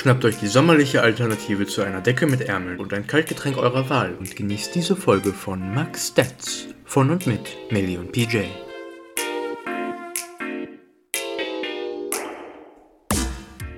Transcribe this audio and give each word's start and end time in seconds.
Schnappt 0.00 0.24
euch 0.24 0.38
die 0.38 0.46
sommerliche 0.46 1.02
Alternative 1.02 1.66
zu 1.66 1.82
einer 1.82 2.00
Decke 2.00 2.26
mit 2.26 2.40
Ärmeln 2.40 2.80
und 2.80 2.94
ein 2.94 3.06
Kaltgetränk 3.06 3.58
eurer 3.58 3.90
Wahl 3.90 4.14
und 4.14 4.34
genießt 4.34 4.74
diese 4.74 4.96
Folge 4.96 5.34
von 5.34 5.74
Max 5.74 6.08
Stats 6.08 6.68
von 6.86 7.10
und 7.10 7.26
mit 7.26 7.54
Millie 7.70 8.00
und 8.00 8.10
PJ. 8.10 8.44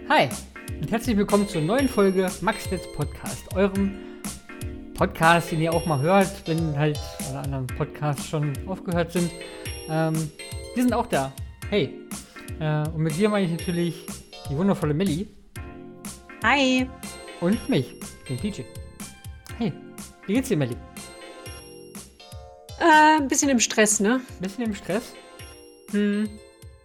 Hi 0.09 0.29
und 0.81 0.93
herzlich 0.93 1.17
willkommen 1.17 1.49
zur 1.49 1.61
neuen 1.61 1.89
Folge 1.89 2.31
Max 2.41 2.67
Stats 2.67 2.87
Podcast, 2.93 3.53
eurem 3.57 3.91
Podcast, 4.95 5.51
den 5.51 5.61
ihr 5.61 5.75
auch 5.75 5.87
mal 5.87 6.01
hört, 6.01 6.31
wenn 6.47 6.79
halt 6.79 7.01
alle 7.31 7.41
anderen 7.41 7.67
Podcasts 7.67 8.29
schon 8.29 8.53
aufgehört 8.69 9.11
sind. 9.11 9.29
Ähm, 9.89 10.15
wir 10.77 10.85
sind 10.85 10.93
auch 10.93 11.09
da. 11.09 11.33
Hey. 11.69 11.99
Äh, 12.61 12.87
und 12.91 12.99
mit 12.99 13.17
dir 13.17 13.29
meine 13.29 13.47
ich 13.47 13.51
natürlich 13.51 14.07
die 14.49 14.57
wundervolle 14.57 14.95
Millie. 14.95 15.27
Hi. 16.43 16.91
Und 17.41 17.69
mich, 17.69 17.95
den 18.29 18.37
PJ. 18.37 18.63
Hey, 19.59 19.73
wie 20.27 20.35
geht's 20.35 20.49
dir, 20.49 20.57
Melli? 20.57 20.77
Äh, 22.81 23.21
ein 23.21 23.29
bisschen 23.29 23.49
im 23.49 23.61
Stress, 23.61 24.01
ne? 24.01 24.15
Ein 24.15 24.41
bisschen 24.41 24.65
im 24.65 24.75
Stress? 24.75 25.15
Hm. 25.93 26.29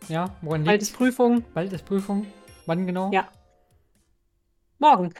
Ja, 0.10 0.36
woran 0.44 0.62
liegt's? 0.62 0.68
Bald 0.68 0.82
ist 0.84 0.96
Prüfung. 0.96 1.44
Bald 1.56 1.74
ist 1.74 1.86
Prüfung. 1.86 2.28
Wann 2.68 2.86
genau? 2.86 3.12
Ja. 3.12 3.30
Morgen. 4.78 5.12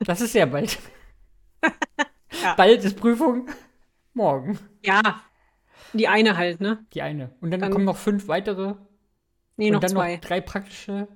Das 0.00 0.20
ist 0.20 0.32
sehr 0.32 0.44
bald. 0.44 0.78
ja. 2.42 2.54
Bald 2.54 2.84
ist 2.84 2.98
Prüfung. 3.00 3.48
Morgen. 4.12 4.58
Ja. 4.84 5.22
Die 5.94 6.06
eine 6.06 6.36
halt, 6.36 6.60
ne? 6.60 6.84
Die 6.92 7.00
eine. 7.00 7.34
Und 7.40 7.50
dann, 7.50 7.60
dann 7.60 7.72
kommen 7.72 7.86
noch 7.86 7.96
fünf 7.96 8.28
weitere. 8.28 8.74
Nee, 9.56 9.68
und 9.68 9.72
noch 9.72 9.80
dann 9.80 9.90
zwei. 9.90 10.16
Noch 10.16 10.20
drei 10.20 10.42
praktische. 10.42 11.08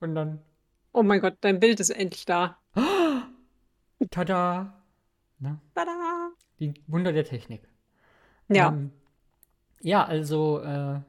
Und 0.00 0.16
dann 0.16 0.43
Oh 0.96 1.02
mein 1.02 1.20
Gott, 1.20 1.38
dein 1.40 1.58
Bild 1.58 1.80
ist 1.80 1.90
endlich 1.90 2.24
da. 2.24 2.56
Tada! 4.10 4.80
Na? 5.40 5.60
Tada! 5.74 6.30
Die 6.60 6.72
Wunder 6.86 7.12
der 7.12 7.24
Technik. 7.24 7.62
Ja. 8.48 8.68
Ähm, 8.68 8.92
ja, 9.80 10.04
also. 10.04 10.60
Äh, 10.60 11.00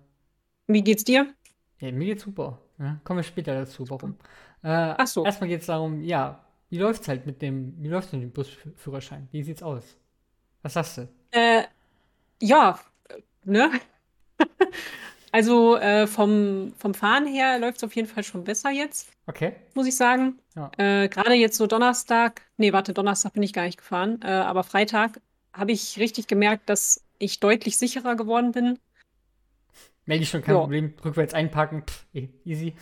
Wie 0.66 0.84
geht's 0.84 1.04
dir? 1.04 1.32
Ja, 1.80 1.92
mir 1.92 2.06
geht's 2.06 2.24
super. 2.24 2.60
Ja, 2.80 3.00
kommen 3.04 3.20
wir 3.20 3.24
später 3.24 3.54
dazu, 3.54 3.88
warum. 3.88 4.18
Äh, 4.64 4.96
Ach 4.98 5.06
so. 5.06 5.24
Erstmal 5.24 5.50
geht 5.50 5.62
es 5.62 5.68
darum, 5.68 6.02
ja, 6.02 6.44
wie 6.70 6.80
läuft's 6.80 7.08
halt 7.08 7.28
mit 7.28 7.44
dem, 7.44 7.76
wie 7.78 7.90
läuft's 7.90 8.12
mit 8.12 8.24
dem 8.24 8.32
Busführerschein? 8.32 9.28
Wie 9.32 9.44
sieht's 9.44 9.62
aus? 9.62 10.00
Was 10.64 10.74
sagst 10.74 10.98
du? 10.98 11.10
Äh, 11.30 11.66
ja, 12.42 12.80
ne? 13.44 13.70
Also 15.36 15.76
äh, 15.76 16.08
vom, 16.08 16.72
vom 16.78 16.94
Fahren 16.94 17.28
her 17.28 17.60
läuft 17.60 17.80
es 17.80 17.84
auf 17.84 17.94
jeden 17.94 18.08
Fall 18.08 18.24
schon 18.24 18.46
besser 18.46 18.70
jetzt. 18.72 19.10
Okay. 19.28 19.52
Muss 19.74 19.86
ich 19.86 19.98
sagen. 19.98 20.40
Ja. 20.56 20.72
Äh, 20.78 21.10
Gerade 21.10 21.34
jetzt 21.34 21.58
so 21.58 21.68
Donnerstag, 21.68 22.44
nee, 22.56 22.72
warte, 22.72 22.94
Donnerstag 22.94 23.34
bin 23.34 23.44
ich 23.44 23.52
gar 23.52 23.66
nicht 23.66 23.78
gefahren, 23.78 24.22
äh, 24.24 24.28
aber 24.28 24.64
Freitag 24.64 25.20
habe 25.52 25.74
ich 25.74 26.00
richtig 26.00 26.28
gemerkt, 26.28 26.70
dass 26.70 27.04
ich 27.20 27.42
deutlich 27.42 27.76
sicherer 27.76 28.16
geworden 28.16 28.54
bin. 28.54 28.80
Melde 30.06 30.24
ich 30.24 30.30
schon 30.30 30.42
kein 30.42 30.56
jo. 30.56 30.62
Problem. 30.62 30.94
Rückwärts 31.04 31.34
einparken, 31.34 31.84
Pff, 31.86 32.06
e-, 32.14 32.30
easy. 32.46 32.74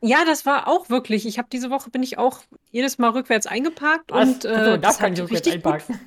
Ja, 0.00 0.24
das 0.24 0.46
war 0.46 0.66
auch 0.66 0.88
wirklich. 0.88 1.26
Ich 1.26 1.36
habe 1.36 1.48
diese 1.52 1.68
Woche 1.68 1.90
bin 1.90 2.02
ich 2.02 2.16
auch 2.16 2.40
jedes 2.70 2.96
Mal 2.96 3.10
rückwärts 3.10 3.46
eingeparkt 3.46 4.12
Was? 4.12 4.26
und 4.26 4.44
äh, 4.46 4.48
also, 4.48 4.76
das 4.78 4.98
kann 4.98 5.12
ich 5.12 5.20
rückwärts 5.20 5.46
einparken. 5.46 5.94
Gut. 5.94 6.06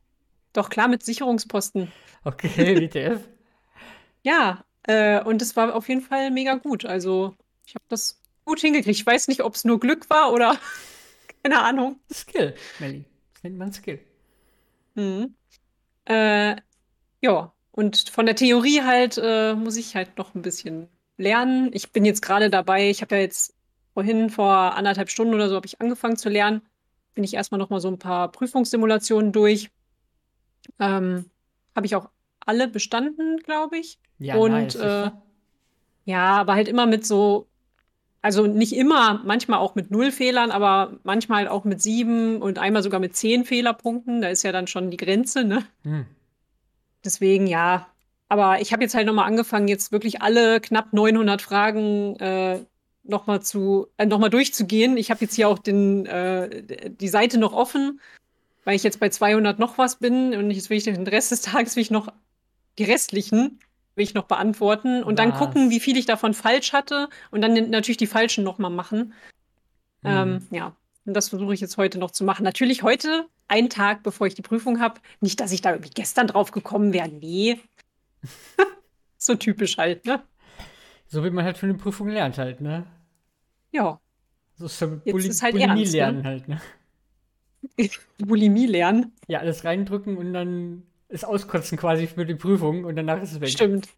Doch 0.54 0.70
klar 0.70 0.88
mit 0.88 1.02
Sicherungsposten. 1.02 1.92
Okay, 2.24 2.80
WTF. 2.80 3.20
ja, 4.22 4.64
äh, 4.84 5.22
und 5.22 5.42
es 5.42 5.56
war 5.56 5.74
auf 5.74 5.88
jeden 5.88 6.00
Fall 6.00 6.30
mega 6.30 6.54
gut. 6.54 6.84
Also, 6.84 7.36
ich 7.66 7.74
habe 7.74 7.84
das 7.88 8.20
gut 8.44 8.60
hingekriegt. 8.60 8.98
Ich 8.98 9.06
weiß 9.06 9.28
nicht, 9.28 9.42
ob 9.42 9.54
es 9.54 9.64
nur 9.64 9.80
Glück 9.80 10.10
war 10.10 10.32
oder 10.32 10.58
keine 11.42 11.60
Ahnung. 11.62 12.00
Skill, 12.12 12.54
Melly. 12.78 13.04
Das 13.34 13.42
nennt 13.42 13.58
man 13.58 13.72
Skill. 13.72 14.00
Mhm. 14.94 15.34
Äh, 16.04 16.56
ja, 17.20 17.52
und 17.70 18.10
von 18.10 18.26
der 18.26 18.36
Theorie 18.36 18.82
halt 18.82 19.18
äh, 19.22 19.54
muss 19.54 19.76
ich 19.76 19.96
halt 19.96 20.18
noch 20.18 20.34
ein 20.34 20.42
bisschen 20.42 20.88
lernen. 21.16 21.70
Ich 21.72 21.92
bin 21.92 22.04
jetzt 22.04 22.22
gerade 22.22 22.50
dabei, 22.50 22.90
ich 22.90 23.00
habe 23.00 23.14
ja 23.14 23.20
jetzt 23.22 23.54
vorhin 23.94 24.30
vor 24.30 24.74
anderthalb 24.74 25.10
Stunden 25.10 25.34
oder 25.34 25.48
so 25.48 25.56
habe 25.56 25.66
ich 25.66 25.80
angefangen 25.80 26.16
zu 26.16 26.28
lernen. 26.28 26.62
Bin 27.14 27.24
ich 27.24 27.34
erstmal 27.34 27.58
noch 27.58 27.70
mal 27.70 27.80
so 27.80 27.88
ein 27.88 27.98
paar 27.98 28.30
Prüfungssimulationen 28.32 29.32
durch. 29.32 29.70
Ähm, 30.78 31.30
habe 31.74 31.86
ich 31.86 31.94
auch 31.94 32.10
alle 32.40 32.68
bestanden, 32.68 33.38
glaube 33.38 33.78
ich. 33.78 33.98
Ja, 34.22 34.36
und 34.36 34.52
nice, 34.52 34.74
äh, 34.76 35.10
ja, 36.04 36.36
aber 36.36 36.54
halt 36.54 36.68
immer 36.68 36.86
mit 36.86 37.06
so, 37.06 37.46
also 38.20 38.46
nicht 38.46 38.74
immer, 38.74 39.20
manchmal 39.24 39.58
auch 39.58 39.74
mit 39.74 39.90
null 39.90 40.12
Fehlern, 40.12 40.50
aber 40.50 40.98
manchmal 41.02 41.40
halt 41.40 41.48
auch 41.48 41.64
mit 41.64 41.82
sieben 41.82 42.40
und 42.40 42.58
einmal 42.58 42.82
sogar 42.82 43.00
mit 43.00 43.16
zehn 43.16 43.44
Fehlerpunkten. 43.44 44.20
Da 44.22 44.28
ist 44.28 44.42
ja 44.42 44.52
dann 44.52 44.66
schon 44.66 44.90
die 44.90 44.96
Grenze, 44.96 45.44
ne? 45.44 45.64
Hm. 45.82 46.06
Deswegen 47.04 47.46
ja. 47.46 47.88
Aber 48.28 48.60
ich 48.60 48.72
habe 48.72 48.82
jetzt 48.82 48.94
halt 48.94 49.06
nochmal 49.06 49.26
angefangen, 49.26 49.68
jetzt 49.68 49.92
wirklich 49.92 50.22
alle 50.22 50.60
knapp 50.60 50.92
900 50.92 51.42
Fragen 51.42 52.16
äh, 52.16 52.60
nochmal 53.02 53.42
zu, 53.42 53.88
äh, 53.98 54.06
noch 54.06 54.26
durchzugehen. 54.28 54.96
Ich 54.96 55.10
habe 55.10 55.20
jetzt 55.22 55.34
hier 55.34 55.48
auch 55.48 55.58
den, 55.58 56.06
äh, 56.06 56.90
die 56.90 57.08
Seite 57.08 57.38
noch 57.38 57.52
offen, 57.52 58.00
weil 58.64 58.76
ich 58.76 58.84
jetzt 58.84 59.00
bei 59.00 59.08
200 59.08 59.58
noch 59.58 59.78
was 59.78 59.96
bin 59.96 60.34
und 60.34 60.50
jetzt 60.50 60.70
will 60.70 60.78
ich 60.78 60.84
den 60.84 61.06
Rest 61.06 61.32
des 61.32 61.42
Tages 61.42 61.76
will 61.76 61.82
ich 61.82 61.90
noch 61.90 62.08
die 62.78 62.84
restlichen 62.84 63.58
will 63.94 64.04
ich 64.04 64.14
noch 64.14 64.24
beantworten 64.24 65.02
und 65.02 65.18
dann 65.18 65.32
gucken, 65.32 65.70
wie 65.70 65.80
viel 65.80 65.96
ich 65.96 66.06
davon 66.06 66.34
falsch 66.34 66.72
hatte 66.72 67.08
und 67.30 67.42
dann 67.42 67.70
natürlich 67.70 67.98
die 67.98 68.06
falschen 68.06 68.44
nochmal 68.44 68.70
machen. 68.70 69.12
Mhm. 70.02 70.10
Ähm, 70.10 70.46
ja, 70.50 70.76
und 71.04 71.14
das 71.14 71.28
versuche 71.28 71.54
ich 71.54 71.60
jetzt 71.60 71.76
heute 71.76 71.98
noch 71.98 72.10
zu 72.10 72.24
machen. 72.24 72.44
Natürlich 72.44 72.82
heute, 72.82 73.26
einen 73.48 73.70
Tag 73.70 74.02
bevor 74.02 74.26
ich 74.26 74.34
die 74.34 74.42
Prüfung 74.42 74.80
habe. 74.80 75.00
Nicht, 75.20 75.40
dass 75.40 75.52
ich 75.52 75.60
da 75.60 75.70
irgendwie 75.70 75.90
gestern 75.90 76.26
drauf 76.26 76.52
gekommen 76.52 76.92
wäre. 76.92 77.08
Nee. 77.08 77.60
so 79.18 79.34
typisch 79.34 79.76
halt, 79.78 80.06
ne? 80.06 80.22
So 81.06 81.24
wie 81.24 81.30
man 81.30 81.44
halt 81.44 81.58
für 81.58 81.66
eine 81.66 81.74
Prüfung 81.74 82.08
lernt 82.08 82.38
halt, 82.38 82.60
ne? 82.60 82.86
Ja. 83.70 84.00
So 84.54 84.66
ist 84.66 84.80
Bul 85.04 85.24
ist 85.24 85.42
halt 85.42 85.54
Bulimie 85.54 85.82
ernst, 85.82 85.92
ne? 85.92 85.98
lernen 85.98 86.18
ne? 86.18 86.24
halt, 86.24 86.48
ne? 86.48 86.60
Bulimie 88.18 88.66
lernen? 88.66 89.12
Ja, 89.26 89.40
alles 89.40 89.64
reindrücken 89.64 90.16
und 90.16 90.32
dann 90.32 90.84
ist 91.12 91.24
auskotzen 91.24 91.76
quasi 91.76 92.06
für 92.06 92.24
die 92.24 92.34
Prüfung 92.34 92.84
und 92.84 92.96
danach 92.96 93.20
ist 93.22 93.32
es 93.32 93.40
weg. 93.40 93.50
Stimmt. 93.50 93.88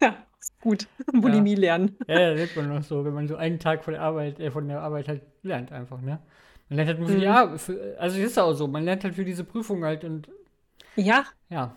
Ja, 0.00 0.16
ist 0.40 0.58
gut. 0.60 0.86
Bulimie 1.12 1.54
ja. 1.54 1.58
lernen. 1.58 1.96
Ja, 2.06 2.20
ja, 2.20 2.34
das 2.34 2.54
man 2.54 2.68
noch 2.68 2.82
so, 2.84 3.04
wenn 3.04 3.12
man 3.12 3.26
so 3.26 3.36
einen 3.36 3.58
Tag 3.58 3.84
von 3.84 3.94
der 3.94 4.02
Arbeit, 4.02 4.38
äh, 4.38 4.50
von 4.50 4.68
der 4.68 4.80
Arbeit 4.80 5.08
halt 5.08 5.22
lernt 5.42 5.72
einfach, 5.72 6.00
ne? 6.00 6.20
Man 6.68 6.76
lernt 6.76 6.88
halt 6.88 6.98
nur 7.00 7.08
für 7.08 7.16
mhm. 7.16 7.20
die 7.20 7.26
Arbeit, 7.26 7.60
für, 7.60 7.96
also 7.98 8.20
ist 8.20 8.38
auch 8.38 8.52
so, 8.52 8.68
man 8.68 8.84
lernt 8.84 9.02
halt 9.02 9.16
für 9.16 9.24
diese 9.24 9.42
Prüfung 9.42 9.84
halt 9.84 10.04
und 10.04 10.28
Ja. 10.94 11.24
Ja. 11.50 11.74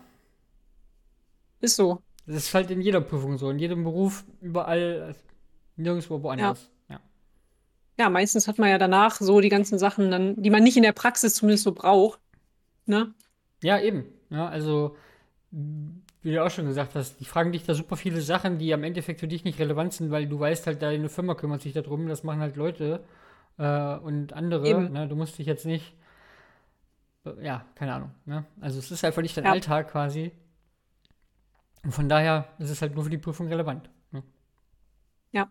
Ist 1.60 1.76
so. 1.76 2.00
Das 2.26 2.36
ist 2.36 2.54
halt 2.54 2.70
in 2.70 2.80
jeder 2.80 3.00
Prüfung 3.00 3.38
so, 3.38 3.50
in 3.50 3.58
jedem 3.58 3.82
Beruf, 3.82 4.24
überall, 4.40 5.16
nirgendwo 5.76 6.22
woanders. 6.22 6.70
Ja. 6.88 6.94
ja. 6.94 7.00
Ja, 7.98 8.10
meistens 8.10 8.46
hat 8.46 8.58
man 8.58 8.68
ja 8.68 8.78
danach 8.78 9.16
so 9.16 9.40
die 9.40 9.48
ganzen 9.48 9.78
Sachen 9.78 10.12
dann, 10.12 10.40
die 10.40 10.50
man 10.50 10.62
nicht 10.62 10.76
in 10.76 10.84
der 10.84 10.92
Praxis 10.92 11.34
zumindest 11.34 11.64
so 11.64 11.72
braucht. 11.72 12.20
Ne? 12.86 13.12
Ja, 13.62 13.80
eben. 13.80 14.04
Ja, 14.32 14.48
also, 14.48 14.96
wie 15.50 16.32
du 16.32 16.42
auch 16.42 16.50
schon 16.50 16.66
gesagt 16.66 16.94
hast, 16.94 17.20
die 17.20 17.26
fragen 17.26 17.52
dich 17.52 17.64
da 17.64 17.74
super 17.74 17.96
viele 17.96 18.22
Sachen, 18.22 18.58
die 18.58 18.72
am 18.72 18.82
Endeffekt 18.82 19.20
für 19.20 19.28
dich 19.28 19.44
nicht 19.44 19.58
relevant 19.58 19.92
sind, 19.92 20.10
weil 20.10 20.26
du 20.26 20.40
weißt 20.40 20.66
halt, 20.66 20.80
deine 20.80 21.10
Firma 21.10 21.34
kümmert 21.34 21.60
sich 21.60 21.74
darum, 21.74 22.08
das 22.08 22.24
machen 22.24 22.40
halt 22.40 22.56
Leute 22.56 23.04
äh, 23.58 23.96
und 23.96 24.32
andere. 24.32 24.88
Ne? 24.88 25.06
Du 25.06 25.16
musst 25.16 25.38
dich 25.38 25.46
jetzt 25.46 25.66
nicht, 25.66 25.94
äh, 27.26 27.44
ja, 27.44 27.66
keine 27.74 27.92
Ahnung. 27.92 28.10
Ne? 28.24 28.46
Also 28.60 28.78
es 28.78 28.90
ist 28.90 29.04
einfach 29.04 29.20
nicht 29.20 29.36
dein 29.36 29.44
ja. 29.44 29.52
Alltag 29.52 29.90
quasi. 29.90 30.32
Und 31.84 31.92
von 31.92 32.08
daher 32.08 32.48
ist 32.58 32.70
es 32.70 32.80
halt 32.80 32.94
nur 32.94 33.04
für 33.04 33.10
die 33.10 33.18
Prüfung 33.18 33.48
relevant. 33.48 33.90
Ne? 34.12 34.22
Ja. 35.32 35.50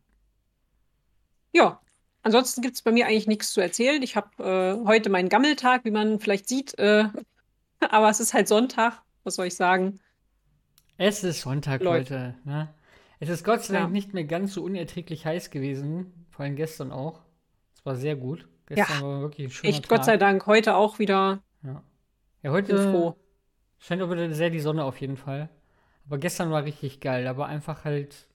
Ja, 1.51 1.79
ansonsten 2.23 2.63
gibt 2.63 2.75
es 2.75 2.81
bei 2.81 2.91
mir 2.91 3.05
eigentlich 3.05 3.27
nichts 3.27 3.51
zu 3.51 3.61
erzählen. 3.61 4.01
Ich 4.01 4.15
habe 4.15 4.43
äh, 4.43 4.87
heute 4.87 5.11
meinen 5.11 5.29
Gammeltag, 5.29 5.85
wie 5.85 5.91
man 5.91 6.19
vielleicht 6.19 6.47
sieht. 6.47 6.79
Äh, 6.79 7.09
aber 7.89 8.09
es 8.09 8.19
ist 8.19 8.33
halt 8.33 8.47
Sonntag. 8.47 9.01
Was 9.23 9.35
soll 9.35 9.47
ich 9.47 9.55
sagen? 9.55 9.99
Es 10.97 11.23
ist 11.23 11.41
Sonntag 11.41 11.81
Leute. 11.81 12.15
heute. 12.15 12.35
Ne? 12.43 12.73
Es 13.19 13.29
ist 13.29 13.43
Gott 13.43 13.63
sei 13.63 13.73
Dank 13.73 13.87
ja. 13.87 13.91
nicht 13.91 14.13
mehr 14.13 14.23
ganz 14.23 14.53
so 14.53 14.63
unerträglich 14.63 15.25
heiß 15.25 15.49
gewesen. 15.51 16.27
Vor 16.29 16.45
allem 16.45 16.55
gestern 16.55 16.91
auch. 16.91 17.21
Es 17.75 17.85
war 17.85 17.95
sehr 17.95 18.15
gut. 18.15 18.47
Gestern 18.65 19.01
ja, 19.01 19.05
war 19.05 19.21
wirklich 19.21 19.47
ein 19.47 19.51
schöner 19.51 19.73
echt, 19.73 19.83
Tag. 19.83 19.89
Gott 19.89 20.05
sei 20.05 20.17
Dank. 20.17 20.45
Heute 20.45 20.75
auch 20.75 20.99
wieder. 20.99 21.43
Ja, 21.63 21.83
ja 22.43 22.51
heute 22.51 22.77
froh. 22.77 23.15
scheint 23.79 24.01
auch 24.01 24.09
wieder 24.09 24.31
sehr 24.33 24.49
die 24.49 24.59
Sonne 24.59 24.83
auf 24.83 24.99
jeden 25.01 25.17
Fall. 25.17 25.49
Aber 26.05 26.17
gestern 26.17 26.51
war 26.51 26.63
richtig 26.63 26.99
geil. 26.99 27.27
Aber 27.27 27.45
einfach 27.45 27.85
halt 27.85 28.27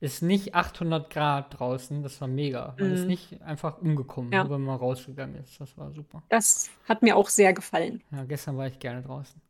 ist 0.00 0.22
nicht 0.22 0.54
800 0.54 1.10
Grad 1.10 1.58
draußen. 1.58 2.02
Das 2.02 2.20
war 2.20 2.28
mega. 2.28 2.74
Man 2.78 2.90
mm. 2.90 2.94
ist 2.94 3.00
mhm. 3.02 3.06
nicht 3.06 3.42
einfach 3.42 3.78
umgekommen, 3.78 4.32
ja. 4.32 4.44
nur 4.44 4.54
wenn 4.56 4.64
man 4.64 4.76
rausgegangen 4.76 5.36
ist. 5.36 5.60
Das 5.60 5.76
war 5.76 5.92
super. 5.92 6.22
Das 6.30 6.70
hat 6.88 7.02
mir 7.02 7.16
auch 7.16 7.28
sehr 7.28 7.52
gefallen. 7.52 8.02
Ja, 8.10 8.24
gestern 8.24 8.56
war 8.56 8.66
ich 8.66 8.78
gerne 8.78 9.02
draußen. 9.02 9.40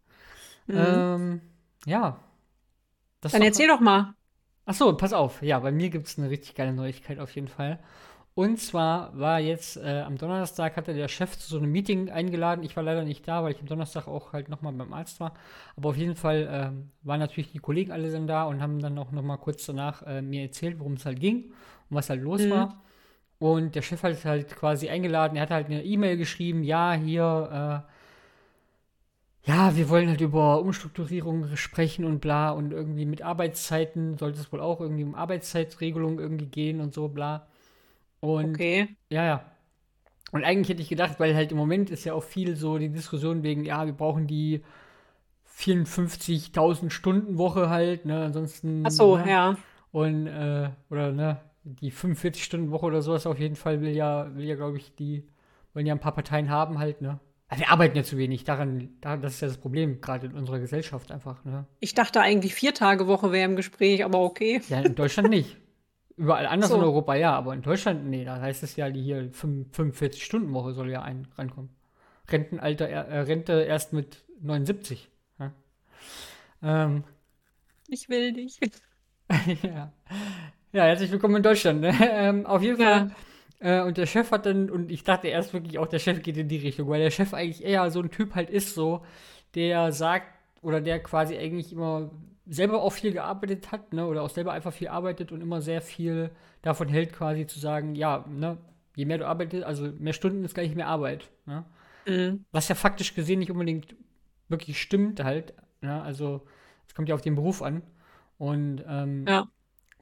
Mm. 0.67 0.77
Ähm, 0.77 1.41
ja. 1.87 2.19
Das 3.21 3.33
Dann 3.33 3.43
erzähl 3.43 3.69
doch 3.69 3.81
mal. 3.81 4.15
Ach 4.67 4.75
so, 4.75 4.97
pass 4.97 5.13
auf. 5.13 5.43
Ja, 5.43 5.59
bei 5.61 5.73
mir 5.73 5.89
gibt 5.91 6.09
es 6.09 6.19
eine 6.19 6.31
richtig 6.31 6.55
geile 6.55 6.73
Neuigkeit 6.73 7.21
auf 7.21 7.35
jeden 7.35 7.49
Fall. 7.49 7.79
Und 8.41 8.57
zwar 8.59 9.11
war 9.19 9.39
jetzt 9.39 9.77
äh, 9.77 10.01
am 10.01 10.17
Donnerstag 10.17 10.79
hatte 10.79 10.95
der 10.95 11.09
Chef 11.09 11.37
zu 11.37 11.47
so 11.47 11.59
einem 11.59 11.71
Meeting 11.71 12.09
eingeladen. 12.09 12.65
Ich 12.65 12.75
war 12.75 12.83
leider 12.83 13.05
nicht 13.05 13.29
da, 13.29 13.45
weil 13.45 13.53
ich 13.53 13.61
am 13.61 13.67
Donnerstag 13.67 14.09
auch 14.09 14.33
halt 14.33 14.49
nochmal 14.49 14.73
beim 14.73 14.95
Arzt 14.95 15.21
war. 15.21 15.35
Aber 15.77 15.91
auf 15.91 15.97
jeden 15.99 16.15
Fall 16.15 16.49
ähm, 16.51 16.91
waren 17.03 17.21
natürlich 17.21 17.53
die 17.53 17.59
Kollegen 17.59 17.93
alle 17.93 18.11
dann 18.11 18.27
da 18.27 18.45
und 18.45 18.63
haben 18.63 18.81
dann 18.81 18.97
auch 18.97 19.13
nochmal 19.13 19.37
kurz 19.37 19.67
danach 19.67 20.07
äh, 20.07 20.23
mir 20.23 20.41
erzählt, 20.41 20.79
worum 20.79 20.95
es 20.95 21.05
halt 21.05 21.21
ging 21.21 21.53
und 21.91 21.97
was 21.97 22.09
halt 22.09 22.23
los 22.23 22.41
mhm. 22.41 22.51
war. 22.51 22.83
Und 23.39 23.75
der 23.75 23.83
Chef 23.83 24.03
hat 24.03 24.25
halt 24.25 24.57
quasi 24.57 24.89
eingeladen. 24.89 25.37
Er 25.37 25.43
hat 25.43 25.51
halt 25.51 25.67
eine 25.67 25.85
E-Mail 25.85 26.17
geschrieben: 26.17 26.63
Ja, 26.63 26.95
hier, 26.95 27.85
äh, 29.45 29.51
ja, 29.51 29.77
wir 29.77 29.91
wollen 29.91 30.09
halt 30.09 30.23
über 30.23 30.63
Umstrukturierung 30.63 31.55
sprechen 31.59 32.07
und 32.07 32.21
bla. 32.21 32.53
Und 32.53 32.73
irgendwie 32.73 33.05
mit 33.05 33.21
Arbeitszeiten 33.21 34.17
sollte 34.17 34.41
es 34.41 34.51
wohl 34.51 34.63
auch 34.63 34.81
irgendwie 34.81 35.05
um 35.05 35.15
Arbeitszeitregelung 35.15 36.19
irgendwie 36.19 36.47
gehen 36.47 36.81
und 36.81 36.95
so, 36.95 37.09
bla. 37.09 37.47
Und 38.21 38.55
okay. 38.55 38.97
ja, 39.11 39.25
ja. 39.25 39.45
Und 40.33 40.45
eigentlich 40.45 40.69
hätte 40.69 40.83
ich 40.83 40.89
gedacht, 40.89 41.19
weil 41.19 41.35
halt 41.35 41.51
im 41.51 41.59
Moment 41.59 41.91
ist 41.91 42.05
ja 42.05 42.15
auch 42.15 42.23
viel 42.23 42.55
so 42.57 42.79
die 42.79 42.91
Diskussion 42.91 43.43
wegen, 43.43 43.65
ja, 43.65 43.85
wir 43.87 43.93
brauchen 43.93 44.27
die 44.27 44.63
54.000 45.59 46.91
Stunden 46.91 47.37
Woche 47.37 47.69
halt, 47.69 48.05
ne, 48.05 48.25
ansonsten. 48.25 48.85
Ach 48.87 48.91
so, 48.91 49.17
ne? 49.17 49.31
ja. 49.31 49.57
Und, 49.93 50.27
äh, 50.29 50.71
oder, 50.89 51.13
ne, 51.13 51.41
die 51.65 51.91
45 51.91 52.45
Stunden 52.45 52.71
Woche 52.71 52.87
oder 52.87 53.03
sowas 53.03 53.27
auf 53.27 53.39
jeden 53.39 53.57
Fall 53.57 53.81
will 53.81 53.91
ja, 53.91 54.35
will 54.35 54.45
ja, 54.45 54.55
glaube 54.55 54.79
ich, 54.79 54.95
die, 54.95 55.25
wollen 55.75 55.87
ja 55.87 55.95
ein 55.95 56.01
paar 56.01 56.15
Parteien 56.15 56.49
haben 56.49 56.79
halt, 56.79 57.03
ne. 57.03 57.19
Also 57.49 57.63
wir 57.63 57.71
arbeiten 57.71 57.97
ja 57.97 58.05
zu 58.05 58.17
wenig, 58.17 58.45
daran, 58.45 58.91
daran, 59.01 59.23
das 59.23 59.35
ist 59.35 59.41
ja 59.41 59.49
das 59.49 59.59
Problem, 59.59 60.01
gerade 60.01 60.27
in 60.27 60.35
unserer 60.35 60.61
Gesellschaft 60.61 61.11
einfach, 61.11 61.45
ne. 61.45 61.67
Ich 61.81 61.95
dachte 61.95 62.21
eigentlich 62.21 62.55
vier 62.55 62.73
Tage 62.73 63.09
Woche 63.09 63.33
wäre 63.33 63.49
im 63.49 63.57
Gespräch, 63.57 64.05
aber 64.05 64.21
okay. 64.21 64.63
Ja, 64.69 64.81
in 64.81 64.95
Deutschland 64.95 65.31
nicht. 65.31 65.57
Überall 66.17 66.47
anders 66.47 66.71
so. 66.71 66.77
in 66.77 66.83
Europa 66.83 67.15
ja, 67.15 67.35
aber 67.35 67.55
in 67.55 67.63
Deutschland, 67.63 68.07
nee, 68.07 68.25
da 68.25 68.41
heißt 68.41 68.63
es 68.63 68.77
ja, 68.77 68.91
die 68.91 69.03
hier 69.03 69.31
45-Stunden-Woche 69.33 70.73
soll 70.73 70.91
ja 70.91 71.03
ein 71.03 71.27
rankommen. 71.37 71.71
Rentenalter, 72.29 72.89
äh, 72.89 73.21
Rente 73.21 73.53
erst 73.63 73.93
mit 73.93 74.25
79. 74.41 75.09
Ja. 75.39 75.53
Ähm, 76.63 77.05
ich 77.89 78.09
will 78.09 78.33
dich. 78.33 78.59
ja. 79.63 79.93
ja, 80.73 80.85
herzlich 80.85 81.11
willkommen 81.11 81.37
in 81.37 81.43
Deutschland. 81.43 81.81
Ne? 81.81 81.95
Ähm, 82.01 82.47
auf 82.47 82.63
jeden 82.63 82.77
Fall. 82.77 83.13
Ja. 83.61 83.81
Äh, 83.83 83.87
und 83.87 83.97
der 83.97 84.07
Chef 84.07 84.31
hat 84.31 84.47
dann, 84.47 84.71
und 84.71 84.91
ich 84.91 85.05
dachte 85.05 85.29
erst 85.29 85.53
wirklich 85.53 85.79
auch, 85.79 85.87
der 85.87 85.99
Chef 85.99 86.23
geht 86.23 86.37
in 86.37 86.49
die 86.49 86.57
Richtung, 86.57 86.89
weil 86.89 87.01
der 87.01 87.11
Chef 87.11 87.35
eigentlich 87.35 87.65
eher 87.65 87.91
so 87.91 88.01
ein 88.01 88.11
Typ 88.11 88.35
halt 88.35 88.51
ist, 88.51 88.75
so, 88.75 89.05
der 89.55 89.93
sagt, 89.93 90.27
oder 90.63 90.81
der 90.81 91.03
quasi 91.03 91.37
eigentlich 91.37 91.73
immer 91.73 92.11
selber 92.47 92.83
auch 92.83 92.93
viel 92.93 93.13
gearbeitet 93.13 93.71
hat, 93.73 93.93
ne, 93.93 94.07
oder 94.07 94.23
auch 94.23 94.31
selber 94.31 94.53
einfach 94.53 94.73
viel 94.73 94.89
arbeitet 94.89 95.33
und 95.33 95.41
immer 95.41 95.61
sehr 95.61 95.81
viel 95.81 96.31
davon 96.63 96.89
hält, 96.89 97.13
quasi 97.13 97.47
zu 97.47 97.59
sagen, 97.59 97.95
ja, 97.95 98.25
ne, 98.29 98.59
je 98.97 99.05
mehr 99.05 99.19
du 99.19 99.27
arbeitest, 99.27 99.65
also 99.65 99.91
mehr 99.99 100.13
Stunden 100.13 100.45
ist 100.45 100.55
gleich 100.55 100.75
mehr 100.75 100.89
Arbeit. 100.89 101.31
Ne? 101.47 101.65
Mhm. 102.07 102.45
Was 102.53 102.69
ja 102.69 102.75
faktisch 102.75 103.15
gesehen 103.15 103.39
nicht 103.39 103.51
unbedingt 103.51 103.95
wirklich 104.49 104.81
stimmt 104.81 105.23
halt. 105.23 105.55
Ne? 105.81 106.03
Also 106.03 106.47
es 106.87 106.95
kommt 106.95 107.09
ja 107.09 107.15
auf 107.15 107.23
den 107.23 107.35
Beruf 107.35 107.63
an. 107.63 107.83
Und 108.39 108.85
ähm, 108.87 109.27
ja. 109.27 109.49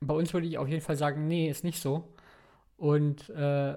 bei 0.01 0.15
uns 0.15 0.33
würde 0.33 0.47
ich 0.47 0.59
auf 0.59 0.69
jeden 0.69 0.83
Fall 0.83 0.97
sagen, 0.97 1.27
nee, 1.29 1.49
ist 1.49 1.65
nicht 1.65 1.81
so. 1.81 2.15
Und 2.77 3.29
äh, 3.31 3.77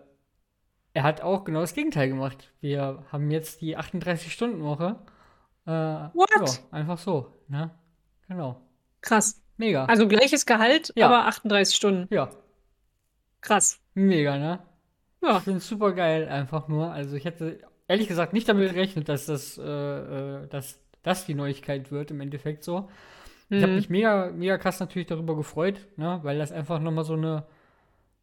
er 0.94 1.04
hat 1.04 1.22
auch 1.22 1.44
genau 1.44 1.62
das 1.62 1.74
Gegenteil 1.74 2.10
gemacht. 2.10 2.52
Wir 2.62 3.04
haben 3.12 3.32
jetzt 3.32 3.62
die 3.62 3.78
38-Stunden-Woche. 3.78 5.00
Äh, 5.66 5.72
What? 5.72 6.30
Ja, 6.36 6.46
einfach 6.72 6.98
so. 6.98 7.34
Ne? 7.48 7.72
Genau. 8.32 8.62
Krass. 9.02 9.42
Mega. 9.58 9.86
Also 9.86 10.08
gleiches 10.08 10.46
Gehalt, 10.46 10.94
ja. 10.96 11.08
aber 11.08 11.28
38 11.28 11.76
Stunden. 11.76 12.08
Ja. 12.16 12.30
Krass. 13.42 13.82
Mega, 13.94 14.38
ne? 14.38 14.60
Ja. 15.22 15.38
Ich 15.38 15.44
finde 15.44 15.58
es 15.58 15.68
super 15.68 15.92
geil, 15.92 16.30
einfach 16.30 16.70
nur. 16.70 16.92
Also 16.92 17.18
ich 17.18 17.26
hätte 17.26 17.60
ehrlich 17.90 18.08
gesagt 18.08 18.32
nicht 18.32 18.48
damit 18.48 18.72
gerechnet, 18.74 19.10
dass 19.10 19.26
das, 19.26 19.58
äh, 19.58 19.64
äh 19.64 20.48
dass 20.48 20.80
das 21.04 21.26
die 21.26 21.34
Neuigkeit 21.34 21.92
wird, 21.92 22.12
im 22.12 22.22
Endeffekt 22.22 22.64
so. 22.64 22.90
Mhm. 23.50 23.58
Ich 23.58 23.64
habe 23.64 23.74
mich 23.74 23.90
mega, 23.90 24.32
mega 24.32 24.58
krass 24.58 24.80
natürlich 24.80 25.10
darüber 25.10 25.36
gefreut, 25.36 25.86
ne? 25.98 26.22
weil 26.24 26.38
das 26.38 26.54
einfach 26.54 26.80
nochmal 26.80 27.04
so 27.04 27.14
eine, 27.14 27.44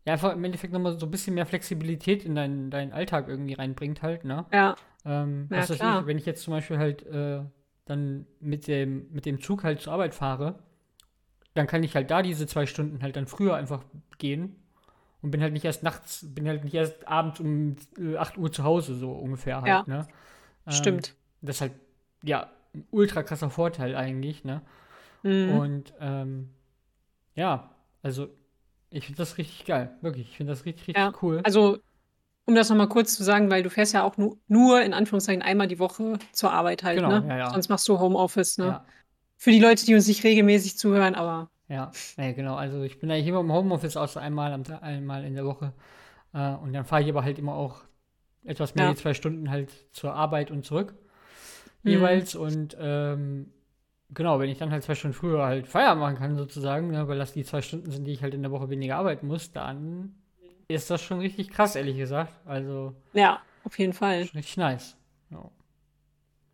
ja, 0.07 0.15
einfach 0.15 0.33
im 0.33 0.43
Endeffekt 0.43 0.73
nochmal 0.73 0.99
so 0.99 1.05
ein 1.05 1.11
bisschen 1.11 1.35
mehr 1.35 1.45
Flexibilität 1.45 2.25
in 2.25 2.35
deinen, 2.35 2.71
deinen 2.71 2.93
Alltag 2.93 3.29
irgendwie 3.29 3.53
reinbringt 3.53 4.01
halt, 4.01 4.25
ne? 4.25 4.47
Ja. 4.55 4.75
Ähm, 5.05 5.49
ja, 5.51 5.59
was 5.59 5.71
ich, 5.71 5.81
wenn 5.81 6.17
ich 6.17 6.25
jetzt 6.25 6.43
zum 6.45 6.55
Beispiel 6.55 6.79
halt 6.79 7.07
äh, 7.07 7.43
dann 7.89 8.27
mit 8.41 8.67
dem, 8.67 9.11
mit 9.13 9.27
dem 9.27 9.41
Zug 9.41 9.65
halt 9.65 9.81
zur 9.81 9.93
Arbeit 9.93 10.15
fahre, 10.15 10.59
dann 11.55 11.67
kann 11.67 11.83
ich 11.83 11.95
halt 11.95 12.11
da 12.11 12.23
diese 12.23 12.47
zwei 12.47 12.67
Stunden 12.67 13.03
halt 13.03 13.17
dann 13.17 13.27
früher 13.27 13.55
einfach 13.55 13.85
gehen 14.19 14.57
und 15.23 15.31
bin 15.31 15.43
halt 15.43 15.53
nicht 15.53 15.65
erst 15.65 15.83
nachts, 15.83 16.25
bin 16.29 16.47
halt 16.47 16.65
nicht 16.65 16.75
erst 16.75 17.07
abends 17.09 17.41
um 17.41 17.77
8 18.17 18.37
äh, 18.37 18.41
Uhr 18.41 18.53
zu 18.53 18.65
Hause, 18.65 18.95
so 18.95 19.13
ungefähr 19.13 19.57
halt, 19.57 19.67
ja, 19.67 19.85
ne? 19.87 20.09
Ähm, 20.67 20.73
stimmt. 20.73 21.15
Das 21.41 21.57
ist 21.57 21.61
halt, 21.63 21.73
ja, 22.23 22.51
ein 22.75 22.87
ultra 22.91 23.23
krasser 23.23 23.51
Vorteil 23.51 23.97
eigentlich, 23.97 24.45
ne? 24.45 24.63
Mhm. 25.23 25.51
Und, 25.51 25.95
ähm, 26.01 26.51
ja, 27.35 27.71
also, 28.03 28.29
ich 28.91 29.07
finde 29.07 29.19
das 29.19 29.39
richtig 29.39 29.65
geil, 29.65 29.97
wirklich. 30.01 30.31
Ich 30.31 30.37
finde 30.37 30.53
das 30.53 30.65
richtig, 30.65 30.89
richtig 30.89 30.97
ja, 30.97 31.13
cool. 31.23 31.41
Also, 31.45 31.79
um 32.49 32.55
das 32.55 32.71
nochmal 32.71 32.89
kurz 32.89 33.15
zu 33.15 33.23
sagen, 33.23 33.51
weil 33.51 33.63
du 33.63 33.69
fährst 33.69 33.93
ja 33.93 34.03
auch 34.03 34.17
nu 34.17 34.39
nur 34.49 34.81
in 34.81 34.95
Anführungszeichen 34.95 35.43
einmal 35.43 35.69
die 35.69 35.79
Woche 35.79 36.19
zur 36.33 36.51
Arbeit 36.51 36.83
halt, 36.83 36.97
genau, 36.97 37.21
ne? 37.21 37.29
Ja, 37.29 37.37
ja. 37.37 37.51
Sonst 37.51 37.69
machst 37.69 37.87
du 37.87 37.99
Homeoffice, 37.99 38.57
ne? 38.57 38.67
Ja. 38.67 38.85
Für 39.37 39.51
die 39.51 39.61
Leute, 39.61 39.85
die 39.85 39.95
uns 39.95 40.09
nicht 40.09 40.25
regelmäßig 40.25 40.79
zuhören, 40.79 41.15
aber. 41.15 41.51
Ja, 41.69 41.93
nee, 42.17 42.33
genau. 42.33 42.55
Also 42.57 42.83
ich 42.85 42.99
bin 42.99 43.11
eigentlich 43.11 43.27
immer 43.27 43.41
im 43.41 43.53
Homeoffice 43.53 43.99
außer 43.99 44.23
einmal, 44.23 44.55
am, 44.55 44.63
einmal 44.81 45.25
in 45.25 45.35
der 45.35 45.45
Woche. 45.45 45.75
Äh, 46.33 46.55
und 46.55 46.73
dann 46.73 46.87
fahre 46.87 47.03
ich 47.03 47.11
aber 47.11 47.23
halt 47.23 47.39
immer 47.39 47.53
auch 47.53 47.83
etwas 48.45 48.75
mehr 48.75 48.85
ja. 48.85 48.91
als 48.93 49.01
zwei 49.01 49.13
Stunden 49.13 49.51
halt 49.51 49.71
zur 49.93 50.15
Arbeit 50.15 50.51
und 50.51 50.65
zurück. 50.65 50.95
Mhm. 51.83 51.91
Jeweils. 51.91 52.35
Und 52.35 52.79
ähm, 52.81 53.53
genau, 54.09 54.41
wenn 54.41 54.49
ich 54.49 54.57
dann 54.57 54.71
halt 54.71 54.85
zwei 54.85 54.95
Stunden 54.95 55.15
früher 55.15 55.45
halt 55.45 55.69
Feierabend 55.69 56.01
machen 56.01 56.17
kann, 56.17 56.37
sozusagen, 56.39 56.93
ne, 56.93 57.09
weil 57.09 57.19
das 57.19 57.35
die 57.35 57.45
zwei 57.45 57.61
Stunden 57.61 57.91
sind, 57.91 58.07
die 58.07 58.13
ich 58.13 58.23
halt 58.23 58.33
in 58.33 58.41
der 58.41 58.51
Woche 58.51 58.71
weniger 58.71 58.97
arbeiten 58.97 59.27
muss, 59.27 59.53
dann 59.53 60.15
ist 60.69 60.91
das 60.91 61.03
schon 61.03 61.21
richtig 61.21 61.51
krass, 61.51 61.77
ehrlich 61.77 61.97
gesagt. 61.97 62.33
Also. 62.45 62.95
Ja, 63.15 63.41
auf 63.65 63.79
jeden 63.79 63.95
Fall. 63.95 64.21
Richtig 64.35 64.57
nice. 64.59 64.97
Ja, 65.31 65.51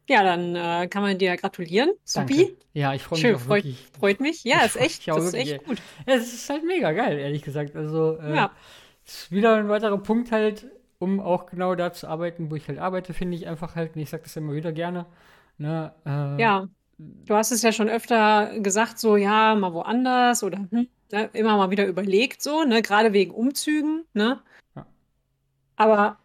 ja 0.08 0.22
dann 0.22 0.54
äh, 0.54 0.86
kann 0.88 1.02
man 1.02 1.18
dir 1.18 1.36
gratulieren. 1.36 1.90
Supi. 2.04 2.56
Ja, 2.72 2.94
ich 2.94 3.02
freue 3.02 3.18
mich. 3.18 3.22
Schön, 3.22 3.38
freut, 3.38 3.64
freut, 3.98 4.20
mich. 4.20 4.44
Ja, 4.44 4.64
ist 4.64 4.76
echt, 4.76 5.06
das 5.08 5.24
ist 5.24 5.34
echt 5.34 5.64
gut. 5.64 5.78
Ja, 6.06 6.14
es 6.14 6.32
ist 6.32 6.48
halt 6.48 6.64
mega 6.64 6.92
geil, 6.92 7.18
ehrlich 7.18 7.42
gesagt. 7.42 7.76
Also, 7.76 8.18
äh, 8.18 8.36
ja. 8.36 8.52
ist 9.04 9.32
wieder 9.32 9.56
ein 9.56 9.68
weiterer 9.68 9.98
Punkt 9.98 10.30
halt, 10.30 10.66
um 10.98 11.20
auch 11.20 11.46
genau 11.46 11.74
da 11.74 11.92
zu 11.92 12.08
arbeiten, 12.08 12.50
wo 12.50 12.56
ich 12.56 12.68
halt 12.68 12.78
arbeite, 12.78 13.14
finde 13.14 13.36
ich 13.36 13.48
einfach 13.48 13.74
halt. 13.74 13.96
Und 13.96 14.02
ich 14.02 14.10
sage 14.10 14.22
das 14.22 14.36
immer 14.36 14.54
wieder 14.54 14.72
gerne. 14.72 15.06
Ne, 15.58 15.92
äh, 16.06 16.40
ja. 16.40 16.68
Du 16.98 17.34
hast 17.34 17.50
es 17.50 17.62
ja 17.62 17.72
schon 17.72 17.88
öfter 17.88 18.58
gesagt, 18.60 18.98
so 18.98 19.16
ja, 19.16 19.54
mal 19.54 19.72
woanders 19.72 20.42
oder 20.42 20.58
hm, 20.70 20.88
ne, 21.12 21.30
immer 21.32 21.56
mal 21.56 21.70
wieder 21.70 21.86
überlegt, 21.86 22.42
so, 22.42 22.64
ne, 22.64 22.82
gerade 22.82 23.12
wegen 23.12 23.32
Umzügen, 23.32 24.04
ne? 24.12 24.40
Ja. 24.76 24.86
Aber 25.76 26.18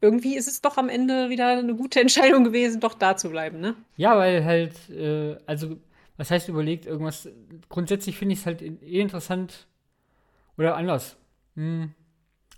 irgendwie 0.00 0.36
ist 0.36 0.48
es 0.48 0.62
doch 0.62 0.78
am 0.78 0.88
Ende 0.88 1.28
wieder 1.28 1.58
eine 1.58 1.74
gute 1.74 2.00
Entscheidung 2.00 2.44
gewesen, 2.44 2.80
doch 2.80 2.94
da 2.94 3.16
zu 3.16 3.30
bleiben, 3.30 3.60
ne? 3.60 3.74
Ja, 3.96 4.16
weil 4.16 4.44
halt, 4.44 4.90
äh, 4.90 5.36
also, 5.46 5.76
was 6.16 6.30
heißt 6.30 6.48
überlegt, 6.48 6.86
irgendwas, 6.86 7.28
grundsätzlich 7.68 8.16
finde 8.16 8.34
ich 8.34 8.40
es 8.40 8.46
halt 8.46 8.62
eh 8.62 9.00
interessant 9.00 9.66
oder 10.56 10.76
anders. 10.76 11.16
Hm. 11.56 11.92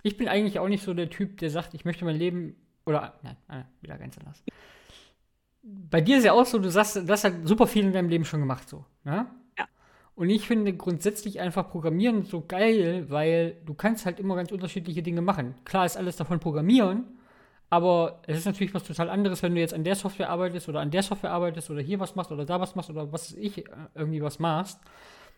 Ich 0.02 0.16
bin 0.16 0.28
eigentlich 0.28 0.58
auch 0.58 0.68
nicht 0.68 0.82
so 0.82 0.94
der 0.94 1.10
Typ, 1.10 1.38
der 1.38 1.50
sagt, 1.50 1.74
ich 1.74 1.84
möchte 1.84 2.04
mein 2.04 2.16
Leben, 2.16 2.56
oder, 2.86 3.14
nein, 3.22 3.36
nein 3.46 3.64
wieder 3.80 3.98
ganz 3.98 4.18
anders. 4.18 4.42
Bei 5.62 6.00
dir 6.00 6.18
ist 6.18 6.24
ja 6.24 6.32
auch 6.32 6.46
so, 6.46 6.58
du 6.58 6.70
sagst, 6.70 6.96
du 6.96 7.08
hast 7.08 7.24
halt 7.24 7.46
super 7.46 7.66
viel 7.66 7.84
in 7.84 7.92
deinem 7.92 8.08
Leben 8.08 8.24
schon 8.24 8.40
gemacht, 8.40 8.68
so, 8.68 8.84
ne? 9.04 9.26
Und 10.14 10.28
ich 10.28 10.46
finde 10.46 10.74
grundsätzlich 10.74 11.40
einfach 11.40 11.70
Programmieren 11.70 12.24
so 12.24 12.44
geil, 12.46 13.06
weil 13.08 13.56
du 13.64 13.74
kannst 13.74 14.04
halt 14.04 14.20
immer 14.20 14.36
ganz 14.36 14.52
unterschiedliche 14.52 15.02
Dinge 15.02 15.22
machen. 15.22 15.54
Klar 15.64 15.86
ist 15.86 15.96
alles 15.96 16.16
davon 16.16 16.38
Programmieren, 16.38 17.04
aber 17.70 18.20
es 18.26 18.36
ist 18.36 18.44
natürlich 18.44 18.74
was 18.74 18.84
total 18.84 19.08
anderes, 19.08 19.42
wenn 19.42 19.54
du 19.54 19.60
jetzt 19.60 19.72
an 19.72 19.84
der 19.84 19.94
Software 19.94 20.28
arbeitest 20.28 20.68
oder 20.68 20.80
an 20.80 20.90
der 20.90 21.02
Software 21.02 21.30
arbeitest 21.30 21.70
oder 21.70 21.80
hier 21.80 21.98
was 21.98 22.14
machst 22.14 22.30
oder 22.30 22.44
da 22.44 22.60
was 22.60 22.74
machst 22.74 22.90
oder 22.90 23.10
was 23.10 23.32
ich 23.32 23.58
äh, 23.58 23.64
irgendwie 23.94 24.20
was 24.20 24.38
machst. 24.38 24.78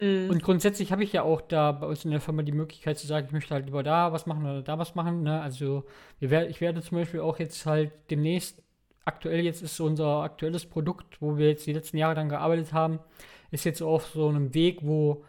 Mhm. 0.01 0.31
Und 0.31 0.43
grundsätzlich 0.43 0.91
habe 0.91 1.05
ich 1.05 1.13
ja 1.13 1.23
auch 1.23 1.41
da 1.41 1.71
bei 1.71 1.87
uns 1.87 2.05
in 2.05 2.11
der 2.11 2.21
Firma 2.21 2.43
die 2.43 2.51
Möglichkeit 2.51 2.99
zu 2.99 3.07
sagen, 3.07 3.27
ich 3.29 3.33
möchte 3.33 3.55
halt 3.55 3.67
lieber 3.67 3.85
da 3.85 4.13
was 4.13 4.27
machen 4.27 4.45
oder 4.45 4.63
da 4.63 4.77
was 4.81 4.97
machen. 4.97 5.23
Ne? 5.23 5.41
Also 5.41 5.85
wir, 6.19 6.49
ich 6.49 6.61
werde 6.61 6.83
zum 6.83 6.99
Beispiel 6.99 7.21
auch 7.21 7.39
jetzt 7.39 7.65
halt 7.67 7.93
demnächst, 8.11 8.61
aktuell 9.05 9.45
jetzt 9.45 9.63
ist 9.63 9.81
unser 9.81 10.23
aktuelles 10.23 10.67
Produkt, 10.67 11.21
wo 11.21 11.37
wir 11.37 11.49
jetzt 11.49 11.67
die 11.67 11.73
letzten 11.73 11.99
Jahre 11.99 12.15
dann 12.15 12.29
gearbeitet 12.29 12.73
haben, 12.73 12.99
ist 13.51 13.65
jetzt 13.65 13.83
auf 13.83 14.07
so 14.07 14.29
einem 14.29 14.55
Weg, 14.55 14.81
wo 14.83 15.25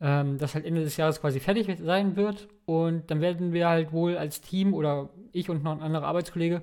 ähm, 0.00 0.38
das 0.38 0.54
halt 0.54 0.64
Ende 0.64 0.82
des 0.82 0.96
Jahres 0.96 1.20
quasi 1.20 1.40
fertig 1.40 1.68
sein 1.82 2.16
wird. 2.16 2.48
Und 2.66 3.10
dann 3.10 3.20
werden 3.20 3.52
wir 3.52 3.68
halt 3.68 3.92
wohl 3.92 4.16
als 4.16 4.40
Team 4.40 4.74
oder 4.74 5.10
ich 5.32 5.48
und 5.48 5.62
noch 5.62 5.72
ein 5.72 5.82
anderer 5.82 6.06
Arbeitskollege, 6.06 6.62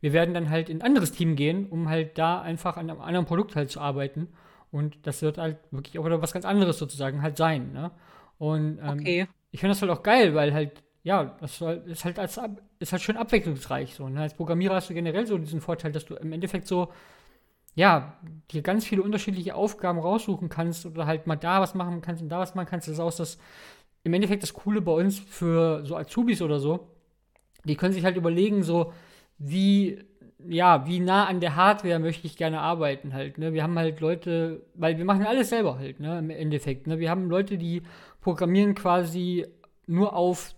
wir 0.00 0.12
werden 0.12 0.34
dann 0.34 0.50
halt 0.50 0.68
in 0.68 0.78
ein 0.78 0.86
anderes 0.86 1.12
Team 1.12 1.36
gehen, 1.36 1.66
um 1.66 1.88
halt 1.88 2.18
da 2.18 2.40
einfach 2.40 2.76
an 2.76 2.90
einem 2.90 3.00
anderen 3.00 3.26
Produkt 3.26 3.56
halt 3.56 3.70
zu 3.70 3.80
arbeiten. 3.80 4.28
Und 4.70 5.06
das 5.06 5.22
wird 5.22 5.38
halt 5.38 5.58
wirklich 5.70 5.98
auch 5.98 6.04
wieder 6.04 6.20
was 6.20 6.32
ganz 6.32 6.44
anderes 6.44 6.78
sozusagen 6.78 7.22
halt 7.22 7.36
sein. 7.36 7.72
Ne? 7.72 7.90
Und 8.38 8.78
ähm, 8.82 8.98
okay. 9.00 9.26
ich 9.50 9.60
finde 9.60 9.72
das 9.72 9.80
halt 9.80 9.90
auch 9.90 10.02
geil, 10.02 10.34
weil 10.34 10.52
halt 10.52 10.82
ja, 11.06 11.36
das 11.40 11.60
ist 11.60 12.04
halt, 12.04 12.18
als, 12.18 12.40
ist 12.80 12.90
halt 12.90 13.00
schön 13.00 13.16
abwechslungsreich. 13.16 13.94
So, 13.94 14.08
ne? 14.08 14.22
Als 14.22 14.34
Programmierer 14.34 14.74
hast 14.74 14.90
du 14.90 14.94
generell 14.94 15.24
so 15.24 15.38
diesen 15.38 15.60
Vorteil, 15.60 15.92
dass 15.92 16.04
du 16.04 16.16
im 16.16 16.32
Endeffekt 16.32 16.66
so, 16.66 16.88
ja, 17.76 18.16
dir 18.50 18.60
ganz 18.60 18.84
viele 18.84 19.02
unterschiedliche 19.04 19.54
Aufgaben 19.54 20.00
raussuchen 20.00 20.48
kannst 20.48 20.84
oder 20.84 21.06
halt 21.06 21.28
mal 21.28 21.36
da 21.36 21.60
was 21.60 21.76
machen 21.76 22.00
kannst 22.00 22.24
und 22.24 22.28
da 22.28 22.40
was 22.40 22.56
machen 22.56 22.66
kannst. 22.66 22.88
Das 22.88 22.94
ist 22.94 23.00
auch 23.00 23.14
das, 23.14 23.38
im 24.02 24.14
Endeffekt 24.14 24.42
das 24.42 24.52
Coole 24.52 24.80
bei 24.80 24.90
uns 24.90 25.20
für 25.20 25.86
so 25.86 25.94
Azubis 25.94 26.42
oder 26.42 26.58
so. 26.58 26.88
Die 27.62 27.76
können 27.76 27.94
sich 27.94 28.04
halt 28.04 28.16
überlegen, 28.16 28.64
so, 28.64 28.92
wie, 29.38 30.04
ja, 30.44 30.88
wie 30.88 30.98
nah 30.98 31.26
an 31.26 31.38
der 31.38 31.54
Hardware 31.54 32.00
möchte 32.00 32.26
ich 32.26 32.36
gerne 32.36 32.60
arbeiten 32.60 33.12
halt, 33.12 33.38
ne? 33.38 33.52
Wir 33.52 33.62
haben 33.62 33.78
halt 33.78 34.00
Leute, 34.00 34.66
weil 34.74 34.98
wir 34.98 35.04
machen 35.04 35.24
alles 35.24 35.50
selber 35.50 35.78
halt, 35.78 36.00
ne, 36.00 36.18
im 36.18 36.30
Endeffekt, 36.30 36.88
ne? 36.88 36.98
Wir 36.98 37.10
haben 37.10 37.30
Leute, 37.30 37.58
die 37.58 37.82
programmieren 38.20 38.74
quasi 38.74 39.46
nur 39.86 40.16
auf 40.16 40.55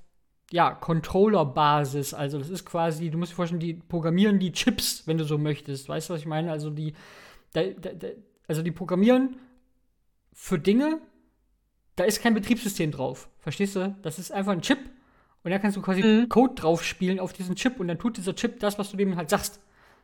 ja, 0.51 0.73
Controller-Basis. 0.73 2.15
Also 2.15 2.39
das 2.39 2.49
ist 2.49 2.65
quasi, 2.65 3.11
du 3.11 3.19
musst 3.19 3.33
dir 3.33 3.37
vorstellen, 3.37 3.61
die 3.61 3.75
programmieren 3.75 4.39
die 4.39 4.53
Chips, 4.53 5.07
wenn 5.07 5.19
du 5.19 5.25
so 5.25 5.39
möchtest. 5.39 5.89
Weißt 5.89 6.09
du, 6.09 6.15
was 6.15 6.21
ich 6.21 6.27
meine? 6.27 6.51
Also 6.51 6.71
die, 6.71 6.95
da, 7.53 7.63
da, 7.65 7.93
da, 7.93 8.09
also 8.47 8.63
die 8.63 8.71
programmieren 8.71 9.37
für 10.33 10.59
Dinge, 10.59 11.01
da 11.97 12.05
ist 12.05 12.23
kein 12.23 12.35
Betriebssystem 12.35 12.91
drauf. 12.91 13.29
Verstehst 13.41 13.77
du? 13.77 13.97
Das 14.03 14.19
ist 14.19 14.31
einfach 14.31 14.53
ein 14.53 14.63
Chip 14.63 14.79
und 15.43 15.51
da 15.51 15.59
kannst 15.59 15.77
du 15.77 15.83
quasi 15.83 16.03
mhm. 16.03 16.29
Code 16.29 16.55
drauf 16.55 16.83
spielen 16.85 17.21
auf 17.21 17.33
diesen 17.33 17.57
Chip 17.57 17.79
und 17.81 17.89
dann 17.89 17.99
tut 17.99 18.17
dieser 18.17 18.35
Chip 18.35 18.61
das, 18.61 18.79
was 18.79 18.91
du 18.91 18.97
dem 18.97 19.17
halt 19.17 19.31
sagst. 19.31 19.61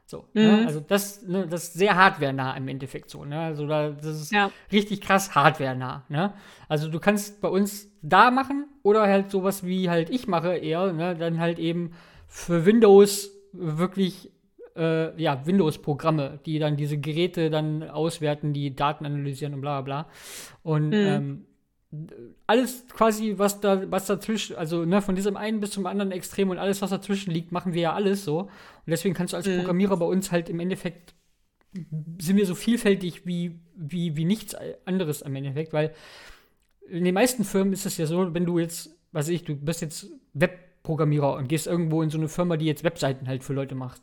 So, 0.07 0.29
ne? 0.35 0.43
mhm. 0.43 0.61
ne? 0.61 0.67
Also 0.67 0.81
das, 0.81 1.23
ne, 1.23 1.47
das 1.47 1.65
ist 1.65 1.75
sehr 1.75 1.97
hardware-nah 1.97 2.57
im 2.57 2.69
Endeffekt 2.69 3.11
so, 3.11 3.25
ne? 3.25 3.41
Also 3.41 3.67
da, 3.67 3.91
das 3.91 4.21
ist 4.21 4.33
ja. 4.33 4.51
richtig 4.71 5.01
krass 5.01 5.35
hardware-nah, 5.35 6.05
ne? 6.09 6.35
Also 6.69 6.91
du 6.91 7.01
kannst 7.01 7.41
bei 7.41 7.49
uns 7.49 7.91
da 8.03 8.31
machen 8.31 8.67
oder 8.83 9.03
halt 9.03 9.31
sowas 9.31 9.65
wie 9.65 9.89
halt 9.89 10.11
ich 10.11 10.27
mache 10.27 10.57
eher, 10.57 10.93
ne? 10.93 11.17
Dann 11.17 11.39
halt 11.39 11.59
eben 11.59 11.93
für 12.29 12.67
Windows 12.67 13.31
wirklich 13.53 14.31
äh, 14.77 15.21
ja, 15.23 15.47
Windows-Programme, 15.47 16.41
die 16.45 16.59
dann 16.59 16.77
diese 16.77 16.99
Geräte 16.99 17.49
dann 17.49 17.89
auswerten, 17.89 18.53
die 18.53 18.75
Daten 18.75 19.07
analysieren 19.07 19.55
und 19.55 19.61
bla 19.61 19.81
bla 19.81 20.05
bla. 20.05 20.11
Und 20.63 20.89
mhm. 20.89 20.95
ähm, 20.95 21.47
alles 22.47 22.87
quasi, 22.89 23.35
was 23.37 23.61
da, 23.61 23.91
was 23.91 24.07
dazwischen, 24.07 24.57
also 24.57 24.85
ne, 24.85 25.01
von 25.01 25.15
diesem 25.15 25.37
einen 25.37 25.61
bis 25.61 25.71
zum 25.71 25.87
anderen 25.87 26.13
Extrem 26.13 26.51
und 26.51 26.59
alles, 26.59 26.83
was 26.83 26.91
dazwischen 26.91 27.31
liegt, 27.31 27.53
machen 27.53 27.73
wir 27.73 27.83
ja 27.83 27.93
alles 27.93 28.25
so. 28.25 28.51
Und 28.87 28.91
deswegen 28.91 29.15
kannst 29.15 29.33
du 29.33 29.37
als 29.37 29.47
mhm. 29.47 29.59
Programmierer 29.59 29.97
bei 29.97 30.07
uns 30.07 30.33
halt 30.33 30.49
im 30.49 30.61
Endeffekt 30.61 31.15
sind 32.21 32.37
wir 32.37 32.47
so 32.47 32.55
vielfältig 32.55 33.27
wie, 33.27 33.59
wie, 33.75 34.17
wie 34.17 34.25
nichts 34.25 34.55
anderes 34.85 35.23
im 35.23 35.35
Endeffekt, 35.35 35.73
weil 35.73 35.93
in 36.89 37.05
den 37.05 37.15
meisten 37.15 37.45
Firmen 37.45 37.73
ist 37.73 37.87
es 37.87 37.97
ja 37.97 38.07
so, 38.07 38.33
wenn 38.35 38.45
du 38.45 38.59
jetzt, 38.59 38.97
weiß 39.13 39.29
ich, 39.29 39.45
du 39.45 39.57
bist 39.57 39.81
jetzt 39.81 40.07
Webprogrammierer 40.35 41.35
und 41.35 41.49
gehst 41.49 41.67
irgendwo 41.67 42.03
in 42.03 42.11
so 42.11 42.19
eine 42.19 42.29
Firma, 42.29 42.57
die 42.57 42.67
jetzt 42.67 42.85
Webseiten 42.85 43.27
halt 43.27 43.43
für 43.43 43.55
Leute 43.55 43.75
macht. 43.75 44.03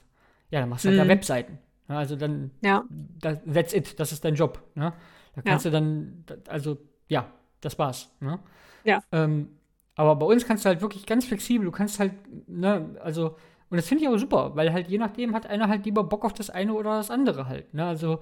Ja, 0.50 0.59
dann 0.59 0.69
machst 0.69 0.83
du 0.83 0.89
halt 0.89 0.97
mhm. 0.97 1.03
da 1.03 1.07
Webseiten. 1.07 1.59
also 1.88 2.15
dann, 2.15 2.51
ja. 2.61 2.83
that's 3.21 3.73
it, 3.73 4.00
das 4.00 4.11
ist 4.11 4.25
dein 4.25 4.35
Job. 4.35 4.61
Ne? 4.75 4.93
Da 5.35 5.41
kannst 5.41 5.65
ja. 5.65 5.71
du 5.71 5.75
dann, 5.75 6.25
also 6.47 6.77
ja, 7.07 7.31
das 7.61 7.79
war's. 7.79 8.09
Ne? 8.19 8.39
Ja. 8.83 9.01
Ähm, 9.11 9.50
aber 9.95 10.15
bei 10.15 10.25
uns 10.25 10.45
kannst 10.45 10.65
du 10.65 10.69
halt 10.69 10.81
wirklich 10.81 11.05
ganz 11.05 11.25
flexibel, 11.25 11.65
du 11.65 11.71
kannst 11.71 12.00
halt, 12.00 12.13
ne, 12.47 12.95
also, 13.01 13.38
und 13.72 13.78
das 13.78 13.88
finde 13.88 14.04
ich 14.04 14.10
auch 14.10 14.18
super, 14.18 14.51
weil 14.56 14.72
halt 14.72 14.88
je 14.90 14.98
nachdem 14.98 15.34
hat 15.34 15.48
einer 15.48 15.68
halt 15.68 15.86
lieber 15.86 16.04
Bock 16.04 16.24
auf 16.25 16.34
das 16.34 16.50
eine 16.50 16.74
oder 16.74 16.98
das 16.98 17.10
andere 17.10 17.48
halt, 17.48 17.74
ne, 17.74 17.86
also, 17.86 18.20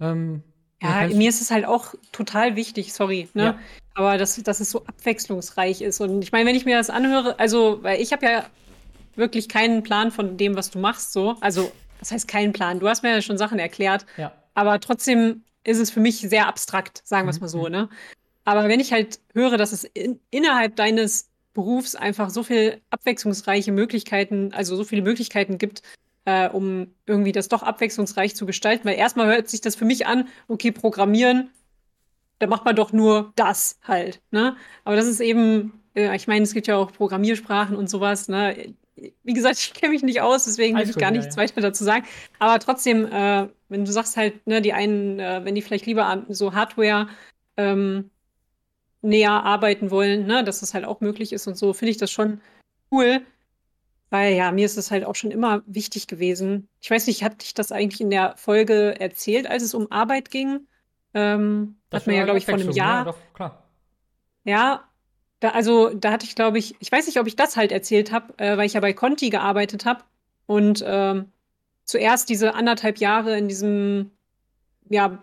ähm, 0.00 0.42
ja, 0.82 1.06
mir 1.08 1.28
ist 1.28 1.40
es 1.40 1.50
halt 1.50 1.64
auch 1.64 1.94
total 2.10 2.56
wichtig, 2.56 2.92
sorry, 2.92 3.28
ne? 3.34 3.44
Ja. 3.44 3.58
Aber 3.94 4.18
dass, 4.18 4.34
dass 4.42 4.58
es 4.58 4.70
so 4.70 4.84
abwechslungsreich 4.84 5.80
ist. 5.80 6.00
Und 6.00 6.22
ich 6.22 6.32
meine, 6.32 6.48
wenn 6.48 6.56
ich 6.56 6.64
mir 6.64 6.76
das 6.76 6.90
anhöre, 6.90 7.38
also, 7.38 7.78
weil 7.82 8.00
ich 8.00 8.12
habe 8.12 8.26
ja 8.26 8.46
wirklich 9.14 9.48
keinen 9.48 9.82
Plan 9.82 10.10
von 10.10 10.36
dem, 10.36 10.56
was 10.56 10.70
du 10.70 10.80
machst, 10.80 11.12
so. 11.12 11.36
Also, 11.40 11.70
das 12.00 12.10
heißt 12.10 12.26
keinen 12.26 12.52
Plan. 12.52 12.80
Du 12.80 12.88
hast 12.88 13.02
mir 13.02 13.10
ja 13.10 13.22
schon 13.22 13.38
Sachen 13.38 13.60
erklärt. 13.60 14.06
Ja. 14.16 14.32
Aber 14.54 14.80
trotzdem 14.80 15.44
ist 15.62 15.78
es 15.78 15.90
für 15.90 16.00
mich 16.00 16.18
sehr 16.18 16.48
abstrakt, 16.48 17.02
sagen 17.04 17.28
wir 17.28 17.30
es 17.30 17.36
mhm. 17.36 17.42
mal 17.42 17.48
so, 17.48 17.68
ne? 17.68 17.88
Aber 18.44 18.66
wenn 18.66 18.80
ich 18.80 18.92
halt 18.92 19.20
höre, 19.34 19.56
dass 19.56 19.70
es 19.70 19.84
in, 19.84 20.18
innerhalb 20.30 20.74
deines 20.74 21.28
Berufs 21.54 21.94
einfach 21.94 22.30
so 22.30 22.42
viel 22.42 22.80
abwechslungsreiche 22.90 23.72
Möglichkeiten, 23.72 24.52
also 24.52 24.76
so 24.76 24.84
viele 24.84 25.02
Möglichkeiten 25.02 25.58
gibt, 25.58 25.82
äh, 26.24 26.48
um 26.48 26.94
irgendwie 27.06 27.32
das 27.32 27.48
doch 27.48 27.62
abwechslungsreich 27.62 28.34
zu 28.34 28.46
gestalten, 28.46 28.84
weil 28.84 28.96
erstmal 28.96 29.26
hört 29.26 29.48
sich 29.48 29.60
das 29.60 29.74
für 29.74 29.84
mich 29.84 30.06
an, 30.06 30.28
okay, 30.48 30.72
programmieren, 30.72 31.50
da 32.38 32.46
macht 32.46 32.64
man 32.64 32.76
doch 32.76 32.92
nur 32.92 33.32
das 33.36 33.78
halt, 33.82 34.20
ne? 34.30 34.56
Aber 34.84 34.96
das 34.96 35.06
ist 35.06 35.20
eben, 35.20 35.80
äh, 35.94 36.14
ich 36.16 36.26
meine, 36.26 36.42
es 36.42 36.54
gibt 36.54 36.66
ja 36.66 36.76
auch 36.76 36.92
Programmiersprachen 36.92 37.76
und 37.76 37.88
sowas, 37.88 38.28
ne? 38.28 38.74
Wie 38.96 39.32
gesagt, 39.32 39.58
ich 39.60 39.74
kenne 39.74 39.92
mich 39.92 40.02
nicht 40.02 40.20
aus, 40.20 40.44
deswegen 40.44 40.76
will 40.76 40.88
ich 40.88 40.96
gar 40.96 41.10
nichts 41.10 41.36
ja. 41.36 41.42
weiter 41.42 41.60
dazu 41.60 41.84
sagen. 41.84 42.04
Aber 42.38 42.58
trotzdem, 42.58 43.06
äh, 43.06 43.48
wenn 43.68 43.84
du 43.84 43.92
sagst 43.92 44.16
halt, 44.16 44.46
ne, 44.46 44.60
die 44.60 44.72
einen, 44.72 45.20
äh, 45.20 45.44
wenn 45.44 45.54
die 45.54 45.62
vielleicht 45.62 45.86
lieber 45.86 46.24
so 46.28 46.52
Hardware 46.52 47.08
ähm, 47.56 48.10
näher 49.02 49.44
arbeiten 49.44 49.90
wollen, 49.90 50.26
ne, 50.26 50.44
dass 50.44 50.60
das 50.60 50.74
halt 50.74 50.84
auch 50.84 51.00
möglich 51.00 51.32
ist 51.32 51.46
und 51.46 51.56
so, 51.56 51.72
finde 51.72 51.90
ich 51.90 51.98
das 51.98 52.10
schon 52.10 52.40
cool. 52.90 53.20
Weil 54.10 54.34
ja, 54.34 54.52
mir 54.52 54.66
ist 54.66 54.76
es 54.76 54.90
halt 54.90 55.04
auch 55.04 55.14
schon 55.14 55.30
immer 55.30 55.62
wichtig 55.66 56.06
gewesen. 56.06 56.68
Ich 56.80 56.90
weiß 56.90 57.06
nicht, 57.06 57.24
hatte 57.24 57.38
ich 57.42 57.54
das 57.54 57.72
eigentlich 57.72 58.00
in 58.00 58.10
der 58.10 58.36
Folge 58.36 59.00
erzählt, 59.00 59.46
als 59.46 59.62
es 59.62 59.74
um 59.74 59.90
Arbeit 59.90 60.30
ging? 60.30 60.66
Ähm, 61.14 61.76
das 61.88 62.02
hat 62.02 62.06
mir 62.08 62.16
ja, 62.16 62.24
glaube 62.24 62.38
ich, 62.38 62.44
vor 62.44 62.54
einem 62.54 62.70
Jahr. 62.70 62.98
Ja, 62.98 63.04
doch, 63.04 63.18
klar. 63.32 63.62
Ja, 64.44 64.88
da, 65.40 65.50
also 65.50 65.94
da 65.94 66.12
hatte 66.12 66.26
ich, 66.26 66.34
glaube 66.34 66.58
ich, 66.58 66.76
ich 66.78 66.92
weiß 66.92 67.06
nicht, 67.06 67.18
ob 67.18 67.26
ich 67.26 67.36
das 67.36 67.56
halt 67.56 67.72
erzählt 67.72 68.12
habe, 68.12 68.34
äh, 68.38 68.56
weil 68.56 68.66
ich 68.66 68.74
ja 68.74 68.80
bei 68.80 68.92
Conti 68.92 69.30
gearbeitet 69.30 69.86
habe 69.86 70.04
und 70.46 70.84
ähm, 70.86 71.32
zuerst 71.84 72.28
diese 72.28 72.54
anderthalb 72.54 72.98
Jahre 72.98 73.36
in 73.38 73.48
diesem 73.48 74.10
ja, 74.88 75.18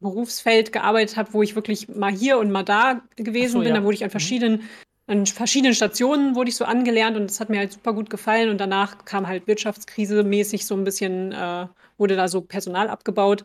Berufsfeld 0.00 0.72
gearbeitet 0.72 1.16
habe, 1.16 1.32
wo 1.32 1.42
ich 1.42 1.54
wirklich 1.54 1.88
mal 1.88 2.12
hier 2.12 2.38
und 2.38 2.50
mal 2.50 2.64
da 2.64 3.02
gewesen 3.16 3.52
so, 3.52 3.58
bin. 3.60 3.68
Ja. 3.68 3.74
Da 3.74 3.84
wurde 3.84 3.94
ich 3.94 4.02
an 4.02 4.08
mhm. 4.08 4.12
verschiedenen, 4.12 4.62
an 5.06 5.26
verschiedenen 5.26 5.74
Stationen 5.74 6.34
wurde 6.34 6.50
ich 6.50 6.56
so 6.56 6.64
angelernt 6.64 7.16
und 7.16 7.30
das 7.30 7.40
hat 7.40 7.50
mir 7.50 7.58
halt 7.58 7.72
super 7.72 7.92
gut 7.92 8.10
gefallen. 8.10 8.48
Und 8.48 8.58
danach 8.58 9.04
kam 9.04 9.26
halt 9.26 9.46
Wirtschaftskrise 9.46 10.22
mäßig 10.24 10.66
so 10.66 10.74
ein 10.74 10.84
bisschen, 10.84 11.32
äh, 11.32 11.66
wurde 11.98 12.16
da 12.16 12.28
so 12.28 12.40
Personal 12.40 12.88
abgebaut. 12.88 13.42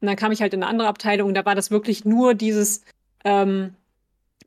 Und 0.00 0.08
dann 0.08 0.16
kam 0.16 0.32
ich 0.32 0.42
halt 0.42 0.52
in 0.52 0.62
eine 0.62 0.70
andere 0.70 0.88
Abteilung 0.88 1.28
und 1.28 1.34
da 1.34 1.44
war 1.44 1.54
das 1.54 1.70
wirklich 1.70 2.04
nur 2.04 2.34
dieses 2.34 2.82
ähm, 3.24 3.74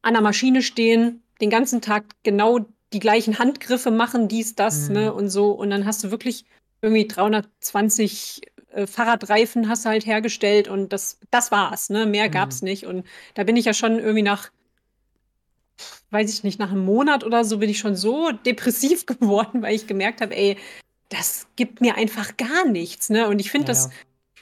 an 0.01 0.13
der 0.13 0.21
Maschine 0.21 0.61
stehen, 0.61 1.23
den 1.41 1.49
ganzen 1.49 1.81
Tag 1.81 2.03
genau 2.23 2.65
die 2.93 2.99
gleichen 2.99 3.39
Handgriffe 3.39 3.91
machen, 3.91 4.27
dies, 4.27 4.55
das, 4.55 4.89
ne, 4.89 4.99
mhm. 4.99 5.05
ne, 5.05 5.13
und 5.13 5.29
so. 5.29 5.51
Und 5.51 5.69
dann 5.69 5.85
hast 5.85 6.03
du 6.03 6.11
wirklich 6.11 6.45
irgendwie 6.81 7.07
320 7.07 8.41
äh, 8.75 8.87
Fahrradreifen 8.87 9.69
hast 9.69 9.85
du 9.85 9.89
halt 9.89 10.05
hergestellt 10.05 10.67
und 10.67 10.91
das, 10.91 11.19
das 11.31 11.51
war's, 11.51 11.89
ne? 11.89 12.05
Mehr 12.05 12.29
gab's 12.29 12.61
mhm. 12.61 12.69
nicht. 12.69 12.85
Und 12.85 13.05
da 13.33 13.43
bin 13.43 13.55
ich 13.55 13.65
ja 13.65 13.73
schon 13.73 13.99
irgendwie 13.99 14.21
nach, 14.21 14.51
weiß 16.11 16.31
ich 16.31 16.43
nicht, 16.43 16.59
nach 16.59 16.71
einem 16.71 16.83
Monat 16.85 17.23
oder 17.23 17.45
so 17.45 17.57
bin 17.57 17.69
ich 17.69 17.79
schon 17.79 17.95
so 17.95 18.31
depressiv 18.31 19.05
geworden, 19.05 19.61
weil 19.61 19.75
ich 19.75 19.87
gemerkt 19.87 20.21
habe, 20.21 20.35
ey, 20.35 20.57
das 21.09 21.47
gibt 21.55 21.81
mir 21.81 21.95
einfach 21.95 22.35
gar 22.37 22.65
nichts, 22.65 23.09
ne? 23.09 23.27
Und 23.27 23.39
ich 23.39 23.51
finde 23.51 23.65
ja, 23.65 23.73
das 23.73 23.85
ja. 23.85 23.91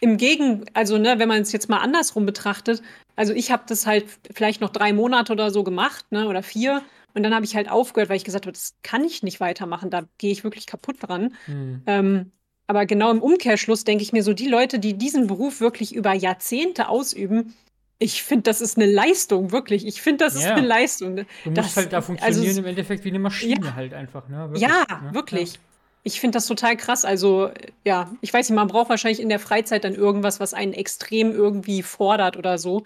im 0.02 0.18
Gegen, 0.18 0.66
also 0.74 0.98
ne, 0.98 1.20
wenn 1.20 1.28
man 1.28 1.42
es 1.42 1.52
jetzt 1.52 1.70
mal 1.70 1.80
andersrum 1.80 2.26
betrachtet, 2.26 2.82
also 3.16 3.34
ich 3.34 3.52
habe 3.52 3.64
das 3.68 3.86
halt 3.86 4.06
vielleicht 4.34 4.62
noch 4.62 4.70
drei 4.70 4.94
Monate 4.94 5.34
oder 5.34 5.52
so 5.52 5.64
gemacht, 5.64 6.12
ne, 6.12 6.28
oder 6.28 6.42
vier. 6.42 6.82
Und 7.14 7.22
dann 7.22 7.36
habe 7.36 7.46
ich 7.46 7.56
halt 7.56 7.70
aufgehört, 7.70 8.10
weil 8.10 8.18
ich 8.18 8.24
gesagt 8.24 8.48
habe, 8.48 8.54
das 8.54 8.74
kann 8.82 9.04
ich 9.04 9.22
nicht 9.22 9.40
weitermachen, 9.40 9.92
da 9.92 10.06
gehe 10.18 10.32
ich 10.32 10.44
wirklich 10.44 10.66
kaputt 10.66 10.96
dran. 11.00 11.36
Mhm. 11.46 11.84
Ähm, 11.86 12.32
aber 12.68 12.86
genau 12.86 13.12
im 13.12 13.22
Umkehrschluss 13.22 13.84
denke 13.84 14.04
ich 14.04 14.14
mir 14.14 14.24
so, 14.24 14.34
die 14.34 14.48
Leute, 14.48 14.80
die 14.80 14.94
diesen 14.94 15.28
Beruf 15.28 15.60
wirklich 15.60 15.94
über 15.94 16.14
Jahrzehnte 16.14 16.90
ausüben, 16.90 17.54
ich 18.00 18.24
finde, 18.24 18.44
das 18.44 18.60
ist 18.60 18.78
eine 18.78 18.86
Leistung, 18.86 19.52
wirklich. 19.52 19.86
Ich 19.86 20.02
finde, 20.02 20.26
das 20.26 20.34
ja. 20.34 20.42
ist 20.42 20.58
eine 20.58 20.68
Leistung. 20.68 21.16
Du 21.16 21.24
musst 21.46 21.58
das, 21.58 21.78
halt 21.78 21.94
da 21.94 22.02
funktionieren 22.02 22.48
also, 22.48 22.60
im 22.60 22.66
Endeffekt 22.66 23.06
wie 23.06 23.10
eine 23.10 23.20
Maschine 23.20 23.66
ja, 23.66 23.76
halt 23.76 23.94
einfach, 23.94 24.28
ne? 24.28 24.50
Wirklich, 24.50 24.62
ja, 24.62 24.86
ne? 24.90 25.14
wirklich. 25.14 25.54
Ja. 25.54 25.60
Ich 26.06 26.20
finde 26.20 26.36
das 26.36 26.48
total 26.48 26.76
krass. 26.76 27.06
Also, 27.06 27.52
ja, 27.86 28.12
ich 28.20 28.34
weiß 28.34 28.50
nicht, 28.50 28.58
man 28.58 28.68
braucht 28.68 28.90
wahrscheinlich 28.90 29.22
in 29.22 29.30
der 29.30 29.40
Freizeit 29.40 29.86
dann 29.86 29.96
irgendwas, 29.96 30.42
was 30.42 30.54
einen 30.54 30.74
extrem 30.74 31.32
irgendwie 31.32 31.82
fordert 31.82 32.36
oder 32.36 32.58
so. 32.58 32.84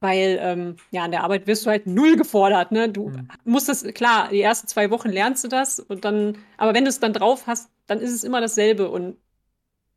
Weil, 0.00 0.38
ähm, 0.40 0.76
ja, 0.92 1.04
an 1.04 1.10
der 1.10 1.24
Arbeit 1.24 1.46
wirst 1.48 1.66
du 1.66 1.70
halt 1.70 1.86
null 1.86 2.16
gefordert, 2.16 2.70
ne? 2.70 2.88
Du 2.88 3.10
hm. 3.12 3.28
musst 3.44 3.68
das, 3.68 3.82
klar, 3.94 4.28
die 4.28 4.40
ersten 4.40 4.68
zwei 4.68 4.90
Wochen 4.90 5.08
lernst 5.08 5.42
du 5.42 5.48
das 5.48 5.80
und 5.80 6.04
dann, 6.04 6.38
aber 6.56 6.74
wenn 6.74 6.84
du 6.84 6.90
es 6.90 7.00
dann 7.00 7.12
drauf 7.12 7.46
hast, 7.46 7.70
dann 7.86 7.98
ist 7.98 8.12
es 8.12 8.22
immer 8.22 8.40
dasselbe 8.40 8.90
und 8.90 9.16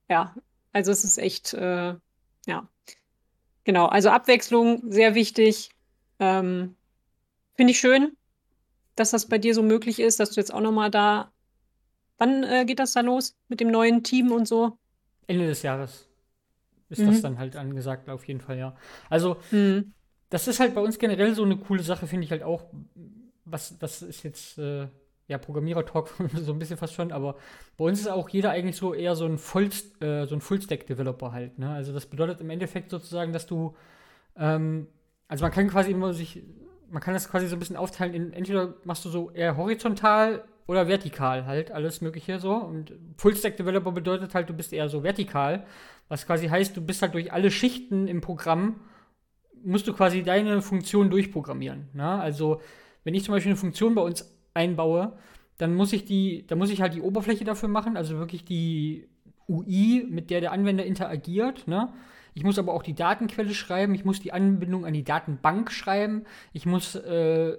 ja, 0.10 0.36
also 0.74 0.92
es 0.92 1.04
ist 1.04 1.18
echt, 1.18 1.54
äh, 1.54 1.96
ja. 2.48 2.68
Genau, 3.64 3.86
also 3.86 4.10
Abwechslung, 4.10 4.82
sehr 4.92 5.14
wichtig. 5.14 5.70
Ähm, 6.20 6.76
Finde 7.56 7.72
ich 7.72 7.80
schön, 7.80 8.18
dass 8.96 9.12
das 9.12 9.28
bei 9.28 9.38
dir 9.38 9.54
so 9.54 9.62
möglich 9.62 10.00
ist, 10.00 10.20
dass 10.20 10.32
du 10.32 10.40
jetzt 10.40 10.54
auch 10.54 10.62
nochmal 10.62 10.90
da. 10.90 11.32
Wann 12.18 12.44
äh, 12.44 12.66
geht 12.66 12.80
das 12.80 12.94
da 12.94 13.02
los 13.02 13.36
mit 13.50 13.60
dem 13.60 13.70
neuen 13.70 14.04
Team 14.04 14.32
und 14.32 14.48
so? 14.48 14.78
Ende 15.28 15.48
des 15.48 15.62
Jahres 15.62 16.11
ist 16.92 17.00
mhm. 17.00 17.08
das 17.08 17.22
dann 17.22 17.38
halt 17.40 17.56
angesagt, 17.56 18.10
auf 18.10 18.26
jeden 18.26 18.42
Fall, 18.42 18.58
ja. 18.58 18.76
Also, 19.10 19.38
mhm. 19.52 19.94
das 20.30 20.48
ist 20.48 20.60
halt 20.60 20.76
bei 20.76 20.82
uns 20.82 21.00
generell 21.00 21.34
so 21.34 21.44
eine 21.44 21.58
coole 21.58 21.84
Sache, 21.84 22.08
finde 22.08 22.26
ich 22.26 22.32
halt 22.32 22.44
auch. 22.44 22.66
was, 23.46 23.78
das 23.80 24.02
ist 24.02 24.24
jetzt, 24.24 24.58
äh, 24.58 24.88
ja, 25.28 25.38
Programmierer-Talk 25.38 26.14
so 26.36 26.54
ein 26.54 26.60
bisschen 26.60 26.78
fast 26.78 26.94
schon, 26.94 27.12
aber 27.12 27.36
bei 27.78 27.86
uns 27.86 28.00
ist 28.00 28.08
auch 28.08 28.30
jeder 28.30 28.52
eigentlich 28.52 28.76
so 28.76 28.94
eher 28.94 29.16
so 29.16 29.26
ein, 29.26 29.38
Voll, 29.38 29.70
äh, 30.02 30.26
so 30.26 30.36
ein 30.36 30.42
Full-Stack-Developer 30.42 31.32
halt, 31.32 31.58
ne? 31.58 31.72
Also 31.72 31.94
das 31.94 32.06
bedeutet 32.06 32.42
im 32.42 32.50
Endeffekt 32.50 32.92
sozusagen, 32.92 33.34
dass 33.34 33.48
du, 33.48 33.76
ähm, 34.36 34.88
also 35.28 35.44
man 35.44 35.52
kann 35.52 35.70
quasi 35.70 35.92
immer 35.92 36.14
sich, 36.14 36.44
man 36.90 37.02
kann 37.02 37.14
das 37.14 37.30
quasi 37.30 37.48
so 37.48 37.56
ein 37.56 37.60
bisschen 37.60 37.78
aufteilen 37.78 38.14
in, 38.14 38.34
entweder 38.34 38.74
machst 38.84 39.06
du 39.06 39.10
so 39.10 39.32
eher 39.32 39.56
horizontal 39.56 40.44
oder 40.72 40.88
vertikal 40.88 41.46
halt, 41.46 41.70
alles 41.72 42.00
mögliche 42.00 42.40
so. 42.40 42.54
Und 42.54 42.94
Full-Stack-Developer 43.18 43.92
bedeutet 43.92 44.34
halt, 44.34 44.50
du 44.50 44.54
bist 44.54 44.72
eher 44.72 44.88
so 44.88 45.04
vertikal, 45.04 45.66
was 46.08 46.26
quasi 46.26 46.48
heißt, 46.48 46.78
du 46.78 46.82
bist 46.82 47.02
halt 47.02 47.14
durch 47.14 47.34
alle 47.34 47.52
Schichten 47.52 48.08
im 48.08 48.22
Programm, 48.22 48.80
musst 49.66 49.86
du 49.90 49.94
quasi 49.94 50.24
deine 50.24 50.62
Funktion 50.62 51.10
durchprogrammieren. 51.10 51.90
Ne? 51.92 52.08
Also, 52.08 52.62
wenn 53.04 53.14
ich 53.14 53.26
zum 53.26 53.34
Beispiel 53.34 53.52
eine 53.52 53.60
Funktion 53.60 53.96
bei 53.96 54.02
uns 54.02 54.34
einbaue, 54.54 55.12
dann 55.58 55.76
muss 55.76 55.92
ich 55.92 56.06
die, 56.06 56.48
dann 56.48 56.58
muss 56.58 56.70
ich 56.70 56.82
halt 56.82 56.94
die 56.94 57.02
Oberfläche 57.02 57.44
dafür 57.44 57.68
machen, 57.68 57.98
also 57.98 58.18
wirklich 58.18 58.46
die 58.46 59.10
UI, 59.50 60.08
mit 60.10 60.30
der 60.30 60.40
der 60.40 60.54
Anwender 60.54 60.86
interagiert. 60.86 61.68
Ne? 61.68 61.92
Ich 62.34 62.46
muss 62.46 62.58
aber 62.58 62.74
auch 62.74 62.84
die 62.84 62.96
Datenquelle 62.96 63.54
schreiben, 63.54 63.94
ich 63.94 64.06
muss 64.06 64.22
die 64.22 64.32
Anbindung 64.32 64.86
an 64.86 64.94
die 64.94 65.04
Datenbank 65.04 65.70
schreiben, 65.70 66.24
ich 66.54 66.66
muss 66.66 66.96
äh, 66.96 67.58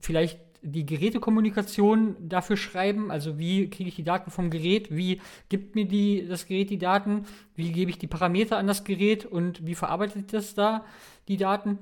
vielleicht 0.00 0.40
die 0.62 0.84
Gerätekommunikation 0.84 2.16
dafür 2.28 2.56
schreiben, 2.56 3.10
also 3.10 3.38
wie 3.38 3.70
kriege 3.70 3.88
ich 3.88 3.96
die 3.96 4.04
Daten 4.04 4.30
vom 4.30 4.50
Gerät, 4.50 4.94
wie 4.94 5.20
gibt 5.48 5.74
mir 5.74 5.86
die, 5.86 6.26
das 6.28 6.46
Gerät 6.46 6.70
die 6.70 6.78
Daten, 6.78 7.24
wie 7.54 7.72
gebe 7.72 7.90
ich 7.90 7.98
die 7.98 8.06
Parameter 8.06 8.58
an 8.58 8.66
das 8.66 8.84
Gerät 8.84 9.24
und 9.24 9.66
wie 9.66 9.74
verarbeitet 9.74 10.32
das 10.32 10.54
da 10.54 10.84
die 11.28 11.36
Daten, 11.36 11.78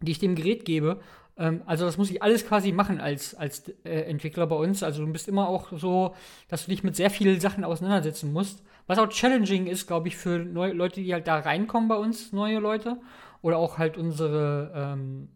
die 0.00 0.12
ich 0.12 0.18
dem 0.18 0.34
Gerät 0.34 0.64
gebe. 0.64 1.00
Ähm, 1.36 1.62
also 1.66 1.84
das 1.84 1.96
muss 1.96 2.10
ich 2.10 2.22
alles 2.22 2.46
quasi 2.46 2.72
machen 2.72 3.00
als, 3.00 3.34
als 3.34 3.68
äh, 3.84 4.02
Entwickler 4.02 4.46
bei 4.46 4.56
uns. 4.56 4.82
Also 4.82 5.04
du 5.04 5.12
bist 5.12 5.28
immer 5.28 5.48
auch 5.48 5.68
so, 5.72 6.14
dass 6.48 6.64
du 6.64 6.70
dich 6.70 6.82
mit 6.82 6.96
sehr 6.96 7.10
vielen 7.10 7.40
Sachen 7.40 7.64
auseinandersetzen 7.64 8.32
musst. 8.32 8.62
Was 8.86 8.98
auch 8.98 9.08
challenging 9.08 9.66
ist, 9.66 9.86
glaube 9.86 10.08
ich, 10.08 10.16
für 10.16 10.38
neue 10.38 10.72
Leute, 10.72 11.02
die 11.02 11.12
halt 11.12 11.28
da 11.28 11.38
reinkommen 11.38 11.88
bei 11.88 11.96
uns, 11.96 12.32
neue 12.32 12.58
Leute. 12.58 12.98
Oder 13.42 13.58
auch 13.58 13.78
halt 13.78 13.96
unsere, 13.96 14.72
ähm, 14.74 15.28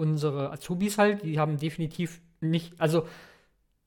unsere 0.00 0.50
Azubis 0.50 0.98
halt, 0.98 1.22
die 1.22 1.38
haben 1.38 1.58
definitiv 1.58 2.20
nicht, 2.40 2.72
also 2.80 3.06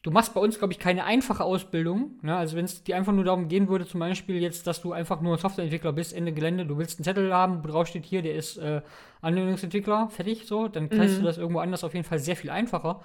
du 0.04 0.12
machst 0.12 0.34
bei 0.34 0.42
uns, 0.42 0.60
glaube 0.60 0.74
ich, 0.74 0.80
keine 0.80 1.06
einfache 1.06 1.44
Ausbildung. 1.44 2.20
Ne? 2.22 2.36
Also 2.36 2.56
wenn 2.56 2.66
es 2.66 2.84
dir 2.84 2.96
einfach 2.96 3.14
nur 3.14 3.24
darum 3.24 3.48
gehen 3.48 3.68
würde, 3.68 3.88
zum 3.88 4.00
Beispiel 4.00 4.42
jetzt, 4.42 4.68
dass 4.68 4.82
du 4.82 4.94
einfach 4.94 5.22
nur 5.22 5.38
Softwareentwickler 5.38 5.94
bist, 5.94 6.14
Ende 6.14 6.34
Gelände, 6.34 6.66
du 6.66 6.78
willst 6.78 7.00
einen 7.00 7.06
Zettel 7.06 7.34
haben, 7.34 7.64
wo 7.64 7.68
drauf 7.68 7.88
steht 7.88 8.06
hier, 8.06 8.22
der 8.22 8.36
ist 8.36 8.58
äh, 8.58 8.82
Anwendungsentwickler, 9.22 10.10
fertig 10.10 10.46
so, 10.46 10.68
dann 10.68 10.90
kriegst 10.90 11.16
mhm. 11.16 11.22
du 11.22 11.26
das 11.26 11.38
irgendwo 11.38 11.60
anders 11.60 11.84
auf 11.84 11.94
jeden 11.94 12.06
Fall 12.06 12.20
sehr 12.20 12.36
viel 12.36 12.52
einfacher. 12.52 13.02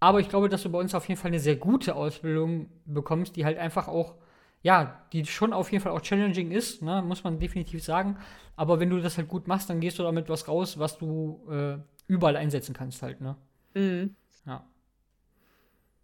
Aber 0.00 0.18
ich 0.18 0.28
glaube, 0.28 0.48
dass 0.48 0.64
du 0.64 0.70
bei 0.70 0.80
uns 0.80 0.94
auf 0.96 1.06
jeden 1.06 1.20
Fall 1.20 1.30
eine 1.30 1.38
sehr 1.38 1.56
gute 1.56 1.94
Ausbildung 1.94 2.68
bekommst, 2.86 3.36
die 3.36 3.44
halt 3.44 3.58
einfach 3.58 3.86
auch, 3.86 4.16
ja, 4.62 5.02
die 5.12 5.26
schon 5.26 5.52
auf 5.52 5.70
jeden 5.72 5.82
Fall 5.82 5.92
auch 5.92 6.00
challenging 6.00 6.50
ist, 6.52 6.82
ne? 6.82 7.02
muss 7.02 7.24
man 7.24 7.38
definitiv 7.38 7.82
sagen. 7.82 8.16
Aber 8.56 8.78
wenn 8.80 8.90
du 8.90 9.00
das 9.00 9.18
halt 9.18 9.28
gut 9.28 9.48
machst, 9.48 9.68
dann 9.68 9.80
gehst 9.80 9.98
du 9.98 10.02
damit 10.02 10.28
was 10.28 10.46
raus, 10.46 10.78
was 10.78 10.98
du 10.98 11.40
äh, 11.50 11.78
überall 12.06 12.36
einsetzen 12.36 12.74
kannst 12.74 13.02
halt, 13.02 13.20
ne? 13.20 13.36
Mhm. 13.74 14.14
Ja. 14.46 14.64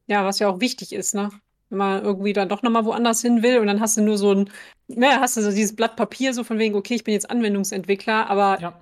Ja, 0.06 0.24
was 0.24 0.38
ja 0.38 0.48
auch 0.48 0.60
wichtig 0.60 0.92
ist, 0.92 1.14
ne? 1.14 1.30
Wenn 1.68 1.78
man 1.78 2.02
irgendwie 2.02 2.32
dann 2.32 2.48
doch 2.48 2.62
nochmal 2.62 2.86
woanders 2.86 3.20
hin 3.20 3.42
will 3.42 3.58
und 3.58 3.66
dann 3.66 3.80
hast 3.80 3.96
du 3.96 4.02
nur 4.02 4.16
so 4.16 4.32
ein, 4.32 4.50
naja, 4.88 5.20
hast 5.20 5.36
du 5.36 5.42
so 5.42 5.50
dieses 5.50 5.76
Blatt 5.76 5.96
Papier 5.96 6.32
so 6.32 6.42
von 6.42 6.58
wegen, 6.58 6.74
okay, 6.74 6.94
ich 6.94 7.04
bin 7.04 7.12
jetzt 7.12 7.30
Anwendungsentwickler, 7.30 8.28
aber, 8.30 8.58
ja, 8.58 8.80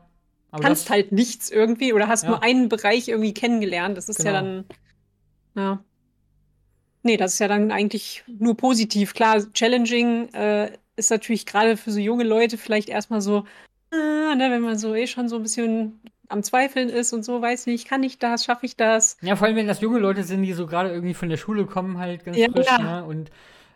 aber 0.52 0.62
kannst 0.62 0.88
halt 0.88 1.10
nichts 1.10 1.50
irgendwie 1.50 1.92
oder 1.92 2.06
hast 2.06 2.22
ja. 2.22 2.30
nur 2.30 2.42
einen 2.42 2.68
Bereich 2.68 3.08
irgendwie 3.08 3.34
kennengelernt. 3.34 3.96
Das 3.96 4.08
ist 4.08 4.18
genau. 4.18 4.30
ja 4.30 4.40
dann, 4.40 4.64
ja. 5.56 5.84
Nee, 7.06 7.16
das 7.16 7.34
ist 7.34 7.38
ja 7.38 7.46
dann 7.46 7.70
eigentlich 7.70 8.24
nur 8.26 8.56
positiv. 8.56 9.14
Klar, 9.14 9.40
challenging 9.52 10.28
äh, 10.34 10.72
ist 10.96 11.12
natürlich 11.12 11.46
gerade 11.46 11.76
für 11.76 11.92
so 11.92 12.00
junge 12.00 12.24
Leute 12.24 12.58
vielleicht 12.58 12.88
erstmal 12.88 13.20
so, 13.20 13.44
ah, 13.92 14.34
ne, 14.34 14.48
wenn 14.50 14.60
man 14.60 14.76
so 14.76 14.92
eh 14.92 15.06
schon 15.06 15.28
so 15.28 15.36
ein 15.36 15.42
bisschen 15.44 16.00
am 16.28 16.42
Zweifeln 16.42 16.88
ist 16.88 17.12
und 17.12 17.24
so, 17.24 17.40
weiß 17.40 17.66
nicht, 17.66 17.86
kann 17.86 18.02
ich 18.02 18.18
das, 18.18 18.44
schaffe 18.44 18.66
ich 18.66 18.76
das? 18.76 19.18
Ja, 19.22 19.36
vor 19.36 19.46
allem, 19.46 19.54
wenn 19.54 19.68
das 19.68 19.80
junge 19.80 20.00
Leute 20.00 20.24
sind, 20.24 20.42
die 20.42 20.52
so 20.52 20.66
gerade 20.66 20.90
irgendwie 20.90 21.14
von 21.14 21.28
der 21.28 21.36
Schule 21.36 21.64
kommen, 21.64 21.98
halt 21.98 22.24
ganz 22.24 22.36
ja, 22.36 22.50
frisch, 22.50 22.66
ja. 22.66 22.78
ne? 22.78 23.04
Und 23.04 23.30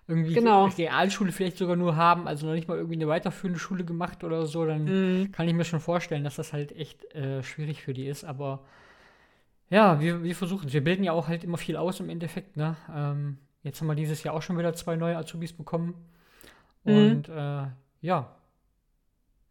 irgendwie 0.08 0.34
genau. 0.34 0.64
Realschule 0.66 1.30
vielleicht 1.30 1.56
sogar 1.56 1.76
nur 1.76 1.94
haben, 1.94 2.26
also 2.26 2.46
noch 2.46 2.54
nicht 2.54 2.66
mal 2.66 2.78
irgendwie 2.78 2.96
eine 2.96 3.06
weiterführende 3.06 3.60
Schule 3.60 3.84
gemacht 3.84 4.24
oder 4.24 4.44
so, 4.46 4.66
dann 4.66 5.20
mhm. 5.20 5.30
kann 5.30 5.46
ich 5.46 5.54
mir 5.54 5.64
schon 5.64 5.78
vorstellen, 5.78 6.24
dass 6.24 6.34
das 6.34 6.52
halt 6.52 6.72
echt 6.72 7.14
äh, 7.14 7.44
schwierig 7.44 7.82
für 7.82 7.94
die 7.94 8.08
ist. 8.08 8.24
Aber 8.24 8.64
ja, 9.70 10.00
wir, 10.00 10.22
wir 10.22 10.34
versuchen 10.34 10.66
es. 10.66 10.72
Wir 10.72 10.82
bilden 10.82 11.04
ja 11.04 11.12
auch 11.12 11.28
halt 11.28 11.44
immer 11.44 11.56
viel 11.56 11.76
aus 11.76 12.00
im 12.00 12.08
Endeffekt, 12.08 12.56
ne? 12.56 12.76
Ähm, 12.92 13.38
jetzt 13.62 13.80
haben 13.80 13.86
wir 13.86 13.94
dieses 13.94 14.22
Jahr 14.24 14.34
auch 14.34 14.42
schon 14.42 14.58
wieder 14.58 14.74
zwei 14.74 14.96
neue 14.96 15.16
Azubis 15.16 15.52
bekommen. 15.52 15.94
Mhm. 16.84 16.94
Und 16.94 17.28
äh, 17.28 17.66
ja, 18.00 18.36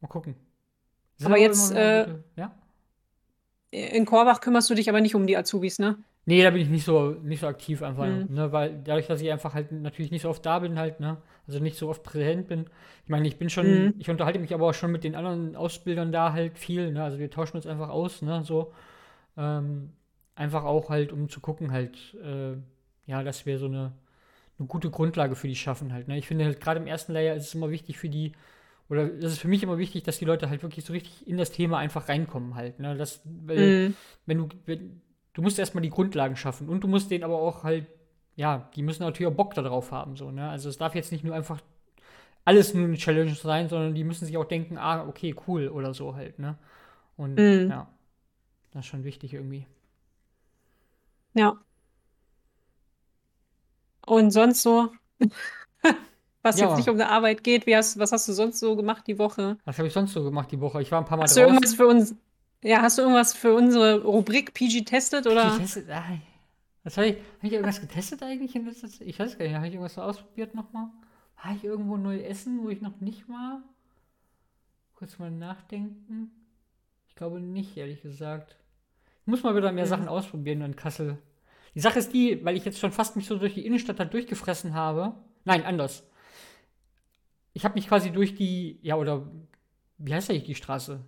mal 0.02 0.08
gucken. 0.10 0.36
Sind 1.16 1.28
aber 1.28 1.38
jetzt, 1.38 1.72
äh, 1.72 2.08
ja? 2.36 2.52
in 3.72 4.06
Korbach 4.06 4.42
kümmerst 4.42 4.70
du 4.70 4.76
dich 4.76 4.90
aber 4.90 5.02
nicht 5.02 5.16
um 5.16 5.26
die 5.26 5.38
Azubis, 5.38 5.80
ne? 5.80 5.98
Nee, 6.26 6.44
da 6.44 6.50
bin 6.50 6.62
ich 6.62 6.70
nicht 6.70 6.84
so, 6.84 7.12
nicht 7.24 7.40
so 7.40 7.48
aktiv 7.48 7.82
einfach, 7.82 8.06
mhm. 8.06 8.28
ne? 8.30 8.52
Weil 8.52 8.82
dadurch, 8.84 9.08
dass 9.08 9.22
ich 9.22 9.32
einfach 9.32 9.54
halt 9.54 9.72
natürlich 9.72 10.12
nicht 10.12 10.24
so 10.24 10.30
oft 10.30 10.46
da 10.46 10.60
bin, 10.60 10.78
halt, 10.78 11.00
ne? 11.00 11.18
Also 11.48 11.60
nicht 11.60 11.78
so 11.78 11.90
oft 11.90 12.04
präsent 12.04 12.48
bin. 12.48 12.66
Ich 13.04 13.10
meine, 13.10 13.28
ich 13.28 13.38
bin 13.38 13.50
schon, 13.50 13.86
mhm. 13.86 13.94
ich 13.98 14.10
unterhalte 14.10 14.40
mich 14.40 14.54
aber 14.54 14.68
auch 14.68 14.74
schon 14.74 14.92
mit 14.92 15.04
den 15.04 15.16
anderen 15.16 15.56
Ausbildern 15.56 16.12
da 16.12 16.34
halt 16.34 16.60
viel, 16.60 16.92
ne? 16.92 17.04
Also 17.04 17.20
wir 17.20 17.30
tauschen 17.30 17.56
uns 17.56 17.66
einfach 17.66 17.90
aus, 17.90 18.22
ne? 18.22 18.44
So. 18.44 18.74
Ähm, 19.38 19.92
einfach 20.40 20.64
auch 20.64 20.90
halt, 20.90 21.12
um 21.12 21.28
zu 21.28 21.42
gucken, 21.42 21.72
halt, 21.72 22.16
äh, 22.24 22.56
ja, 23.06 23.24
dass 23.24 23.46
wir 23.46 23.60
so 23.60 23.66
eine, 23.66 23.92
eine 24.58 24.68
gute 24.68 24.90
Grundlage 24.90 25.36
für 25.36 25.50
die 25.50 25.56
schaffen 25.56 25.92
halt. 25.92 26.08
Ne? 26.08 26.18
Ich 26.18 26.28
finde 26.28 26.46
halt 26.46 26.62
gerade 26.62 26.80
im 26.80 26.88
ersten 26.88 27.12
Layer 27.12 27.36
ist 27.36 27.48
es 27.48 27.56
immer 27.56 27.70
wichtig 27.70 27.98
für 27.98 28.08
die, 28.08 28.32
oder 28.90 29.08
das 29.08 29.34
ist 29.34 29.40
für 29.40 29.50
mich 29.50 29.64
immer 29.64 29.78
wichtig, 29.78 30.04
dass 30.04 30.18
die 30.18 30.26
Leute 30.26 30.50
halt 30.50 30.64
wirklich 30.64 30.86
so 30.86 30.94
richtig 30.94 31.28
in 31.28 31.38
das 31.38 31.52
Thema 31.52 31.78
einfach 31.78 32.08
reinkommen 32.08 32.56
halt. 32.56 32.80
Ne? 32.80 32.96
Das, 32.96 33.22
weil, 33.26 33.90
mm. 33.90 33.96
wenn 34.28 34.38
du, 34.38 34.50
wenn, 34.66 35.02
du 35.34 35.42
musst 35.42 35.60
erstmal 35.60 35.82
die 35.82 35.90
Grundlagen 35.90 36.38
schaffen 36.38 36.70
und 36.70 36.86
du 36.86 36.88
musst 36.88 37.12
denen 37.12 37.26
aber 37.26 37.38
auch 37.38 37.64
halt, 37.64 37.88
ja, 38.38 38.70
die 38.78 38.82
müssen 38.82 39.04
natürlich 39.04 39.30
auch 39.30 39.36
Bock 39.36 39.54
darauf 39.56 39.92
haben, 39.92 40.16
so, 40.16 40.32
ne? 40.32 40.50
Also 40.50 40.70
es 40.70 40.78
darf 40.78 40.96
jetzt 40.96 41.12
nicht 41.12 41.26
nur 41.26 41.36
einfach 41.36 41.60
alles 42.46 42.74
nur 42.74 42.86
eine 42.86 42.96
Challenge 42.96 43.36
sein, 43.36 43.68
sondern 43.68 43.94
die 43.94 44.06
müssen 44.06 44.26
sich 44.26 44.38
auch 44.38 44.46
denken, 44.46 44.78
ah, 44.78 45.06
okay, 45.06 45.36
cool 45.48 45.68
oder 45.68 45.94
so 45.94 46.16
halt, 46.16 46.40
ne? 46.40 46.58
Und 47.18 47.36
mm. 47.36 47.70
ja, 47.70 47.90
das 48.72 48.86
ist 48.86 48.90
schon 48.90 49.04
wichtig 49.04 49.34
irgendwie. 49.34 49.68
Ja. 51.40 51.58
Und 54.06 54.32
sonst 54.32 54.62
so? 54.62 54.92
Was 56.44 56.60
ja. 56.60 56.68
jetzt 56.68 56.78
nicht 56.78 56.90
um 56.90 56.98
die 56.98 57.04
Arbeit 57.04 57.46
geht, 57.46 57.66
wie 57.66 57.76
hast, 57.76 58.00
was 58.00 58.14
hast 58.14 58.28
du 58.30 58.32
sonst 58.32 58.60
so 58.60 58.76
gemacht 58.78 59.06
die 59.08 59.20
Woche? 59.20 59.58
Was 59.66 59.78
habe 59.78 59.90
ich 59.90 59.94
sonst 59.94 60.14
so 60.14 60.24
gemacht 60.24 60.50
die 60.52 60.60
Woche? 60.60 60.82
Ich 60.82 60.90
war 60.90 61.00
ein 61.00 61.06
paar 61.06 61.18
Mal 61.18 61.26
hast 61.26 61.36
draußen. 61.36 61.48
Du 61.48 61.54
irgendwas 61.54 61.74
für 61.76 61.86
uns, 61.86 62.16
ja, 62.64 62.82
hast 62.82 62.98
du 62.98 63.02
irgendwas 63.02 63.34
für 63.34 63.54
unsere 63.54 64.02
Rubrik 64.04 64.54
PG 64.54 64.86
testet 64.86 65.28
oder? 65.28 65.50
PG 65.50 65.58
testet, 65.58 65.90
ah, 65.90 66.18
was 66.84 66.98
habe 66.98 67.08
ich, 67.08 67.16
hab 67.16 67.44
ich 67.44 67.52
irgendwas 67.52 67.82
getestet 67.82 68.24
eigentlich 68.24 68.56
in 68.56 68.66
letzter 68.66 68.88
Zeit? 68.88 69.06
Ich 69.06 69.20
weiß 69.20 69.38
gar 69.38 69.46
nicht, 69.46 69.56
habe 69.56 69.68
ich 69.68 69.74
irgendwas 69.74 69.96
so 69.96 70.02
ausprobiert 70.02 70.56
nochmal? 70.56 70.88
War 71.44 71.56
ich 71.56 71.64
irgendwo 71.66 71.98
neu 71.98 72.20
essen, 72.20 72.64
wo 72.64 72.70
ich 72.70 72.80
noch 72.80 73.02
nicht 73.02 73.28
war? 73.28 73.62
Kurz 74.96 75.20
mal 75.20 75.32
nachdenken. 75.32 76.32
Ich 77.10 77.16
glaube 77.16 77.42
nicht, 77.42 77.76
ehrlich 77.76 78.02
gesagt. 78.02 78.56
Ich 79.22 79.28
muss 79.28 79.44
mal 79.44 79.56
wieder 79.56 79.74
mehr 79.74 79.86
mhm. 79.86 79.90
Sachen 79.90 80.08
ausprobieren 80.08 80.62
in 80.62 80.78
Kassel. 80.78 81.18
Die 81.80 81.84
Sache 81.84 82.00
ist 82.00 82.14
die, 82.14 82.44
weil 82.44 82.58
ich 82.58 82.66
jetzt 82.66 82.80
schon 82.80 82.92
fast 82.92 83.16
mich 83.16 83.26
so 83.26 83.38
durch 83.38 83.54
die 83.54 83.66
Innenstadt 83.66 84.00
halt 84.00 84.14
durchgefressen 84.14 84.74
habe. 84.74 85.14
Nein, 85.46 85.64
anders 85.64 86.04
ich 87.54 87.66
habe 87.66 87.76
mich 87.76 87.88
quasi 87.88 88.12
durch 88.12 88.36
die, 88.36 88.80
ja, 88.82 88.96
oder 88.96 89.30
wie 89.98 90.14
heißt 90.14 90.30
eigentlich 90.30 90.44
die 90.44 90.56
Straße? 90.56 91.04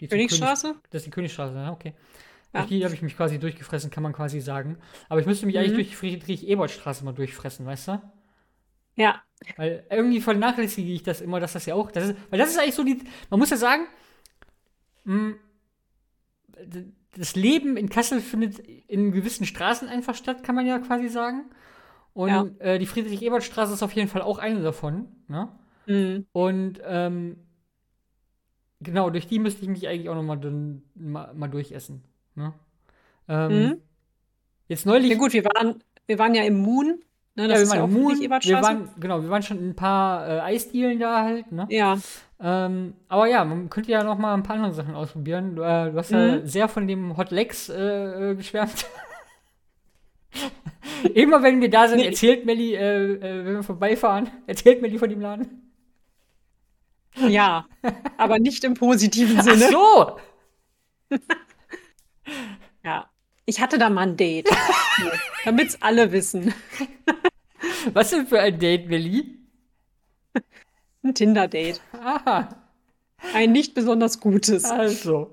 Die 0.00 0.08
Königstraße? 0.08 0.68
König, 0.68 0.82
das 0.90 1.00
ist 1.00 1.06
die 1.06 1.10
Königstraße, 1.10 1.54
ja, 1.54 1.72
okay. 1.72 1.94
Ja. 2.52 2.60
Durch 2.60 2.68
die 2.68 2.84
habe 2.84 2.94
ich 2.94 3.02
mich 3.02 3.16
quasi 3.16 3.38
durchgefressen, 3.38 3.90
kann 3.90 4.04
man 4.04 4.12
quasi 4.12 4.40
sagen. 4.40 4.78
Aber 5.08 5.20
ich 5.20 5.26
müsste 5.26 5.46
mich 5.46 5.56
mhm. 5.56 5.60
eigentlich 5.60 5.74
durch 5.74 5.88
die 5.88 5.96
Friedrich-Ebert-Straße 5.96 7.04
mal 7.04 7.12
durchfressen, 7.12 7.66
weißt 7.66 7.88
du? 7.88 8.02
Ja. 8.94 9.22
Weil 9.56 9.86
irgendwie 9.90 10.20
vernachlässige 10.20 10.92
ich 10.92 11.02
das 11.02 11.20
immer, 11.20 11.40
dass 11.40 11.52
das 11.52 11.66
ja 11.66 11.74
auch, 11.74 11.90
das 11.90 12.10
ist, 12.10 12.16
weil 12.30 12.38
das 12.38 12.50
ist 12.50 12.58
eigentlich 12.58 12.74
so 12.74 12.84
die, 12.84 13.02
man 13.30 13.40
muss 13.40 13.50
ja 13.50 13.56
sagen, 13.56 13.86
mh, 15.04 15.34
hm, 16.56 16.94
das 17.16 17.36
Leben 17.36 17.76
in 17.76 17.88
Kassel 17.88 18.20
findet 18.20 18.58
in 18.58 19.12
gewissen 19.12 19.46
Straßen 19.46 19.88
einfach 19.88 20.14
statt, 20.14 20.42
kann 20.42 20.54
man 20.54 20.66
ja 20.66 20.78
quasi 20.78 21.08
sagen. 21.08 21.50
Und 22.14 22.28
ja. 22.30 22.46
äh, 22.58 22.78
die 22.78 22.86
Friedrich-Ebert-Straße 22.86 23.74
ist 23.74 23.82
auf 23.82 23.92
jeden 23.92 24.08
Fall 24.08 24.22
auch 24.22 24.38
eine 24.38 24.60
davon. 24.60 25.06
Ne? 25.28 25.48
Mhm. 25.86 26.26
Und 26.32 26.80
ähm, 26.84 27.36
genau, 28.80 29.10
durch 29.10 29.26
die 29.26 29.38
müsste 29.38 29.62
ich 29.62 29.68
mich 29.68 29.86
eigentlich 29.86 30.08
auch 30.08 30.14
noch 30.14 30.22
mal, 30.22 30.38
mal, 30.94 31.34
mal 31.34 31.48
durchessen. 31.48 32.02
Ne? 32.34 32.52
Ähm, 33.28 33.52
mhm. 33.52 33.82
Jetzt 34.68 34.84
neulich. 34.84 35.10
Ja 35.10 35.16
gut, 35.16 35.32
wir 35.32 35.44
waren, 35.44 35.82
wir 36.06 36.18
waren 36.18 36.34
ja 36.34 36.42
im 36.42 36.58
Moon. 36.58 36.98
Ne? 37.36 37.42
Ja, 37.42 37.48
Das 37.48 37.58
wir 37.58 37.62
ist 37.62 37.72
ja 37.72 37.80
waren 37.80 37.90
auch 37.90 37.94
im 37.94 38.02
Moon, 38.02 38.20
wir 38.20 38.30
waren, 38.62 38.88
genau, 38.98 39.22
wir 39.22 39.30
waren 39.30 39.42
schon 39.42 39.58
in 39.58 39.70
ein 39.70 39.76
paar 39.76 40.28
äh, 40.28 40.40
Eisdielen 40.40 40.98
da 40.98 41.22
halt, 41.22 41.52
ne? 41.52 41.66
ja, 41.70 41.98
Ähm, 42.40 42.94
aber 43.08 43.26
ja, 43.26 43.44
man 43.44 43.68
könnte 43.68 43.90
ja 43.90 44.04
noch 44.04 44.16
mal 44.18 44.32
ein 44.34 44.44
paar 44.44 44.56
andere 44.56 44.72
Sachen 44.72 44.94
ausprobieren. 44.94 45.56
Du, 45.56 45.62
äh, 45.62 45.90
du 45.90 45.98
hast 45.98 46.10
ja 46.10 46.36
Mhm. 46.36 46.46
sehr 46.46 46.68
von 46.68 46.86
dem 46.86 47.16
Hot 47.16 47.30
Legs 47.32 47.68
äh, 47.68 48.30
äh, 48.30 48.34
geschwärmt. 48.36 48.86
Immer 51.14 51.42
wenn 51.42 51.60
wir 51.60 51.70
da 51.70 51.88
sind, 51.88 51.98
Nee. 51.98 52.06
erzählt 52.06 52.44
Melli, 52.46 52.74
äh, 52.74 53.14
äh, 53.14 53.44
wenn 53.44 53.54
wir 53.56 53.62
vorbeifahren, 53.62 54.30
erzählt 54.46 54.82
Melli 54.82 54.98
von 54.98 55.08
dem 55.10 55.20
Laden. 55.20 55.72
ja, 57.16 57.66
aber 58.16 58.38
nicht 58.38 58.62
im 58.64 58.74
positiven 58.74 59.38
Ach 59.40 59.44
Sinne. 59.44 59.68
so! 59.70 60.18
Ja. 62.84 63.10
Ich 63.46 63.60
hatte 63.60 63.78
da 63.78 63.88
mal 63.90 64.02
ein 64.02 64.16
Date. 64.16 64.48
Damit 65.44 65.68
es 65.68 65.82
alle 65.82 66.12
wissen. 66.12 66.52
Was 67.94 68.10
denn 68.10 68.26
für 68.26 68.40
ein 68.40 68.58
Date, 68.58 68.88
Melli? 68.88 69.38
Ein 71.08 71.14
Tinder-Date. 71.14 71.80
Aha, 71.92 72.48
Ein 73.34 73.52
nicht 73.52 73.74
besonders 73.74 74.20
gutes. 74.20 74.64
also. 74.66 75.32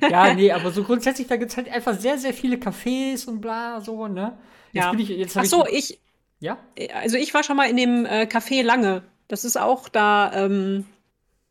Ja, 0.00 0.34
nee, 0.34 0.50
aber 0.50 0.72
so 0.72 0.82
grundsätzlich, 0.82 1.28
da 1.28 1.36
gibt 1.36 1.52
es 1.52 1.56
halt 1.56 1.68
einfach 1.70 1.98
sehr, 1.98 2.18
sehr 2.18 2.34
viele 2.34 2.56
Cafés 2.56 3.26
und 3.28 3.40
bla, 3.40 3.80
so, 3.80 4.08
ne? 4.08 4.36
Jetzt 4.72 4.84
Ja. 4.84 4.90
bin 4.90 5.00
ich, 5.00 5.08
jetzt 5.08 5.36
Ach 5.36 5.44
so, 5.44 5.64
ich, 5.66 5.92
ich, 5.92 6.00
ja? 6.40 6.58
also 6.94 7.16
ich 7.16 7.32
war 7.32 7.44
schon 7.44 7.56
mal 7.56 7.70
in 7.70 7.76
dem 7.76 8.04
äh, 8.06 8.22
Café 8.24 8.62
Lange. 8.62 9.02
Das 9.28 9.44
ist 9.44 9.56
auch 9.56 9.88
da 9.88 10.32
ähm, 10.34 10.84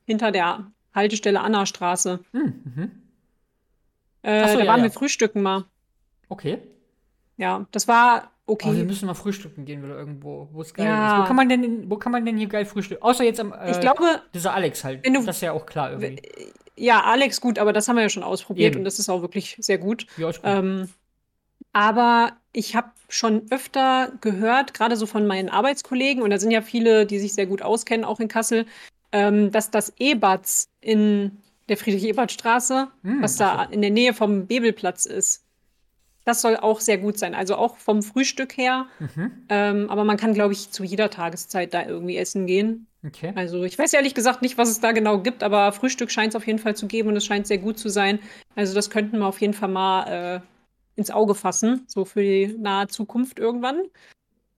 hinter 0.06 0.32
der 0.32 0.70
Haltestelle 0.94 1.40
Anna-Straße. 1.40 2.20
Hm, 2.34 2.54
mhm. 2.64 2.92
Äh, 4.24 4.50
so, 4.50 4.58
da 4.58 4.64
ja, 4.66 4.68
waren 4.68 4.80
ja. 4.82 4.84
wir 4.86 4.92
frühstücken 4.92 5.42
mal. 5.42 5.64
Okay. 6.28 6.60
Ja, 7.38 7.66
das 7.72 7.88
war 7.88 8.32
Oh, 8.52 8.58
wir 8.66 8.72
okay. 8.72 8.84
müssen 8.84 9.06
mal 9.06 9.14
frühstücken 9.14 9.66
gehen 9.66 9.84
oder 9.86 9.96
irgendwo, 9.98 10.50
wo 10.52 10.62
es 10.62 10.74
geil 10.74 10.86
Ja. 10.86 11.16
ist. 11.18 11.24
Wo 11.24 11.28
kann 11.28 11.36
man 11.36 11.50
denn, 11.50 11.90
wo 11.90 11.98
kann 11.98 12.12
man 12.12 12.26
denn 12.26 12.38
hier 12.38 12.48
geil 12.48 12.66
frühstücken? 12.66 13.02
Außer 13.04 13.24
jetzt 13.24 13.40
am, 13.40 13.54
äh, 13.54 13.72
ich 13.72 13.80
glaube, 13.80 14.22
dieser 14.34 14.54
Alex 14.54 14.84
halt. 14.84 15.06
du- 15.06 15.14
das 15.26 15.38
ist 15.38 15.42
ja 15.42 15.52
auch 15.54 15.66
klar 15.66 15.92
irgendwie. 15.92 16.22
ja, 16.76 17.02
Alex 17.04 17.40
gut, 17.42 17.60
aber 17.60 17.74
das 17.74 17.88
haben 17.88 17.96
wir 17.96 18.04
ja 18.04 18.10
schon 18.10 18.24
ausprobiert 18.24 18.74
Eben. 18.74 18.80
und 18.82 18.86
das 18.86 19.00
ist 19.00 19.10
auch 19.10 19.22
wirklich 19.22 19.56
sehr 19.60 19.78
gut. 19.78 20.06
Ja, 20.18 20.30
ist 20.30 20.42
gut. 20.42 20.50
Ähm, 20.52 20.90
aber 21.74 22.34
ich 22.54 22.76
habe 22.76 22.92
schon 23.08 23.44
öfter 23.50 24.12
gehört, 24.22 24.74
gerade 24.74 24.96
so 24.98 25.06
von 25.06 25.26
meinen 25.28 25.50
Arbeitskollegen, 25.50 26.22
und 26.24 26.30
da 26.32 26.38
sind 26.40 26.52
ja 26.52 26.62
viele, 26.62 27.06
die 27.06 27.20
sich 27.20 27.34
sehr 27.34 27.46
gut 27.46 27.62
auskennen, 27.62 28.06
auch 28.06 28.20
in 28.20 28.28
Kassel, 28.28 28.66
ähm, 29.14 29.52
dass 29.52 29.72
das 29.72 29.94
Eberts 30.00 30.70
in 30.82 31.38
der 31.70 31.78
Friedrich-Ebert-Straße, 31.78 32.88
Hm, 33.04 33.22
was 33.22 33.38
da 33.38 33.64
in 33.64 33.82
der 33.82 33.92
Nähe 33.92 34.14
vom 34.14 34.48
Bebelplatz 34.48 35.06
ist, 35.06 35.44
das 36.26 36.42
soll 36.42 36.58
auch 36.58 36.80
sehr 36.80 36.98
gut 36.98 37.18
sein. 37.18 37.34
Also 37.34 37.56
auch 37.56 37.78
vom 37.78 38.04
Frühstück 38.04 38.58
her. 38.58 38.88
Mhm. 39.00 39.32
Ähm, 39.50 39.90
aber 39.90 40.04
man 40.04 40.18
kann, 40.18 40.34
glaube 40.34 40.54
ich, 40.54 40.72
zu 40.72 40.84
jeder 40.84 41.10
Tageszeit 41.10 41.74
da 41.74 41.86
irgendwie 41.86 42.18
essen 42.18 42.46
gehen. 42.46 42.88
Okay. 43.06 43.34
Also 43.36 43.64
ich 43.64 43.80
weiß 43.80 43.94
ehrlich 43.94 44.14
gesagt 44.14 44.42
nicht, 44.42 44.58
was 44.58 44.70
es 44.70 44.80
da 44.80 44.92
genau 44.92 45.20
gibt, 45.20 45.42
aber 45.42 45.72
Frühstück 45.72 46.12
scheint 46.12 46.30
es 46.30 46.36
auf 46.36 46.46
jeden 46.46 46.60
Fall 46.60 46.76
zu 46.76 46.88
geben 46.88 47.10
und 47.10 47.16
es 47.16 47.26
scheint 47.26 47.48
sehr 47.48 47.58
gut 47.58 47.80
zu 47.80 47.90
sein. 47.90 48.20
Also 48.56 48.76
das 48.76 48.92
könnten 48.92 49.18
wir 49.18 49.26
auf 49.26 49.42
jeden 49.42 49.54
Fall 49.54 49.70
mal 49.70 50.04
äh, 50.38 50.40
ins 50.96 51.10
Auge 51.10 51.34
fassen, 51.34 51.84
so 51.88 52.06
für 52.06 52.22
die 52.22 52.56
nahe 52.60 52.88
Zukunft 52.88 53.40
irgendwann. 53.40 53.82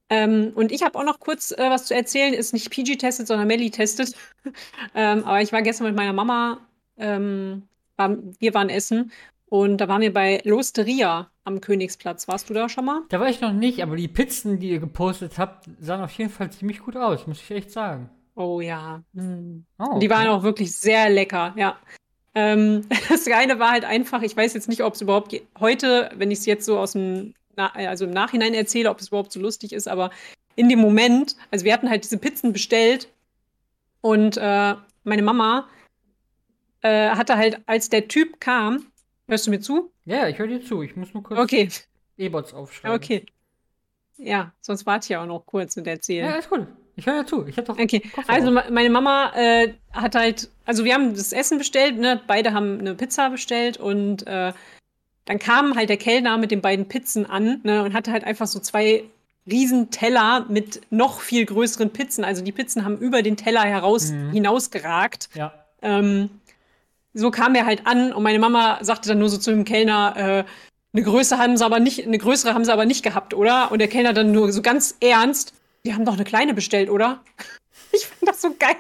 Ähm, 0.10 0.52
und 0.56 0.74
ich 0.74 0.84
habe 0.84 1.00
auch 1.00 1.06
noch 1.06 1.20
kurz 1.20 1.52
äh, 1.52 1.70
was 1.70 1.86
zu 1.86 1.96
erzählen. 1.96 2.34
Ist 2.34 2.52
nicht 2.52 2.70
PG 2.70 2.98
testet, 2.98 3.28
sondern 3.28 3.48
Melly 3.48 3.72
testet. 3.72 4.14
ähm, 4.96 5.24
aber 5.24 5.42
ich 5.42 5.54
war 5.54 5.62
gestern 5.62 5.88
mit 5.88 5.96
meiner 5.96 6.14
Mama, 6.14 6.60
ähm, 6.98 7.64
war, 7.96 8.18
wir 8.40 8.54
waren 8.54 8.70
essen 8.70 9.12
und 9.54 9.78
da 9.78 9.88
waren 9.88 10.02
wir 10.02 10.12
bei 10.12 10.42
Losteria 10.46 11.30
am 11.44 11.62
Königsplatz. 11.62 12.28
Warst 12.28 12.50
du 12.50 12.56
da 12.56 12.70
schon 12.70 12.86
mal? 12.86 13.04
Da 13.10 13.20
war 13.20 13.30
ich 13.30 13.40
noch 13.40 13.54
nicht, 13.54 13.84
aber 13.84 13.96
die 13.96 14.08
Pizzen, 14.08 14.58
die 14.58 14.72
ihr 14.72 14.80
gepostet 14.80 15.38
habt, 15.38 15.70
sahen 15.80 16.02
auf 16.02 16.12
jeden 16.14 16.32
Fall 16.32 16.52
ziemlich 16.52 16.80
gut 16.80 16.98
aus, 16.98 17.28
muss 17.28 17.40
ich 17.40 17.52
echt 17.52 17.70
sagen. 17.70 18.10
Oh 18.34 18.62
ja. 18.62 19.04
Hm. 19.14 19.64
Oh, 19.78 20.00
Die 20.00 20.10
waren 20.10 20.28
okay. 20.28 20.30
auch 20.30 20.42
wirklich 20.42 20.76
sehr 20.76 21.08
lecker, 21.12 21.54
ja. 21.56 21.78
Ähm, 22.34 22.88
das 23.10 23.28
eine 23.28 23.60
war 23.60 23.70
halt 23.70 23.86
einfach, 23.86 24.24
ich 24.24 24.36
weiß 24.36 24.56
jetzt 24.56 24.70
nicht, 24.70 24.84
ob 24.84 24.96
es 24.96 25.02
überhaupt 25.02 25.40
heute, 25.60 26.10
wenn 26.16 26.32
ich 26.32 26.40
es 26.40 26.48
jetzt 26.48 26.66
so 26.66 26.80
aus 26.80 26.94
dem, 26.94 27.36
Na 27.56 27.72
also 27.74 28.06
im 28.06 28.12
Nachhinein 28.12 28.56
erzähle, 28.56 28.90
ob 28.90 29.02
es 29.02 29.10
überhaupt 29.10 29.32
so 29.32 29.40
lustig 29.40 29.72
ist, 29.72 29.88
aber 29.88 30.10
in 30.56 30.68
dem 30.68 30.80
Moment, 30.80 31.36
also 31.52 31.64
wir 31.64 31.74
hatten 31.74 31.92
halt 31.92 32.04
diese 32.06 32.18
Pizzen 32.18 32.54
bestellt 32.54 33.08
und 34.02 34.36
äh, 34.36 34.74
meine 35.04 35.22
Mama 35.22 35.68
äh, 36.82 37.12
hatte 37.12 37.38
halt, 37.38 37.62
als 37.68 37.90
der 37.90 38.08
Typ 38.08 38.40
kam, 38.40 38.88
hörst 39.28 39.48
du 39.48 39.52
mir 39.52 39.60
zu? 39.60 39.92
Ja, 40.06 40.18
ja, 40.18 40.28
ich 40.30 40.38
höre 40.40 40.48
dir 40.48 40.64
zu. 40.64 40.82
Ich 40.84 40.96
muss 40.96 41.14
nur 41.14 41.24
kurz 41.24 41.40
Okay, 41.40 41.70
E-Bots 42.18 42.54
aufschreiben. 42.54 42.96
okay. 42.96 43.26
Ja, 44.18 44.52
sonst 44.62 44.86
warte 44.86 45.06
ich 45.06 45.10
ja 45.10 45.22
auch 45.22 45.26
noch 45.28 45.46
kurz 45.46 45.76
mit 45.76 45.88
erzählen. 45.88 46.26
Ja, 46.30 46.36
ist 46.36 46.50
gut. 46.50 46.68
Ich 46.96 47.08
höre 47.08 47.24
dir 47.24 47.26
zu. 47.28 47.48
Ich 47.48 47.58
habe 47.58 47.66
doch. 47.68 47.80
Okay, 47.80 48.04
also 48.28 48.52
meine 48.52 48.90
Mama 48.92 49.32
äh, 49.36 49.74
hat 49.92 50.14
halt, 50.14 50.50
also 50.66 50.86
wir 50.86 50.94
haben 50.94 51.16
das 51.16 51.34
Essen 51.34 51.58
bestellt, 51.58 51.98
ne? 51.98 52.22
Beide 52.28 52.54
haben 52.54 52.80
eine 52.80 52.94
Pizza 52.94 53.32
bestellt 53.32 53.78
und 53.78 54.28
äh, 54.28 54.54
dann 55.26 55.40
kam 55.40 55.76
halt 55.76 55.90
der 55.90 55.98
Kellner 55.98 56.38
mit 56.38 56.52
den 56.52 56.62
beiden 56.62 56.88
Pizzen 56.88 57.26
an, 57.26 57.62
ne? 57.64 57.84
Und 57.84 57.94
hatte 57.96 58.12
halt 58.12 58.24
einfach 58.24 58.46
so 58.46 58.60
zwei 58.60 59.04
riesen 59.50 59.90
Teller 59.90 60.46
mit 60.50 60.82
noch 60.92 61.20
viel 61.20 61.46
größeren 61.46 61.90
Pizzen. 61.90 62.24
Also 62.24 62.44
die 62.44 62.52
Pizzen 62.52 62.86
haben 62.86 62.98
über 63.00 63.24
den 63.24 63.38
Teller 63.38 63.64
heraus 63.64 64.12
Mhm. 64.12 64.32
hinausgeragt. 64.32 65.30
Ja. 65.34 65.52
Ähm, 65.82 66.30
so 67.14 67.32
kam 67.32 67.56
er 67.56 67.66
halt 67.66 67.86
an 67.86 68.12
und 68.14 68.24
meine 68.24 68.40
Mama 68.40 68.80
sagte 68.82 69.10
dann 69.10 69.20
nur 69.20 69.30
so 69.30 69.38
zu 69.38 69.52
dem 69.52 69.66
Kellner, 69.66 70.14
äh, 70.18 70.44
eine 70.94 71.04
Größe 71.04 71.38
haben 71.38 71.58
sie 71.58 71.66
aber 71.66 71.80
nicht, 71.80 72.06
eine 72.06 72.18
größere 72.18 72.54
haben 72.54 72.66
sie 72.66 72.74
aber 72.74 72.86
nicht 72.86 73.04
gehabt, 73.04 73.34
oder? 73.34 73.72
Und 73.72 73.80
der 73.80 73.88
Kellner 73.88 74.14
dann 74.14 74.32
nur 74.32 74.52
so 74.52 74.62
ganz 74.62 74.96
ernst, 75.00 75.54
wir 75.82 75.96
haben 75.96 76.06
doch 76.06 76.14
eine 76.14 76.24
kleine 76.24 76.54
bestellt, 76.54 76.90
oder? 76.90 77.24
Ich 77.96 78.08
fand 78.08 78.28
das 78.28 78.42
so 78.42 78.56
geil. 78.58 78.76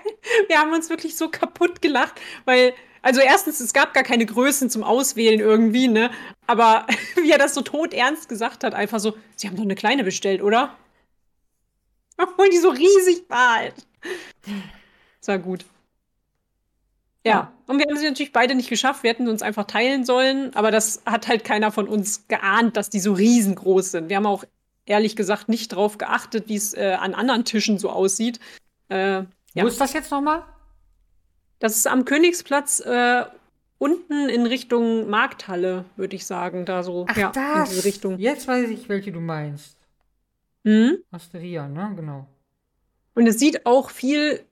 Wir 0.47 0.57
haben 0.57 0.73
uns 0.73 0.89
wirklich 0.89 1.15
so 1.15 1.29
kaputt 1.29 1.83
gelacht, 1.83 2.19
weil, 2.45 2.73
also 3.03 3.21
erstens, 3.21 3.59
es 3.59 3.71
gab 3.71 3.93
gar 3.93 4.01
keine 4.01 4.25
Größen 4.25 4.71
zum 4.71 4.83
Auswählen 4.83 5.39
irgendwie, 5.39 5.87
ne? 5.87 6.09
Aber 6.47 6.87
wie 7.21 7.29
er 7.29 7.37
das 7.37 7.53
so 7.53 7.61
todernst 7.61 8.27
gesagt 8.27 8.63
hat, 8.63 8.73
einfach 8.73 8.99
so, 8.99 9.15
sie 9.35 9.47
haben 9.47 9.55
doch 9.55 9.61
eine 9.63 9.75
kleine 9.75 10.03
bestellt, 10.03 10.41
oder? 10.41 10.75
Obwohl 12.17 12.49
die 12.49 12.57
so 12.57 12.69
riesig 12.69 13.29
war 13.29 13.57
halt. 13.57 13.85
Das 15.19 15.27
war 15.27 15.37
gut. 15.37 15.63
Ja, 17.25 17.53
und 17.67 17.77
wir 17.77 17.85
haben 17.85 17.97
sie 17.97 18.05
natürlich 18.05 18.33
beide 18.33 18.53
nicht 18.55 18.69
geschafft. 18.69 19.03
Wir 19.03 19.11
hätten 19.11 19.29
uns 19.29 19.41
einfach 19.41 19.65
teilen 19.65 20.03
sollen, 20.03 20.53
aber 20.55 20.71
das 20.71 21.01
hat 21.05 21.27
halt 21.27 21.43
keiner 21.43 21.71
von 21.71 21.87
uns 21.87 22.27
geahnt, 22.27 22.75
dass 22.75 22.89
die 22.89 22.99
so 22.99 23.13
riesengroß 23.13 23.91
sind. 23.91 24.09
Wir 24.09 24.17
haben 24.17 24.25
auch 24.25 24.43
ehrlich 24.85 25.15
gesagt 25.15 25.47
nicht 25.47 25.69
drauf 25.69 25.97
geachtet, 25.97 26.49
wie 26.49 26.55
es 26.55 26.73
äh, 26.73 26.97
an 26.99 27.13
anderen 27.13 27.45
Tischen 27.45 27.79
so 27.79 27.89
aussieht. 27.89 28.41
Äh, 28.89 29.19
ja. 29.19 29.27
Wo 29.55 29.67
ist 29.67 29.79
das 29.79 29.93
jetzt 29.93 30.11
nochmal? 30.11 30.43
das 31.63 31.77
ist 31.77 31.87
am 31.87 32.03
Königsplatz 32.03 32.81
äh, 32.81 33.23
unten 33.77 34.27
in 34.27 34.45
Richtung 34.45 35.09
Markthalle, 35.09 35.85
würde 35.95 36.17
ich 36.17 36.25
sagen, 36.25 36.65
da 36.65 36.83
so 36.83 37.05
Ach, 37.07 37.15
ja, 37.15 37.27
in 37.27 37.33
das. 37.33 37.69
diese 37.69 37.85
Richtung. 37.85 38.19
Jetzt 38.19 38.49
weiß 38.49 38.69
ich, 38.69 38.89
welche 38.89 39.13
du 39.13 39.21
meinst. 39.21 39.77
Mhm. 40.63 40.97
Osteria, 41.13 41.69
ne? 41.69 41.93
Genau. 41.95 42.27
Und 43.15 43.27
es 43.27 43.39
sieht 43.39 43.65
auch 43.65 43.91
viel, 43.91 44.43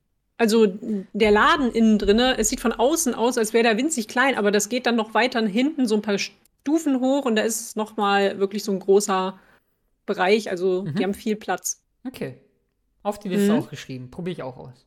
also 0.41 0.65
der 1.13 1.29
Laden 1.31 1.71
innen 1.71 1.99
drinne, 1.99 2.35
es 2.39 2.49
sieht 2.49 2.59
von 2.61 2.73
außen 2.73 3.13
aus, 3.13 3.37
als 3.37 3.53
wäre 3.53 3.63
der 3.63 3.77
winzig 3.77 4.07
klein, 4.07 4.35
aber 4.35 4.49
das 4.51 4.69
geht 4.69 4.87
dann 4.87 4.95
noch 4.95 5.13
weiter 5.13 5.45
hinten 5.45 5.85
so 5.85 5.93
ein 5.95 6.01
paar 6.01 6.17
Stufen 6.17 6.99
hoch 6.99 7.25
und 7.25 7.35
da 7.35 7.43
ist 7.43 7.77
noch 7.77 7.95
mal 7.95 8.39
wirklich 8.39 8.63
so 8.63 8.71
ein 8.71 8.79
großer 8.79 9.39
Bereich. 10.07 10.49
Also 10.49 10.81
Mhm. 10.83 10.95
die 10.95 11.03
haben 11.03 11.13
viel 11.13 11.35
Platz. 11.35 11.83
Okay. 12.07 12.41
Auf 13.03 13.19
die 13.19 13.29
Liste 13.29 13.53
Mhm. 13.53 13.59
auch 13.59 13.69
geschrieben. 13.69 14.09
Probiere 14.09 14.33
ich 14.33 14.43
auch 14.43 14.57
aus. 14.57 14.85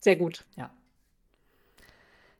Sehr 0.00 0.16
gut. 0.16 0.44
Ja. 0.56 0.70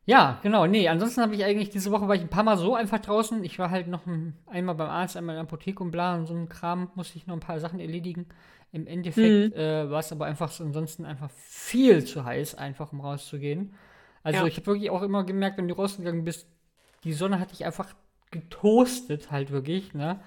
Ja, 0.07 0.38
genau. 0.42 0.66
Nee, 0.66 0.88
ansonsten 0.88 1.22
habe 1.22 1.35
ich 1.35 1.44
eigentlich 1.44 1.70
diese 1.70 1.90
Woche 1.90 2.07
war 2.09 2.14
ich 2.14 2.20
ein 2.22 2.28
paar 2.28 2.42
Mal 2.42 2.59
so 2.59 2.74
einfach 2.74 2.98
draußen. 2.98 3.42
Ich 3.44 3.59
war 3.59 3.70
halt 3.70 3.88
noch 3.88 4.04
ein, 4.07 4.37
einmal 4.46 4.74
beim 4.74 4.90
Arzt, 4.90 5.16
einmal 5.16 5.35
in 5.35 5.38
der 5.38 5.44
Apotheke 5.44 5.83
und 5.83 5.92
bla 5.92 6.14
und 6.16 6.26
so 6.26 6.35
ein 6.35 6.48
Kram. 6.48 6.90
Musste 6.94 7.16
ich 7.18 7.26
noch 7.26 7.35
ein 7.35 7.40
paar 7.40 7.59
Sachen 7.61 7.80
erledigen. 7.80 8.26
Im 8.74 8.87
Endeffekt 8.88 9.54
Mhm. 9.54 9.58
äh, 9.60 9.88
war 9.88 10.00
es 10.00 10.10
aber 10.10 10.26
einfach 10.26 10.50
so, 10.50 10.64
ansonsten 10.64 11.04
einfach 11.06 11.30
viel 11.30 12.04
zu 12.04 12.24
heiß, 12.24 12.56
einfach 12.56 12.92
um 12.92 13.00
rauszugehen. 13.00 13.72
Also 14.24 14.40
Ja. 14.40 14.46
ich 14.48 14.56
habe 14.56 14.66
wirklich 14.66 14.90
auch 14.90 15.02
immer 15.02 15.22
gemerkt, 15.24 15.58
wenn 15.58 15.68
du 15.68 15.74
rausgegangen 15.76 16.24
bist, 16.24 16.48
die 17.04 17.12
Sonne 17.12 17.38
hat 17.38 17.52
dich 17.52 17.64
einfach 17.64 17.94
getoastet 18.32 19.30
halt 19.30 19.52
wirklich, 19.52 19.94
ne? 19.94 20.18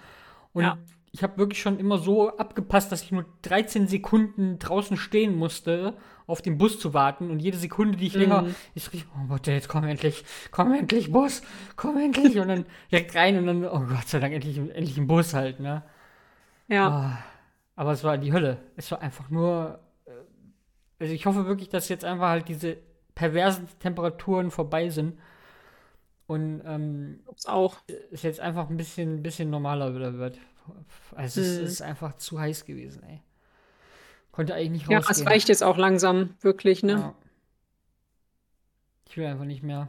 Und 0.53 0.63
Ja. 0.63 0.77
ich 1.11 1.23
habe 1.23 1.37
wirklich 1.37 1.61
schon 1.61 1.77
immer 1.77 1.97
so 1.97 2.37
abgepasst, 2.37 2.89
dass 2.91 3.01
ich 3.03 3.11
nur 3.11 3.25
13 3.41 3.87
Sekunden 3.87 4.59
draußen 4.59 4.95
stehen 4.95 5.35
musste, 5.35 5.93
auf 6.25 6.41
den 6.41 6.57
Bus 6.57 6.79
zu 6.79 6.93
warten. 6.93 7.29
Und 7.29 7.39
jede 7.39 7.57
Sekunde, 7.57 7.97
die 7.97 8.07
ich 8.07 8.13
länger, 8.13 8.43
Mhm. 8.43 8.55
ich 8.75 8.93
rief, 8.93 9.05
oh 9.15 9.27
Gott, 9.27 9.47
jetzt 9.47 9.67
komm 9.67 9.83
endlich, 9.83 10.23
komm 10.51 10.73
endlich, 10.73 11.11
Bus, 11.11 11.41
komm 11.75 11.97
endlich. 11.97 12.39
und 12.39 12.47
dann 12.47 12.65
direkt 12.91 13.13
rein 13.15 13.37
und 13.39 13.45
dann, 13.47 13.65
oh 13.65 13.81
Gott 13.87 14.07
sei 14.07 14.19
Dank, 14.19 14.33
endlich, 14.33 14.57
endlich 14.57 14.97
ein 14.97 15.07
Bus 15.07 15.33
halt, 15.33 15.59
ne? 15.59 15.83
Ja. 16.69 16.87
Ah, 16.89 17.17
aber 17.77 17.93
es 17.93 18.03
war 18.03 18.17
die 18.17 18.33
Hölle. 18.33 18.57
Es 18.75 18.91
war 18.91 19.01
einfach 19.01 19.29
nur. 19.29 19.79
äh, 20.05 20.11
Also 20.99 21.13
ich 21.13 21.25
hoffe 21.25 21.45
wirklich, 21.45 21.69
dass 21.69 21.87
jetzt 21.87 22.03
einfach 22.03 22.27
halt 22.27 22.49
diese 22.49 22.77
perversen 23.15 23.67
Temperaturen 23.79 24.51
vorbei 24.51 24.89
sind. 24.89 25.17
Und 26.27 26.61
ähm, 26.65 27.21
auch. 27.45 27.77
es 28.11 28.23
jetzt 28.23 28.41
einfach 28.41 28.69
ein 28.69 28.75
bisschen, 28.75 29.23
bisschen 29.23 29.49
normaler 29.49 29.95
wieder 29.95 30.15
wird. 30.17 30.37
Also 31.15 31.39
Mhm. 31.39 31.45
es 31.45 31.57
ist 31.59 31.81
einfach 31.81 32.17
zu 32.17 32.37
heiß 32.37 32.65
gewesen, 32.65 33.01
ey. 33.03 33.21
Konnte 34.33 34.53
eigentlich 34.53 34.71
nicht 34.81 34.89
Ja, 34.89 34.97
rausgehen. 34.97 35.25
es 35.25 35.31
reicht 35.33 35.47
jetzt 35.49 35.63
auch 35.63 35.77
langsam, 35.77 36.35
wirklich, 36.41 36.83
ne? 36.83 36.91
Ja. 36.93 37.15
Ich 39.09 39.15
will 39.17 39.25
einfach 39.25 39.45
nicht 39.45 39.63
mehr. 39.63 39.87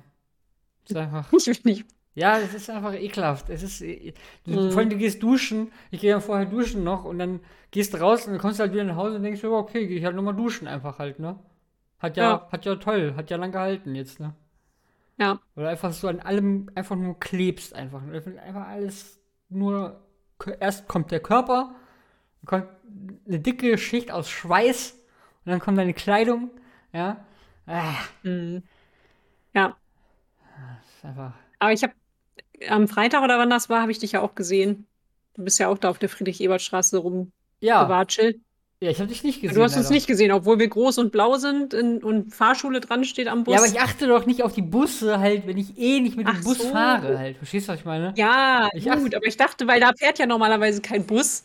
Es 0.84 0.90
ist 0.92 0.96
einfach. 0.96 1.32
Ich 1.32 1.46
will 1.48 1.56
nicht. 1.64 1.86
Ja, 2.18 2.38
es 2.38 2.52
ist 2.54 2.68
einfach 2.68 2.94
ekelhaft. 2.94 3.48
Es 3.48 3.62
ist. 3.62 3.80
äh, 3.80 4.12
Du, 4.44 4.50
Mhm. 4.52 4.70
Vor 4.72 4.80
allem, 4.80 4.90
du 4.90 4.96
gehst 4.96 5.22
duschen. 5.22 5.70
Ich 5.90 6.00
gehe 6.00 6.10
ja 6.10 6.20
vorher 6.20 6.46
duschen 6.46 6.82
noch 6.84 7.04
und 7.04 7.18
dann 7.18 7.40
gehst 7.70 7.94
du 7.94 7.98
raus 7.98 8.26
und 8.26 8.32
dann 8.32 8.40
kommst 8.40 8.58
du 8.58 8.62
halt 8.64 8.72
wieder 8.72 8.84
nach 8.84 8.96
Hause 8.96 9.16
und 9.16 9.22
denkst, 9.22 9.42
ja, 9.42 9.50
okay, 9.50 9.86
gehe 9.86 9.98
ich 9.98 10.04
halt 10.04 10.16
nochmal 10.16 10.34
duschen 10.34 10.66
einfach 10.66 10.98
halt, 10.98 11.18
ne? 11.20 11.38
Hat 12.00 12.16
ja, 12.16 12.24
Ja. 12.30 12.48
hat 12.50 12.64
ja 12.64 12.74
toll, 12.76 13.14
hat 13.16 13.30
ja 13.30 13.36
lang 13.36 13.52
gehalten 13.52 13.94
jetzt, 13.94 14.18
ne? 14.20 14.34
Ja. 15.18 15.38
Oder 15.56 15.68
einfach 15.68 15.92
so 15.92 16.08
an 16.08 16.20
allem 16.20 16.70
einfach 16.74 16.96
nur 16.96 17.18
klebst 17.20 17.74
einfach. 17.74 18.02
Einfach 18.12 18.66
alles 18.68 19.20
nur. 19.48 20.00
Erst 20.60 20.86
kommt 20.88 21.10
der 21.10 21.20
Körper, 21.20 21.74
kommt 22.46 22.66
eine 23.26 23.40
dicke 23.40 23.76
Schicht 23.78 24.10
aus 24.12 24.28
Schweiß 24.30 24.92
und 25.44 25.50
dann 25.52 25.58
kommt 25.60 25.78
deine 25.78 25.94
Kleidung, 25.94 26.50
ja. 26.92 27.24
Ah, 27.66 27.94
Mhm. 28.22 28.62
Ja. 29.54 29.76
das 30.76 30.96
ist 30.96 31.04
einfach. 31.04 31.32
Aber 31.58 31.72
ich 31.72 31.82
habe 31.82 31.92
am 32.68 32.88
Freitag 32.88 33.22
oder 33.22 33.38
wann 33.38 33.50
das 33.50 33.68
war, 33.68 33.82
habe 33.82 33.92
ich 33.92 33.98
dich 33.98 34.12
ja 34.12 34.20
auch 34.22 34.34
gesehen. 34.34 34.86
Du 35.34 35.44
bist 35.44 35.58
ja 35.58 35.68
auch 35.68 35.78
da 35.78 35.90
auf 35.90 35.98
der 35.98 36.08
Friedrich-Ebert-Straße 36.08 36.96
Ja, 37.60 37.80
rumgewatschelt. 37.82 38.40
ja, 38.80 38.90
ich 38.90 38.98
habe 38.98 39.08
dich 39.08 39.22
nicht 39.22 39.40
gesehen. 39.40 39.54
Du 39.56 39.62
hast 39.62 39.76
uns 39.76 39.84
leider. 39.86 39.94
nicht 39.94 40.06
gesehen, 40.08 40.32
obwohl 40.32 40.58
wir 40.58 40.68
groß 40.68 40.98
und 40.98 41.12
blau 41.12 41.36
sind 41.36 41.74
in, 41.74 42.02
und 42.02 42.34
Fahrschule 42.34 42.80
dran 42.80 43.04
steht 43.04 43.28
am 43.28 43.44
Bus. 43.44 43.54
Ja, 43.54 43.60
aber 43.60 43.68
ich 43.68 43.80
achte 43.80 44.06
doch 44.08 44.26
nicht 44.26 44.42
auf 44.42 44.52
die 44.52 44.62
Busse 44.62 45.20
halt, 45.20 45.46
wenn 45.46 45.56
ich 45.58 45.78
eh 45.78 46.00
nicht 46.00 46.16
mit 46.16 46.26
dem 46.26 46.36
Ach 46.38 46.42
Bus 46.44 46.58
so. 46.58 46.68
fahre 46.70 47.18
halt. 47.18 47.36
Verstehst 47.36 47.68
du, 47.68 47.72
was 47.72 47.80
ich 47.80 47.84
meine? 47.86 48.14
Ja, 48.16 48.68
Ich 48.74 48.84
gut, 48.84 48.92
achte- 48.92 49.16
aber 49.16 49.26
ich 49.26 49.36
dachte, 49.36 49.66
weil 49.68 49.80
da 49.80 49.92
fährt 49.96 50.18
ja 50.18 50.26
normalerweise 50.26 50.80
kein 50.82 51.04
Bus. 51.06 51.44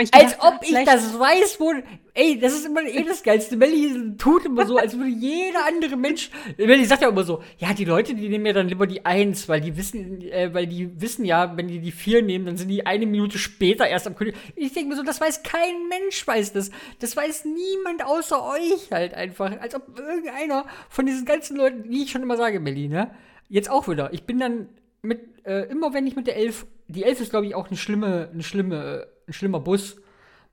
Ich 0.00 0.14
Als 0.14 0.32
gedacht, 0.32 0.54
ob 0.54 0.62
ich 0.62 0.84
das 0.84 1.18
weiß, 1.18 1.60
wo. 1.60 1.74
Ey, 2.14 2.38
das 2.38 2.52
ist 2.52 2.66
immer 2.66 2.82
eh 2.82 3.04
das 3.04 3.22
Geilste. 3.22 3.56
Melli 3.56 4.16
tut 4.16 4.44
immer 4.46 4.66
so, 4.66 4.76
als 4.76 4.96
würde 4.96 5.10
jeder 5.10 5.66
andere 5.66 5.96
Mensch. 5.96 6.30
Melli 6.56 6.84
sagt 6.84 7.02
ja 7.02 7.08
immer 7.08 7.24
so, 7.24 7.42
ja, 7.58 7.72
die 7.74 7.84
Leute, 7.84 8.14
die 8.14 8.28
nehmen 8.28 8.46
ja 8.46 8.52
dann 8.52 8.68
lieber 8.68 8.86
die 8.86 9.04
Eins, 9.04 9.48
weil 9.48 9.60
die 9.60 9.76
wissen, 9.76 10.22
äh, 10.22 10.52
weil 10.52 10.66
die 10.66 11.00
wissen 11.00 11.24
ja, 11.24 11.56
wenn 11.56 11.68
die 11.68 11.80
die 11.80 11.92
Vier 11.92 12.22
nehmen, 12.22 12.46
dann 12.46 12.56
sind 12.56 12.68
die 12.68 12.86
eine 12.86 13.06
Minute 13.06 13.38
später 13.38 13.86
erst 13.86 14.06
am 14.06 14.14
König. 14.14 14.34
Ich 14.56 14.72
denke 14.72 14.90
mir 14.90 14.96
so, 14.96 15.02
das 15.02 15.20
weiß 15.20 15.42
kein 15.42 15.88
Mensch, 15.88 16.26
weiß 16.26 16.52
das. 16.52 16.70
Das 17.00 17.16
weiß 17.16 17.44
niemand 17.44 18.04
außer 18.04 18.42
euch 18.42 18.90
halt 18.90 19.14
einfach. 19.14 19.58
Als 19.60 19.74
ob 19.74 19.98
irgendeiner 19.98 20.66
von 20.88 21.06
diesen 21.06 21.24
ganzen 21.26 21.56
Leuten, 21.56 21.84
wie 21.88 22.02
ich 22.04 22.10
schon 22.10 22.22
immer 22.22 22.36
sage, 22.36 22.60
Melli, 22.60 22.88
ne? 22.88 23.10
Jetzt 23.48 23.70
auch 23.70 23.88
wieder. 23.88 24.12
Ich 24.12 24.24
bin 24.24 24.38
dann 24.38 24.68
mit, 25.02 25.20
äh, 25.44 25.66
immer 25.70 25.92
wenn 25.92 26.06
ich 26.06 26.16
mit 26.16 26.26
der 26.26 26.36
Elf, 26.36 26.66
die 26.88 27.02
Elf 27.02 27.20
ist, 27.20 27.30
glaube 27.30 27.46
ich, 27.46 27.54
auch 27.54 27.68
eine 27.68 27.76
schlimme, 27.76 28.30
eine 28.32 28.42
schlimme, 28.42 29.02
äh, 29.02 29.11
ein 29.26 29.32
schlimmer 29.32 29.60
Bus. 29.60 29.96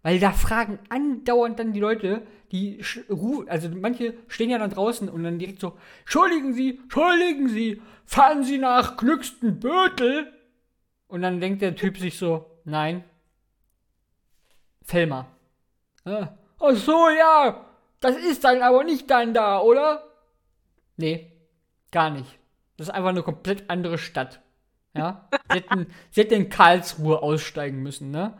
Weil 0.02 0.20
da 0.20 0.32
fragen 0.32 0.80
andauernd 0.90 1.60
dann 1.60 1.74
die 1.74 1.80
Leute, 1.82 2.22
die, 2.54 2.82
sch- 2.82 3.06
ru- 3.10 3.46
also 3.50 3.68
manche 3.70 4.14
stehen 4.30 4.50
ja 4.50 4.58
dann 4.58 4.70
draußen 4.70 5.10
und 5.10 5.24
dann 5.24 5.40
direkt 5.40 5.60
so, 5.60 5.78
Entschuldigen 6.02 6.54
Sie, 6.54 6.80
Entschuldigen 6.84 7.50
Sie, 7.50 7.82
fahren 8.06 8.44
Sie 8.44 8.58
nach 8.58 8.96
Glückstenbötel? 8.98 10.32
Und 11.08 11.22
dann 11.22 11.42
denkt 11.42 11.62
der 11.62 11.76
Typ 11.76 11.98
sich 11.98 12.18
so, 12.18 12.46
nein, 12.64 13.04
Fellmar. 14.84 15.28
Äh, 16.06 16.28
ach 16.60 16.76
so, 16.76 17.10
ja, 17.10 17.66
das 18.00 18.16
ist 18.18 18.44
dann 18.44 18.62
aber 18.62 18.84
nicht 18.84 19.10
dann 19.10 19.34
da, 19.34 19.60
oder? 19.60 20.04
Nee, 20.98 21.32
gar 21.92 22.10
nicht. 22.10 22.40
Das 22.78 22.88
ist 22.88 22.94
einfach 22.94 23.10
eine 23.10 23.24
komplett 23.24 23.70
andere 23.70 23.98
Stadt. 23.98 24.42
Ja? 24.94 25.30
Sie 25.52 25.58
hätten, 25.58 25.88
sie 26.12 26.22
hätten 26.22 26.34
in 26.36 26.50
Karlsruhe 26.50 27.22
aussteigen 27.22 27.82
müssen, 27.84 28.12
ne? 28.12 28.40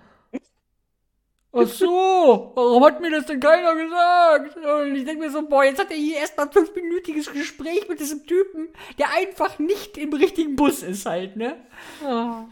Ach 1.52 1.68
so, 1.68 2.52
warum 2.54 2.84
hat 2.86 3.02
mir 3.02 3.10
das 3.10 3.26
denn 3.26 3.40
keiner 3.40 3.74
gesagt? 3.74 4.56
Und 4.58 4.96
ich 4.96 5.04
denke 5.04 5.22
mir 5.26 5.32
so, 5.32 5.48
boah, 5.48 5.64
jetzt 5.64 5.80
hat 5.80 5.90
er 5.90 5.98
hier 5.98 6.18
erstmal 6.18 6.46
ein 6.46 6.52
fünfminütiges 6.52 7.32
Gespräch 7.34 7.88
mit 7.90 8.00
diesem 8.00 8.24
Typen, 8.28 8.68
der 9.00 9.08
einfach 9.16 9.58
nicht 9.58 9.98
im 9.98 10.14
richtigen 10.14 10.56
Bus 10.56 10.84
ist 10.84 11.08
halt, 11.08 11.36
ne? 11.38 11.56
Oh. 12.06 12.44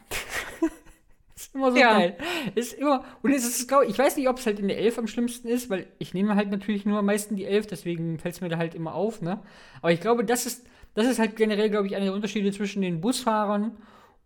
Ist 1.35 1.53
immer 1.53 1.71
so 1.71 1.77
Ja. 1.77 1.93
geil. 1.99 2.17
Ist 2.55 2.73
immer, 2.73 3.03
und 3.21 3.31
es 3.31 3.45
ist, 3.45 3.67
glaube 3.67 3.85
ich, 3.85 3.91
ich 3.91 3.99
weiß 3.99 4.17
nicht, 4.17 4.27
ob 4.29 4.39
es 4.39 4.47
halt 4.47 4.59
in 4.59 4.67
der 4.67 4.79
11 4.79 4.97
am 4.97 5.07
schlimmsten 5.07 5.47
ist, 5.47 5.69
weil 5.69 5.85
ich 5.99 6.15
nehme 6.15 6.33
halt 6.33 6.49
natürlich 6.49 6.83
nur 6.85 6.97
am 6.97 7.05
meisten 7.05 7.35
die 7.35 7.45
11, 7.45 7.67
deswegen 7.67 8.17
fällt 8.17 8.33
es 8.33 8.41
mir 8.41 8.49
da 8.49 8.57
halt 8.57 8.73
immer 8.73 8.95
auf, 8.95 9.21
ne? 9.21 9.39
Aber 9.83 9.91
ich 9.91 10.01
glaube, 10.01 10.25
das 10.25 10.47
ist, 10.47 10.65
das 10.95 11.05
ist 11.05 11.19
halt 11.19 11.35
generell, 11.35 11.69
glaube 11.69 11.85
ich, 11.85 11.95
einer 11.95 12.05
der 12.05 12.13
Unterschiede 12.15 12.51
zwischen 12.51 12.81
den 12.81 12.99
Busfahrern 13.01 13.77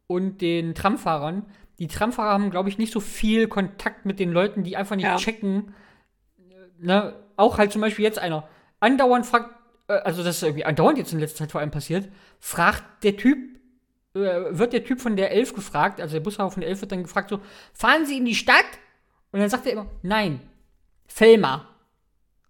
und 0.07 0.39
den 0.41 0.73
Tramfahrern. 0.75 1.45
Die 1.79 1.87
Tramfahrer 1.87 2.31
haben, 2.31 2.51
glaube 2.51 2.69
ich, 2.69 2.77
nicht 2.77 2.93
so 2.93 2.99
viel 2.99 3.47
Kontakt 3.47 4.05
mit 4.05 4.19
den 4.19 4.31
Leuten, 4.31 4.63
die 4.63 4.77
einfach 4.77 4.95
nicht 4.95 5.05
Ja. 5.05 5.15
checken. 5.17 5.73
Ne? 6.79 7.13
Auch 7.37 7.57
halt 7.57 7.71
zum 7.71 7.81
Beispiel 7.81 8.03
jetzt 8.05 8.19
einer. 8.19 8.47
Andauernd 8.79 9.25
fragt, 9.25 9.49
äh, 9.87 9.93
also 9.93 10.23
das 10.23 10.37
ist 10.37 10.43
irgendwie 10.43 10.65
andauernd 10.65 10.97
jetzt 10.97 11.13
in 11.13 11.19
letzter 11.19 11.39
Zeit 11.39 11.51
vor 11.51 11.61
allem 11.61 11.71
passiert, 11.71 12.09
fragt 12.39 13.03
der 13.03 13.17
Typ, 13.17 13.37
äh, 14.13 14.19
wird 14.49 14.73
der 14.73 14.83
Typ 14.83 14.99
von 14.99 15.15
der 15.15 15.31
11 15.31 15.53
gefragt, 15.53 16.01
also 16.01 16.13
der 16.13 16.19
Busfahrer 16.21 16.51
von 16.51 16.61
der 16.61 16.69
11 16.69 16.81
wird 16.81 16.91
dann 16.91 17.03
gefragt 17.03 17.29
so, 17.29 17.39
fahren 17.73 18.05
Sie 18.05 18.17
in 18.17 18.25
die 18.25 18.35
Stadt? 18.35 18.65
Und 19.31 19.39
dann 19.39 19.49
sagt 19.49 19.65
er 19.65 19.73
immer, 19.73 19.87
nein, 20.01 20.41
Felma. 21.07 21.67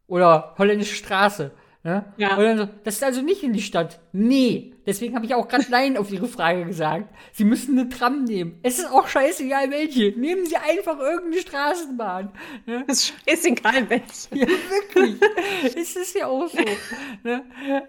Oder 0.07 0.55
Holländische 0.57 0.95
Straße. 0.95 1.51
Ne? 1.83 2.05
Ja. 2.17 2.37
Und 2.37 2.43
dann 2.43 2.57
so, 2.59 2.69
das 2.83 2.95
ist 2.95 3.03
also 3.03 3.21
nicht 3.23 3.41
in 3.41 3.53
die 3.53 3.61
Stadt. 3.61 3.99
Nee. 4.11 4.75
Deswegen 4.85 5.15
habe 5.15 5.25
ich 5.25 5.33
auch 5.33 5.47
gerade 5.47 5.65
Nein 5.69 5.97
auf 5.97 6.11
Ihre 6.11 6.27
Frage 6.27 6.65
gesagt. 6.65 7.05
Sie 7.31 7.43
müssen 7.43 7.77
eine 7.77 7.89
Tram 7.89 8.23
nehmen. 8.23 8.59
Es 8.61 8.77
ist 8.77 8.91
auch 8.91 9.07
scheißegal 9.07 9.71
welche. 9.71 10.13
Nehmen 10.19 10.45
Sie 10.45 10.57
einfach 10.57 10.99
irgendeine 10.99 11.41
Straßenbahn. 11.41 12.31
Ne? 12.67 12.83
Das 12.87 13.13
ist 13.25 13.45
egal, 13.45 13.89
welche. 13.89 14.29
Ja, 14.31 14.47
wirklich. 14.47 15.19
es 15.75 15.95
ist 15.95 16.15
ja 16.15 16.27
auch 16.27 16.47
so. 16.47 16.63
Ne? 17.23 17.43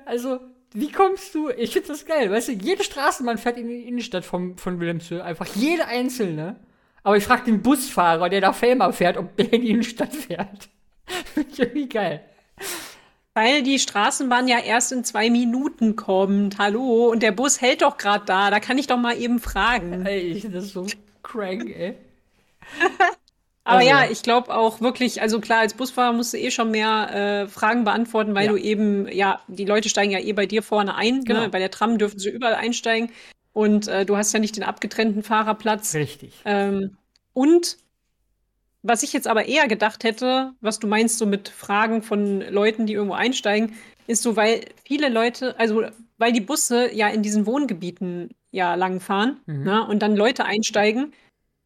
Also, 0.07 0.41
wie 0.73 0.91
kommst 0.91 1.35
du? 1.35 1.51
Ich 1.51 1.73
finde 1.73 1.89
das 1.89 2.07
geil. 2.07 2.31
Weißt 2.31 2.49
du, 2.49 2.53
jede 2.53 2.85
Straßenbahn 2.85 3.37
fährt 3.37 3.59
in 3.59 3.69
die 3.69 3.83
Innenstadt 3.83 4.25
vom, 4.25 4.57
von 4.57 4.81
Wilhelmshöhe. 4.81 5.23
Einfach 5.23 5.47
jede 5.55 5.87
einzelne. 5.87 6.57
Aber 7.03 7.17
ich 7.19 7.25
frage 7.25 7.45
den 7.45 7.61
Busfahrer, 7.63 8.31
der 8.31 8.41
nach 8.41 8.55
Felmer 8.55 8.93
fährt, 8.93 9.19
ob 9.19 9.37
der 9.37 9.53
in 9.53 9.61
die 9.63 9.71
Innenstadt 9.71 10.15
fährt. 10.15 10.69
Finde 11.35 11.51
ich 11.53 11.59
irgendwie 11.59 11.89
geil. 11.89 12.25
Weil 13.35 13.63
die 13.63 13.79
Straßenbahn 13.79 14.47
ja 14.47 14.59
erst 14.59 14.93
in 14.93 15.05
zwei 15.05 15.31
Minuten 15.31 15.97
kommt. 15.97 16.59
Hallo, 16.59 17.07
und 17.11 17.23
der 17.23 17.33
Bus 17.33 17.61
hält 17.63 17.81
doch 17.81 17.97
gerade 17.97 18.27
da. 18.27 18.51
Da 18.51 18.61
kann 18.61 18.77
ich 18.77 18.87
doch 18.87 18.99
mal 18.99 19.17
eben 19.19 19.39
fragen. 19.41 20.05
Ey, 20.07 20.39
das 20.53 20.69
so 20.71 20.87
crank, 21.23 21.65
ey. 21.75 21.95
Aber 23.65 23.79
Also- 23.79 23.89
ja, 23.89 24.05
ich 24.11 24.23
glaube 24.23 24.55
auch 24.55 24.81
wirklich, 24.81 25.23
also 25.23 25.41
klar, 25.41 25.61
als 25.61 25.75
Busfahrer 25.75 26.13
musst 26.13 26.35
du 26.35 26.39
eh 26.39 26.51
schon 26.51 26.73
mehr 26.73 27.45
äh, 27.45 27.49
Fragen 27.49 27.85
beantworten, 27.85 28.35
weil 28.35 28.47
Ja. 28.47 28.51
du 28.53 28.59
eben, 28.59 29.09
ja, 29.09 29.41
die 29.47 29.65
Leute 29.65 29.89
steigen 29.89 30.11
ja 30.11 30.19
eh 30.19 30.33
bei 30.33 30.47
dir 30.47 30.63
vorne 30.63 30.95
ein. 30.97 31.25
Genau. 31.25 31.41
Ne? 31.43 31.49
Bei 31.49 31.59
der 31.61 31.71
Tram 31.71 31.97
dürfen 31.97 32.19
sie 32.19 32.29
überall 32.31 32.55
einsteigen. 32.57 33.11
Und 33.55 33.87
äh, 33.89 34.05
du 34.05 34.17
hast 34.17 34.33
ja 34.33 34.41
nicht 34.41 34.57
den 34.57 34.65
abgetrennten 34.65 35.23
Fahrerplatz. 35.23 35.95
Richtig. 35.95 36.33
Ähm, 36.45 36.97
und 37.35 37.77
was 38.83 39.03
ich 39.03 39.13
jetzt 39.13 39.29
aber 39.29 39.47
eher 39.47 39.69
gedacht 39.69 40.05
hätte, 40.05 40.53
was 40.61 40.79
du 40.79 40.87
meinst, 40.87 41.19
so 41.19 41.27
mit 41.27 41.49
Fragen 41.49 42.03
von 42.03 42.41
Leuten, 42.41 42.87
die 42.87 42.95
irgendwo 42.95 43.15
einsteigen, 43.15 43.75
ist 44.07 44.23
so, 44.23 44.37
weil 44.37 44.65
viele 44.85 45.09
Leute, 45.09 45.59
also 45.59 45.85
weil 46.19 46.33
die 46.33 46.41
Busse 46.41 46.93
ja 46.95 47.09
in 47.09 47.23
diesen 47.23 47.47
Wohngebieten 47.47 48.31
ja 48.51 48.75
langfahren 48.75 49.41
Mhm. 49.47 49.65
ne, 49.65 49.87
und 49.87 50.01
dann 50.01 50.17
Leute 50.17 50.45
einsteigen, 50.45 51.13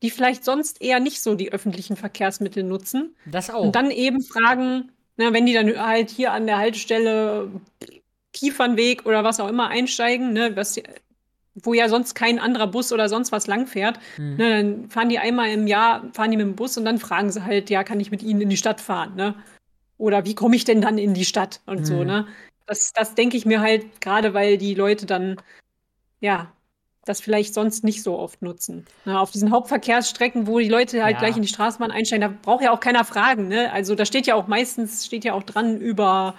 die 0.02 0.10
vielleicht 0.10 0.44
sonst 0.44 0.82
eher 0.82 1.00
nicht 1.00 1.22
so 1.22 1.34
die 1.34 1.52
öffentlichen 1.52 1.96
Verkehrsmittel 1.96 2.62
nutzen 2.62 3.16
Das 3.24 3.50
auch. 3.50 3.62
und 3.64 3.74
dann 3.74 3.90
eben 3.90 4.22
fragen, 4.22 4.92
na, 5.16 5.32
wenn 5.32 5.46
die 5.46 5.54
dann 5.54 5.74
halt 5.78 6.10
hier 6.10 6.32
an 6.32 6.46
der 6.46 6.58
Haltestelle 6.58 7.50
Kiefernweg 8.32 9.06
oder 9.06 9.24
was 9.24 9.40
auch 9.40 9.48
immer 9.48 9.68
einsteigen, 9.68 10.32
ne, 10.34 10.54
was, 10.54 10.76
wo 11.62 11.74
ja 11.74 11.88
sonst 11.88 12.14
kein 12.14 12.38
anderer 12.38 12.66
Bus 12.66 12.92
oder 12.92 13.08
sonst 13.08 13.32
was 13.32 13.46
langfährt, 13.46 13.98
Hm. 14.16 14.36
ne, 14.36 14.62
dann 14.62 14.90
fahren 14.90 15.08
die 15.08 15.18
einmal 15.18 15.48
im 15.50 15.66
Jahr, 15.66 16.04
fahren 16.12 16.30
die 16.30 16.36
mit 16.36 16.46
dem 16.46 16.56
Bus 16.56 16.76
und 16.76 16.84
dann 16.84 16.98
fragen 16.98 17.30
sie 17.30 17.44
halt, 17.44 17.70
ja, 17.70 17.82
kann 17.84 18.00
ich 18.00 18.10
mit 18.10 18.22
ihnen 18.22 18.40
in 18.42 18.48
die 18.50 18.56
Stadt 18.56 18.80
fahren, 18.80 19.14
ne? 19.16 19.34
Oder 19.98 20.26
wie 20.26 20.34
komme 20.34 20.56
ich 20.56 20.64
denn 20.64 20.82
dann 20.82 20.98
in 20.98 21.14
die 21.14 21.24
Stadt 21.24 21.60
und 21.66 21.86
so, 21.86 22.00
Hm. 22.00 22.06
ne? 22.06 22.26
Das, 22.66 22.92
das 22.92 23.14
denke 23.14 23.36
ich 23.36 23.46
mir 23.46 23.60
halt, 23.60 24.00
gerade 24.00 24.34
weil 24.34 24.58
die 24.58 24.74
Leute 24.74 25.06
dann, 25.06 25.36
ja, 26.20 26.52
das 27.04 27.20
vielleicht 27.20 27.54
sonst 27.54 27.84
nicht 27.84 28.02
so 28.02 28.18
oft 28.18 28.42
nutzen. 28.42 28.84
Ne, 29.04 29.18
auf 29.18 29.30
diesen 29.30 29.52
Hauptverkehrsstrecken, 29.52 30.46
wo 30.48 30.58
die 30.58 30.68
Leute 30.68 31.02
halt 31.04 31.14
Ja. 31.14 31.18
gleich 31.20 31.36
in 31.36 31.42
die 31.42 31.48
Straßenbahn 31.48 31.92
einsteigen, 31.92 32.28
da 32.28 32.36
braucht 32.42 32.64
ja 32.64 32.72
auch 32.72 32.80
keiner 32.80 33.04
fragen, 33.04 33.48
ne? 33.48 33.72
Also 33.72 33.94
da 33.94 34.04
steht 34.04 34.26
ja 34.26 34.34
auch 34.34 34.48
meistens, 34.48 35.06
steht 35.06 35.24
ja 35.24 35.32
auch 35.32 35.44
dran 35.44 35.80
über 35.80 36.34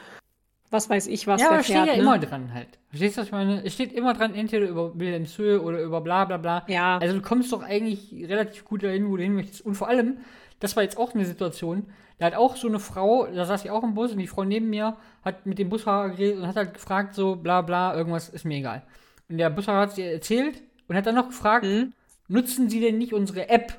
was 0.70 0.90
weiß 0.90 1.08
ich 1.08 1.28
was, 1.28 1.42
ja, 1.42 1.48
aber 1.48 1.56
wer 1.56 1.60
es 1.62 1.66
steht 1.66 1.76
fährt, 1.78 1.88
ja 1.88 1.94
ne? 1.96 2.02
immer 2.02 2.20
dran 2.20 2.54
halt. 2.54 2.68
Verstehst 2.90 3.18
du, 3.18 3.22
was 3.22 3.28
ich 3.28 3.32
meine? 3.32 3.64
Es 3.66 3.74
steht 3.74 3.94
immer 3.94 4.14
dran, 4.14 4.36
entweder 4.36 4.68
über 4.68 4.98
Wilhelmshöhe 4.98 5.62
oder 5.62 5.82
über 5.82 6.02
bla 6.02 6.26
bla 6.26 6.38
bla. 6.38 6.66
Ja. 6.68 6.98
Also 6.98 7.16
du 7.16 7.22
kommst 7.22 7.52
doch 7.52 7.64
eigentlich 7.64 8.14
relativ 8.28 8.66
gut 8.66 8.84
dahin, 8.84 9.10
wo 9.10 9.18
du 9.18 9.24
hin 9.24 9.34
möchtest. 9.36 9.62
Und 9.62 9.76
vor 9.76 9.88
allem, 9.88 10.18
das 10.60 10.76
war 10.76 10.84
jetzt 10.84 10.98
auch 10.98 11.14
eine 11.14 11.26
Situation, 11.26 11.86
da 12.20 12.26
hat 12.26 12.36
auch 12.36 12.56
so 12.56 12.68
eine 12.68 12.80
Frau, 12.80 13.28
da 13.28 13.46
saß 13.46 13.64
ich 13.66 13.72
auch 13.72 13.84
im 13.84 13.94
Bus 13.94 14.12
und 14.12 14.18
die 14.18 14.28
Frau 14.28 14.44
neben 14.44 14.70
mir 14.70 14.98
hat 15.24 15.46
mit 15.46 15.60
dem 15.60 15.70
Busfahrer 15.70 16.10
geredet 16.10 16.40
und 16.40 16.48
hat 16.48 16.56
halt 16.56 16.74
gefragt, 16.74 17.14
so 17.14 17.36
bla 17.36 17.62
bla, 17.62 17.96
irgendwas 17.96 18.30
ist 18.30 18.44
mir 18.46 18.58
egal. 18.58 18.82
Und 19.30 19.38
der 19.38 19.50
Busfahrer 19.50 19.82
hat 19.82 19.92
sie 19.96 20.04
erzählt 20.04 20.64
und 20.88 20.96
hat 20.96 21.06
dann 21.06 21.16
noch 21.16 21.28
gefragt, 21.28 21.66
Mhm. 21.66 21.94
nutzen 22.28 22.70
Sie 22.70 22.82
denn 22.82 22.98
nicht 22.98 23.14
unsere 23.14 23.50
App, 23.50 23.74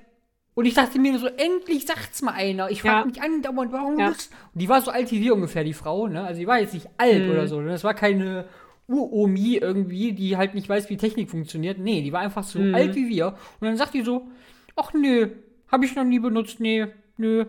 Und 0.59 0.65
ich 0.67 0.75
dachte 0.75 0.99
mir 0.99 1.17
so, 1.21 1.29
endlich 1.29 1.87
sagt's 1.87 2.21
mal 2.21 2.33
einer. 2.33 2.69
Ich 2.69 2.83
frage 2.83 3.01
Ja. 3.01 3.05
mich 3.05 3.23
andauernd, 3.23 3.71
warum 3.71 3.97
Ja. 3.97 4.09
Und 4.09 4.29
die 4.55 4.69
war 4.69 4.83
so 4.83 4.91
alt 4.91 5.13
wie 5.13 5.21
wir 5.21 5.33
ungefähr, 5.35 5.63
die 5.63 5.73
Frau, 5.73 6.09
ne? 6.09 6.25
Also 6.25 6.41
die 6.41 6.49
war 6.49 6.59
jetzt 6.59 6.75
nicht 6.75 6.89
alt 6.97 7.25
Mhm. 7.27 7.31
oder 7.31 7.47
so. 7.47 7.61
Ne? 7.61 7.69
Das 7.71 7.85
war 7.85 7.95
keine 7.95 8.47
Uromi 8.89 9.55
irgendwie, 9.57 10.13
die 10.13 10.37
halt 10.37 10.55
nicht 10.55 10.69
weiß, 10.69 10.91
wie 10.91 10.97
Technik 10.97 11.31
funktioniert. 11.31 11.79
Nee, 11.79 12.03
die 12.03 12.13
war 12.13 12.21
einfach 12.23 12.43
so 12.43 12.59
Mhm. 12.59 12.75
alt 12.75 12.97
wie 12.97 13.09
wir. 13.09 13.29
Und 13.61 13.67
dann 13.69 13.77
sagt 13.77 13.95
die 13.95 14.03
so, 14.03 14.27
ach 14.75 14.93
nö, 14.95 15.29
habe 15.71 15.85
ich 15.85 15.95
noch 15.95 16.03
nie 16.05 16.19
benutzt, 16.19 16.59
nee, 16.59 16.87
nö, 17.19 17.45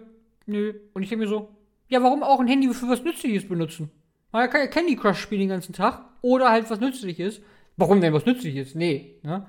nö. 0.46 0.74
Und 0.94 1.02
ich 1.02 1.10
denke 1.10 1.24
mir 1.26 1.30
so, 1.30 1.50
ja, 1.88 2.04
warum 2.04 2.22
auch 2.22 2.40
ein 2.40 2.48
Handy 2.48 2.72
für 2.74 2.90
was 2.90 3.04
Nützliches 3.04 3.48
benutzen? 3.48 3.90
Man 4.32 4.48
kann 4.52 4.62
ja 4.62 4.68
Candy 4.68 4.96
Crush 4.96 5.18
spielen 5.20 5.42
den 5.42 5.50
ganzen 5.50 5.74
Tag 5.74 6.04
oder 6.22 6.52
halt 6.52 6.70
was 6.70 6.80
Nützliches. 6.80 7.42
Warum 7.76 8.02
denn 8.02 8.14
was 8.14 8.26
Nützliches? 8.28 8.76
Nee, 8.76 9.16
ne? 9.24 9.48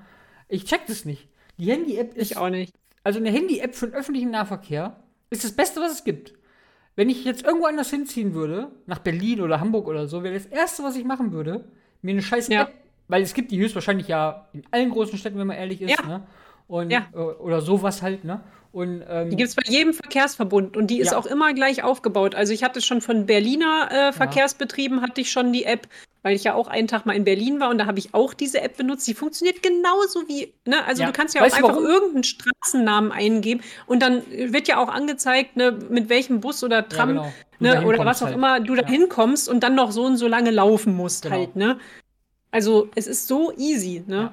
Ich 0.49 0.65
check 0.65 0.87
das 0.87 1.05
nicht. 1.05 1.27
Die 1.59 1.65
Handy-App 1.69 2.15
ist 2.15 2.31
Ich 2.31 2.37
auch 2.37 2.49
nicht. 2.49 2.73
Also 3.03 3.19
eine 3.19 3.31
Handy-App 3.31 3.75
für 3.75 3.87
den 3.87 3.95
öffentlichen 3.95 4.31
Nahverkehr 4.31 4.97
ist 5.29 5.43
das 5.43 5.51
Beste, 5.53 5.79
was 5.81 5.91
es 5.93 6.03
gibt. 6.03 6.33
Wenn 6.95 7.09
ich 7.09 7.23
jetzt 7.23 7.43
irgendwo 7.43 7.65
anders 7.67 7.89
hinziehen 7.89 8.33
würde, 8.33 8.71
nach 8.85 8.99
Berlin 8.99 9.41
oder 9.41 9.59
Hamburg 9.59 9.87
oder 9.87 10.07
so, 10.07 10.23
wäre 10.23 10.33
das 10.33 10.45
Erste, 10.45 10.83
was 10.83 10.95
ich 10.95 11.05
machen 11.05 11.31
würde, 11.31 11.65
mir 12.01 12.11
eine 12.11 12.21
scheiß 12.21 12.49
Ja. 12.49 12.63
App, 12.63 12.73
weil 13.07 13.21
es 13.23 13.33
gibt 13.33 13.51
die 13.51 13.59
höchstwahrscheinlich 13.59 14.07
ja 14.07 14.47
in 14.53 14.63
allen 14.71 14.89
großen 14.89 15.17
Städten, 15.17 15.39
wenn 15.39 15.47
man 15.47 15.57
ehrlich 15.57 15.81
ist, 15.81 15.97
Ja. 15.99 16.05
ne? 16.05 16.23
Und, 16.67 16.89
Ja. 16.91 17.07
äh, 17.13 17.17
oder 17.17 17.61
sowas 17.61 18.01
halt, 18.01 18.23
ne? 18.23 18.41
Und, 18.71 19.03
ähm, 19.09 19.29
Die 19.29 19.35
gibt 19.35 19.49
es 19.49 19.55
bei 19.55 19.63
jedem 19.65 19.93
Verkehrsverbund 19.93 20.77
und 20.77 20.87
die 20.87 20.99
ist 20.99 21.11
Ja. 21.11 21.17
auch 21.17 21.25
immer 21.25 21.53
gleich 21.53 21.83
aufgebaut. 21.83 22.35
Also 22.35 22.53
ich 22.53 22.63
hatte 22.63 22.81
schon 22.81 23.01
von 23.01 23.25
Berliner 23.25 23.89
äh, 23.91 24.13
Verkehrsbetrieben, 24.13 25.01
hatte 25.01 25.19
ich 25.21 25.31
schon 25.31 25.51
die 25.51 25.65
App, 25.65 25.87
weil 26.23 26.35
ich 26.35 26.43
ja 26.43 26.53
auch 26.53 26.67
einen 26.67 26.87
Tag 26.87 27.05
mal 27.05 27.15
in 27.15 27.23
Berlin 27.23 27.59
war 27.59 27.69
und 27.69 27.77
da 27.77 27.85
habe 27.85 27.99
ich 27.99 28.13
auch 28.13 28.33
diese 28.33 28.61
App 28.61 28.77
benutzt. 28.77 29.07
Die 29.07 29.13
funktioniert 29.13 29.63
genauso 29.63 30.27
wie, 30.27 30.53
ne? 30.65 30.83
Also 30.85 31.01
Ja. 31.01 31.07
du 31.07 31.13
kannst 31.13 31.33
ja 31.35 31.41
Weißt 31.41 31.53
auch 31.55 31.57
einfach 31.59 31.69
warum? 31.75 31.85
irgendeinen 31.85 32.23
Straßennamen 32.23 33.11
eingeben 33.11 33.61
und 33.87 34.01
dann 34.01 34.23
wird 34.29 34.67
ja 34.67 34.77
auch 34.77 34.89
angezeigt, 34.89 35.55
ne, 35.57 35.71
mit 35.89 36.09
welchem 36.09 36.39
Bus 36.41 36.63
oder 36.63 36.87
Tram 36.87 37.09
genau. 37.09 37.33
Du 37.59 37.65
da 37.67 37.81
ne, 37.81 37.85
oder 37.87 38.05
was 38.05 38.21
auch 38.21 38.27
halt. 38.27 38.35
immer 38.35 38.59
du 38.59 38.75
da 38.75 38.83
Ja. 38.83 38.87
hinkommst 38.89 39.47
und 39.49 39.61
dann 39.63 39.75
noch 39.75 39.91
so 39.91 40.03
und 40.03 40.17
so 40.17 40.27
lange 40.27 40.51
laufen 40.51 40.95
musst 40.95 41.23
Genau. 41.23 41.35
halt, 41.35 41.55
ne? 41.55 41.79
Also 42.51 42.89
es 42.95 43.07
ist 43.07 43.27
so 43.27 43.53
easy, 43.57 44.03
ne? 44.07 44.31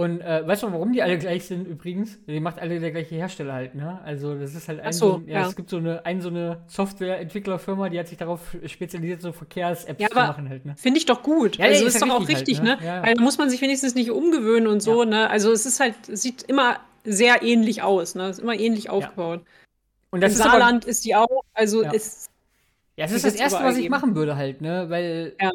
Und 0.00 0.22
äh, 0.22 0.46
weißt 0.46 0.62
du, 0.62 0.72
warum 0.72 0.94
die 0.94 1.02
alle 1.02 1.18
gleich 1.18 1.44
sind 1.44 1.66
übrigens? 1.66 2.16
Die 2.26 2.40
macht 2.40 2.58
alle 2.58 2.80
der 2.80 2.90
gleiche 2.90 3.16
Hersteller 3.16 3.52
halt, 3.52 3.74
ne? 3.74 4.00
Also 4.02 4.34
das 4.34 4.54
ist 4.54 4.66
halt 4.66 4.80
ein 4.80 4.94
so, 4.94 5.22
ja, 5.26 5.40
ja. 5.40 5.46
es 5.46 5.54
gibt 5.54 5.68
so 5.68 5.76
eine, 5.76 6.06
ein, 6.06 6.22
so 6.22 6.30
eine 6.30 6.62
Softwareentwicklerfirma, 6.68 7.90
die 7.90 7.98
hat 7.98 8.08
sich 8.08 8.16
darauf 8.16 8.56
spezialisiert, 8.64 9.20
so 9.20 9.32
Verkehrs-Apps 9.32 10.00
Ja, 10.00 10.08
zu 10.08 10.16
aber 10.16 10.28
machen 10.28 10.48
halt, 10.48 10.64
ne? 10.64 10.74
Finde 10.78 10.96
ich 10.96 11.04
doch 11.04 11.22
gut. 11.22 11.58
Ja, 11.58 11.66
also 11.66 11.84
ist, 11.84 11.96
ist 11.96 12.02
doch 12.02 12.08
auch 12.08 12.26
richtig 12.26 12.60
halt, 12.60 12.80
ne? 12.80 12.86
ne? 12.86 12.86
Ja. 12.86 13.02
Weil 13.02 13.12
da 13.14 13.22
muss 13.22 13.36
man 13.36 13.50
sich 13.50 13.60
wenigstens 13.60 13.94
nicht 13.94 14.10
umgewöhnen 14.10 14.68
und 14.68 14.80
so, 14.82 15.04
ne? 15.04 15.28
Also 15.28 15.52
es 15.52 15.66
ist 15.66 15.80
halt, 15.80 16.08
es 16.08 16.22
sieht 16.22 16.44
immer 16.44 16.80
sehr 17.04 17.42
ähnlich 17.42 17.82
aus, 17.82 18.14
ne? 18.14 18.30
Ist 18.30 18.38
immer 18.38 18.54
ähnlich 18.58 18.88
aufgebaut. 18.88 19.42
Und 20.10 20.22
das 20.22 20.32
Im 20.32 20.36
ist 20.36 20.40
aber, 20.40 20.52
Saarland 20.52 20.86
ist 20.86 21.04
die 21.04 21.14
auch, 21.14 21.42
also 21.52 21.82
Ja. 21.82 21.90
ist 21.92 22.30
Ja, 22.96 23.04
es 23.04 23.12
ist 23.12 23.24
das 23.26 23.32
wird's 23.34 23.42
Erste, 23.42 23.64
was 23.64 23.76
ich 23.76 23.82
geben. 23.82 23.92
machen 23.92 24.14
würde 24.14 24.36
halt, 24.36 24.62
ne? 24.62 24.86
Weil 24.88 25.34
Ja. 25.38 25.50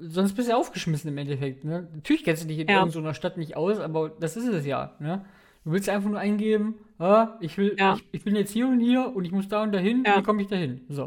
Sonst 0.00 0.34
bist 0.34 0.48
du 0.48 0.52
ja 0.52 0.56
aufgeschmissen 0.58 1.10
im 1.10 1.18
Endeffekt, 1.18 1.64
ne? 1.64 1.88
Natürlich 1.94 2.24
kennst 2.24 2.44
du 2.44 2.48
dich 2.48 2.58
in 2.58 2.68
Ja. 2.68 2.78
irgendeiner 2.80 3.14
Stadt 3.14 3.36
nicht 3.36 3.56
aus, 3.56 3.78
aber 3.78 4.10
das 4.10 4.36
ist 4.36 4.46
es 4.46 4.64
ja, 4.66 4.94
ne? 5.00 5.24
Du 5.64 5.72
willst 5.72 5.88
einfach 5.88 6.08
nur 6.08 6.20
eingeben, 6.20 6.76
ah, 6.98 7.36
ich 7.40 7.58
will, 7.58 7.74
Ja. 7.76 7.94
ich, 7.94 8.04
ich 8.12 8.24
bin 8.24 8.36
jetzt 8.36 8.52
hier 8.52 8.68
und 8.68 8.78
hier 8.78 9.14
und 9.14 9.24
ich 9.24 9.32
muss 9.32 9.48
da 9.48 9.62
und 9.62 9.72
dahin, 9.72 10.04
Ja. 10.06 10.18
wie 10.18 10.22
komme 10.22 10.42
ich 10.42 10.48
dahin? 10.48 10.82
So. 10.88 11.04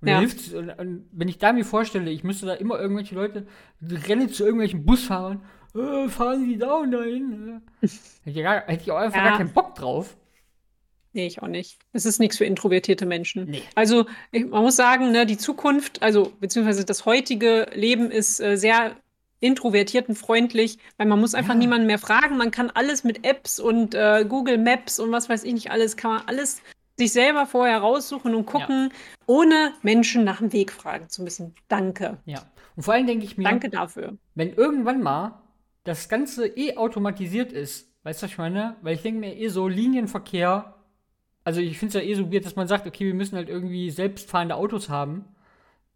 Und 0.00 0.08
Ja. 0.08 0.14
dann 0.14 0.18
hilft's, 0.20 0.52
und, 0.52 0.70
und 0.70 1.06
wenn 1.12 1.28
ich 1.28 1.38
da 1.38 1.52
mir 1.52 1.64
vorstelle, 1.64 2.10
ich 2.10 2.24
müsste 2.24 2.46
da 2.46 2.54
immer 2.54 2.80
irgendwelche 2.80 3.14
Leute, 3.14 3.46
die 3.80 3.94
rennen 3.94 4.28
zu 4.28 4.42
irgendwelchen 4.42 4.84
Busfahrern, 4.84 5.42
äh, 5.76 6.08
fahren 6.08 6.44
Sie 6.44 6.58
da 6.58 6.74
und 6.78 6.90
dahin. 6.90 7.62
Äh. 7.82 7.86
Hätte, 8.24 8.38
ich 8.38 8.42
gar, 8.42 8.62
hätte 8.66 8.82
ich 8.82 8.90
auch 8.90 8.96
einfach 8.96 9.18
Ja. 9.18 9.28
gar 9.28 9.38
keinen 9.38 9.52
Bock 9.52 9.76
drauf. 9.76 10.16
Nee, 11.14 11.26
ich 11.26 11.42
auch 11.42 11.48
nicht. 11.48 11.78
Es 11.92 12.06
ist 12.06 12.20
nichts 12.20 12.38
für 12.38 12.44
introvertierte 12.46 13.04
Menschen. 13.06 13.44
Nee. 13.50 13.62
Also, 13.74 14.06
ich, 14.30 14.46
man 14.46 14.62
muss 14.62 14.76
sagen, 14.76 15.12
ne, 15.12 15.26
die 15.26 15.36
Zukunft, 15.36 16.02
also 16.02 16.32
beziehungsweise 16.40 16.84
das 16.86 17.04
heutige 17.04 17.66
Leben 17.74 18.10
ist 18.10 18.40
äh, 18.40 18.56
sehr 18.56 18.96
introvertiertenfreundlich, 19.40 20.78
weil 20.96 21.06
man 21.06 21.20
muss 21.20 21.34
einfach 21.34 21.54
Ja. 21.54 21.58
niemanden 21.58 21.86
mehr 21.86 21.98
fragen. 21.98 22.36
Man 22.36 22.50
kann 22.50 22.70
alles 22.70 23.04
mit 23.04 23.26
Apps 23.26 23.58
und 23.60 23.94
äh, 23.94 24.24
Google 24.28 24.58
Maps 24.58 24.98
und 25.00 25.12
was 25.12 25.28
weiß 25.28 25.44
ich 25.44 25.52
nicht 25.52 25.70
alles, 25.70 25.96
kann 25.96 26.12
man 26.12 26.22
alles 26.26 26.62
sich 26.98 27.12
selber 27.12 27.46
vorher 27.46 27.78
raussuchen 27.78 28.34
und 28.34 28.46
gucken, 28.46 28.92
ohne 29.26 29.72
Menschen 29.82 30.24
nach 30.24 30.38
dem 30.38 30.52
Weg 30.52 30.70
fragen 30.72 31.08
zu 31.08 31.22
müssen. 31.22 31.54
Danke. 31.68 32.18
Ja. 32.26 32.42
Und 32.76 32.82
vor 32.84 32.94
allem 32.94 33.06
denke 33.06 33.24
ich 33.24 33.36
mir, 33.36 33.44
Danke 33.44 33.68
dafür. 33.70 34.16
wenn 34.34 34.52
irgendwann 34.54 35.02
mal 35.02 35.40
das 35.84 36.08
Ganze 36.08 36.46
eh 36.46 36.76
automatisiert 36.76 37.50
ist, 37.52 37.88
weißt 38.04 38.22
du, 38.22 38.24
was 38.26 38.30
ich 38.32 38.38
meine? 38.38 38.76
Weil 38.82 38.94
ich 38.94 39.02
denke 39.02 39.20
mir 39.20 39.36
eh 39.36 39.48
so 39.48 39.66
Linienverkehr, 39.68 40.74
also 41.44 41.60
ich 41.60 41.78
finde 41.78 41.98
es 41.98 42.04
ja 42.04 42.08
eh 42.10 42.14
so 42.14 42.32
weird, 42.32 42.44
dass 42.46 42.56
man 42.56 42.68
sagt, 42.68 42.86
okay, 42.86 43.06
wir 43.06 43.14
müssen 43.14 43.36
halt 43.36 43.48
irgendwie 43.48 43.90
selbstfahrende 43.90 44.54
Autos 44.56 44.88
haben, 44.88 45.24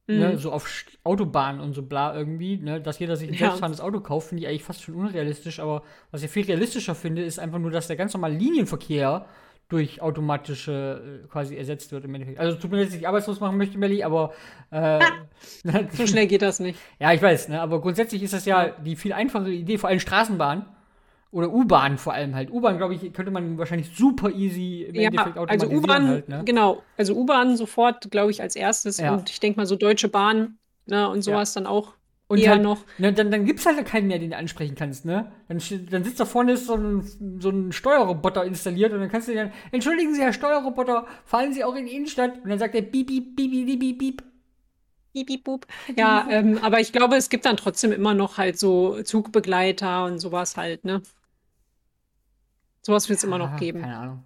ne, 0.09 0.33
Mhm. 0.33 0.39
so 0.39 0.53
auf 0.53 0.69
Autobahnen 1.05 1.61
und 1.61 1.73
so 1.73 1.83
bla 1.83 2.15
irgendwie, 2.17 2.57
ne, 2.59 2.81
dass 2.81 2.99
jeder 2.99 3.17
sich 3.17 3.29
ein 3.29 3.35
Ja. 3.35 3.41
selbstfahrendes 3.41 3.81
Auto 3.81 4.01
kauft, 4.01 4.29
finde 4.29 4.43
ich 4.43 4.49
eigentlich 4.49 4.65
fast 4.65 4.83
schon 4.83 4.95
unrealistisch, 4.95 5.61
aber 5.61 5.83
was 6.11 6.23
ich 6.23 6.31
viel 6.31 6.45
realistischer 6.47 6.95
finde, 6.95 7.23
ist 7.23 7.39
einfach 7.39 7.59
nur, 7.59 7.71
dass 7.71 7.87
der 7.89 7.97
ganz 7.97 8.13
normale 8.15 8.35
Linienverkehr 8.37 9.27
durch 9.69 10.01
automatische 10.01 11.23
äh, 11.25 11.29
quasi 11.29 11.57
ersetzt 11.57 11.91
wird 11.91 12.05
im 12.05 12.15
Endeffekt. 12.15 12.39
Also 12.39 12.57
tut 12.57 12.71
mir 12.71 12.77
leid, 12.79 12.87
dass 12.89 12.95
ich 12.95 13.09
arbeitslos 13.09 13.41
machen 13.41 13.57
möchte, 13.57 13.79
Melli, 13.79 14.05
aber 14.05 14.33
äh, 14.71 15.01
So 15.93 16.07
schnell 16.07 16.29
geht 16.29 16.43
das 16.43 16.61
nicht. 16.61 16.79
ja, 17.01 17.13
ich 17.13 17.21
weiß, 17.21 17.49
ne? 17.49 17.61
aber 17.61 17.81
grundsätzlich 17.81 18.23
ist 18.23 18.33
das 18.33 18.45
ja 18.45 18.69
die 18.71 18.95
viel 18.95 19.13
einfachere 19.13 19.51
Idee, 19.51 19.79
vor 19.79 19.89
allem 19.91 19.99
Straßenbahn 20.01 20.67
oder 21.31 21.53
U-Bahn 21.53 21.99
vor 21.99 22.13
allem 22.15 22.35
halt. 22.35 22.51
U-Bahn, 22.51 22.79
glaube 22.79 22.95
ich, 22.95 23.13
könnte 23.13 23.31
man 23.31 23.59
wahrscheinlich 23.59 23.91
super 23.97 24.31
easy 24.31 24.85
im 24.85 24.95
Ja, 24.95 25.09
Endeffekt 25.09 25.37
also 25.37 25.67
automatisieren 25.67 25.85
U-Bahn, 25.85 26.09
halt, 26.09 26.29
ne? 26.29 26.43
genau. 26.45 26.83
Also 26.97 27.15
U-Bahn 27.15 27.57
sofort, 27.57 28.11
glaube 28.11 28.31
ich, 28.31 28.41
als 28.43 28.57
erstes. 28.57 28.99
Ja. 28.99 29.15
Und 29.15 29.29
ich 29.31 29.41
denke 29.41 29.59
mal 29.59 29.67
so 29.67 29.77
Deutsche 29.77 30.09
Bahn 30.09 30.59
ne, 30.87 31.09
und 31.09 31.23
sowas 31.23 31.53
dann 31.53 31.67
auch 31.67 31.95
Und 32.29 32.39
eher 32.39 32.53
halt, 32.53 32.63
noch. 32.63 32.85
Ne, 32.99 33.13
dann, 33.13 33.31
dann 33.31 33.45
gibt 33.45 33.61
es 33.61 33.67
halt 33.67 33.85
keinen 33.87 34.07
mehr, 34.09 34.19
den 34.19 34.31
du 34.31 34.37
ansprechen 34.37 34.75
kannst, 34.77 35.05
ne? 35.05 35.31
Dann, 35.49 35.61
dann 35.91 36.05
sitzt 36.05 36.21
da 36.21 36.25
vorne 36.25 36.53
ist 36.53 36.67
so 36.67 36.75
ein, 36.75 37.03
so 37.41 37.51
ein 37.51 37.73
Steuerroboter 37.73 38.45
installiert 38.45 38.93
und 38.93 39.01
dann 39.01 39.11
kannst 39.11 39.29
du 39.29 39.35
dann, 39.35 39.53
entschuldigen 39.73 40.15
Sie, 40.15 40.23
Herr 40.23 40.33
Steuerroboter, 40.33 41.07
fahren 41.25 41.53
Sie 41.53 41.63
auch 41.65 41.75
in 41.77 41.87
die 41.87 41.95
Innenstadt? 41.97 42.43
Und 42.43 42.51
dann 42.51 42.59
sagt 42.59 42.75
er 42.75 42.83
piep, 42.83 43.07
piep, 43.09 43.37
piep, 43.37 43.51
piep, 43.51 43.81
piep, 43.81 43.99
piep. 43.99 44.23
Pup. 45.25 45.67
Ja, 45.97 46.27
ähm, 46.31 46.59
aber 46.63 46.81
ich 46.81 46.93
glaube, 46.93 47.17
es 47.17 47.29
gibt 47.31 47.47
dann 47.47 47.57
trotzdem 47.57 47.93
immer 47.93 48.15
noch 48.15 48.37
halt 48.39 48.59
so 48.59 49.03
Zugbegleiter 49.03 50.05
und 50.05 50.19
sowas 50.19 50.57
halt, 50.57 50.85
ne? 50.85 51.03
Sowas 52.83 53.09
wird 53.09 53.19
es 53.19 53.25
immer 53.25 53.39
noch 53.39 53.57
geben. 53.57 53.81
Keine 53.81 53.97
Ahnung. 53.97 54.25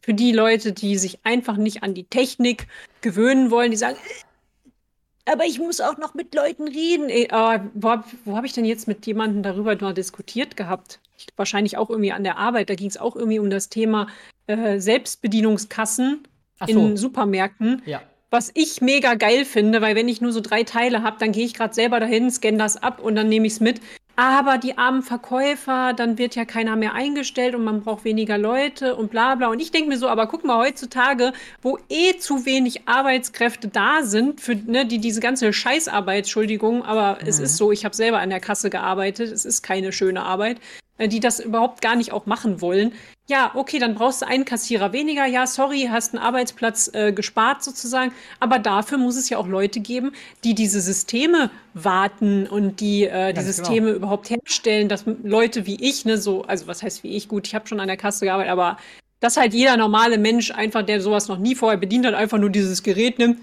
Für 0.00 0.14
die 0.14 0.32
Leute, 0.32 0.72
die 0.72 0.96
sich 0.96 1.18
einfach 1.24 1.56
nicht 1.56 1.82
an 1.82 1.92
die 1.92 2.04
Technik 2.04 2.68
gewöhnen 3.02 3.50
wollen, 3.50 3.70
die 3.70 3.76
sagen, 3.76 3.96
"Äh, 3.96 5.32
aber 5.32 5.44
ich 5.44 5.58
muss 5.58 5.80
auch 5.80 5.98
noch 5.98 6.14
mit 6.14 6.34
Leuten 6.34 6.66
reden. 6.68 7.08
Ey, 7.10 7.28
aber 7.30 7.66
wo 7.74 7.90
habe 7.90 8.04
wo 8.24 8.36
hab 8.36 8.44
ich 8.44 8.52
denn 8.52 8.64
jetzt 8.64 8.88
mit 8.88 9.06
jemandem 9.06 9.42
darüber 9.42 9.76
mal 9.80 9.92
diskutiert 9.92 10.56
gehabt? 10.56 11.00
Ich, 11.18 11.26
wahrscheinlich 11.36 11.76
auch 11.76 11.90
irgendwie 11.90 12.12
an 12.12 12.24
der 12.24 12.38
Arbeit. 12.38 12.70
Da 12.70 12.74
ging 12.74 12.88
es 12.88 12.96
auch 12.96 13.14
irgendwie 13.14 13.38
um 13.38 13.50
das 13.50 13.68
Thema 13.68 14.06
äh, 14.46 14.80
Selbstbedienungskassen 14.80 16.26
Ach 16.60 16.68
in 16.68 16.96
so, 16.96 17.02
Supermärkten. 17.02 17.82
ja. 17.84 18.02
Was 18.32 18.52
ich 18.54 18.80
mega 18.80 19.14
geil 19.14 19.44
finde, 19.44 19.80
weil 19.82 19.96
wenn 19.96 20.06
ich 20.06 20.20
nur 20.20 20.30
so 20.32 20.40
drei 20.40 20.62
Teile 20.62 21.02
habe, 21.02 21.16
dann 21.18 21.32
gehe 21.32 21.44
ich 21.44 21.52
gerade 21.54 21.74
selber 21.74 21.98
dahin, 21.98 22.30
scanne 22.30 22.58
das 22.58 22.80
ab 22.80 23.00
und 23.00 23.16
dann 23.16 23.28
nehme 23.28 23.48
ich 23.48 23.54
es 23.54 23.60
mit. 23.60 23.80
Aber 24.14 24.56
die 24.58 24.78
armen 24.78 25.02
Verkäufer, 25.02 25.94
dann 25.94 26.16
wird 26.16 26.36
ja 26.36 26.44
keiner 26.44 26.76
mehr 26.76 26.92
eingestellt 26.94 27.54
und 27.56 27.64
man 27.64 27.80
braucht 27.82 28.04
weniger 28.04 28.38
Leute 28.38 28.94
und 28.94 29.10
bla 29.10 29.34
bla. 29.34 29.48
Und 29.48 29.60
ich 29.60 29.72
denke 29.72 29.88
mir 29.88 29.98
so, 29.98 30.08
aber 30.08 30.28
guck 30.28 30.44
mal, 30.44 30.58
heutzutage, 30.58 31.32
wo 31.62 31.78
eh 31.88 32.18
zu 32.18 32.44
wenig 32.46 32.86
Arbeitskräfte 32.86 33.66
da 33.66 34.02
sind, 34.02 34.40
für 34.40 34.54
ne, 34.54 34.86
die 34.86 34.98
diese 34.98 35.20
ganze 35.20 35.52
Scheißarbeit, 35.52 36.18
Entschuldigung, 36.18 36.84
aber 36.84 37.18
es 37.26 37.38
Mhm. 37.38 37.44
ist 37.46 37.56
so, 37.56 37.72
ich 37.72 37.84
habe 37.84 37.96
selber 37.96 38.18
an 38.20 38.30
der 38.30 38.40
Kasse 38.40 38.70
gearbeitet, 38.70 39.32
es 39.32 39.44
ist 39.44 39.62
keine 39.62 39.90
schöne 39.90 40.22
Arbeit, 40.22 40.60
die 41.08 41.20
das 41.20 41.40
überhaupt 41.40 41.80
gar 41.82 41.96
nicht 41.96 42.12
auch 42.12 42.26
machen 42.26 42.60
wollen. 42.60 42.92
Ja, 43.28 43.52
okay, 43.54 43.78
dann 43.78 43.94
brauchst 43.94 44.22
du 44.22 44.26
einen 44.26 44.44
Kassierer 44.44 44.92
weniger. 44.92 45.24
Ja, 45.26 45.46
sorry, 45.46 45.88
hast 45.90 46.14
einen 46.14 46.22
Arbeitsplatz 46.22 46.90
äh, 46.92 47.12
gespart 47.12 47.62
sozusagen. 47.62 48.12
Aber 48.40 48.58
dafür 48.58 48.98
muss 48.98 49.16
es 49.16 49.28
ja 49.28 49.38
auch 49.38 49.46
Leute 49.46 49.80
geben, 49.80 50.12
die 50.42 50.54
diese 50.54 50.80
Systeme 50.80 51.50
warten 51.74 52.46
und 52.46 52.80
die 52.80 53.04
äh, 53.04 53.28
die 53.28 53.36
Ganz 53.36 53.46
Systeme 53.46 53.90
überhaupt 53.90 54.30
herstellen, 54.30 54.88
dass 54.88 55.04
Leute 55.22 55.66
wie 55.66 55.76
ich, 55.76 56.04
ne, 56.04 56.18
so, 56.18 56.42
also 56.42 56.66
was 56.66 56.82
heißt 56.82 57.04
wie 57.04 57.16
ich, 57.16 57.28
gut, 57.28 57.46
ich 57.46 57.54
habe 57.54 57.68
schon 57.68 57.80
an 57.80 57.88
der 57.88 57.96
Kasse 57.96 58.24
gearbeitet, 58.24 58.52
aber 58.52 58.78
dass 59.20 59.36
halt 59.36 59.54
jeder 59.54 59.76
normale 59.76 60.18
Mensch 60.18 60.50
einfach, 60.50 60.82
der 60.82 61.00
sowas 61.00 61.28
noch 61.28 61.38
nie 61.38 61.54
vorher 61.54 61.78
bedient 61.78 62.06
hat, 62.06 62.14
einfach 62.14 62.38
nur 62.38 62.50
dieses 62.50 62.82
Gerät 62.82 63.18
nimmt, 63.18 63.38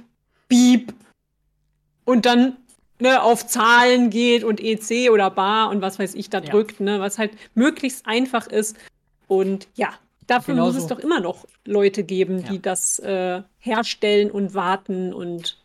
piep, 0.50 0.94
und 2.08 2.26
dann 2.26 2.56
ne, 3.00 3.22
auf 3.22 3.46
Zahlen 3.48 4.10
geht 4.10 4.44
und 4.44 4.60
EC 4.60 5.10
oder 5.12 5.30
Bar 5.30 5.70
und 5.70 5.82
was 5.82 6.00
weiß 6.00 6.16
ich 6.16 6.30
da 6.30 6.40
Ja. 6.40 6.50
drückt, 6.52 6.80
ne, 6.80 7.00
was 7.00 7.18
halt 7.18 7.32
möglichst 7.56 8.06
einfach 8.08 8.48
ist. 8.48 8.76
Und 9.28 9.68
ja, 9.76 9.90
dafür 10.26 10.56
muss 10.56 10.74
Genauso. 10.74 10.80
es 10.80 10.88
doch 10.88 11.00
immer 11.00 11.20
noch 11.20 11.46
Leute 11.66 12.04
geben, 12.04 12.40
Ja. 12.40 12.50
die 12.50 12.62
das 12.62 13.00
äh, 13.00 13.42
herstellen 13.60 14.32
und 14.32 14.54
warten 14.54 15.14
und 15.14 15.58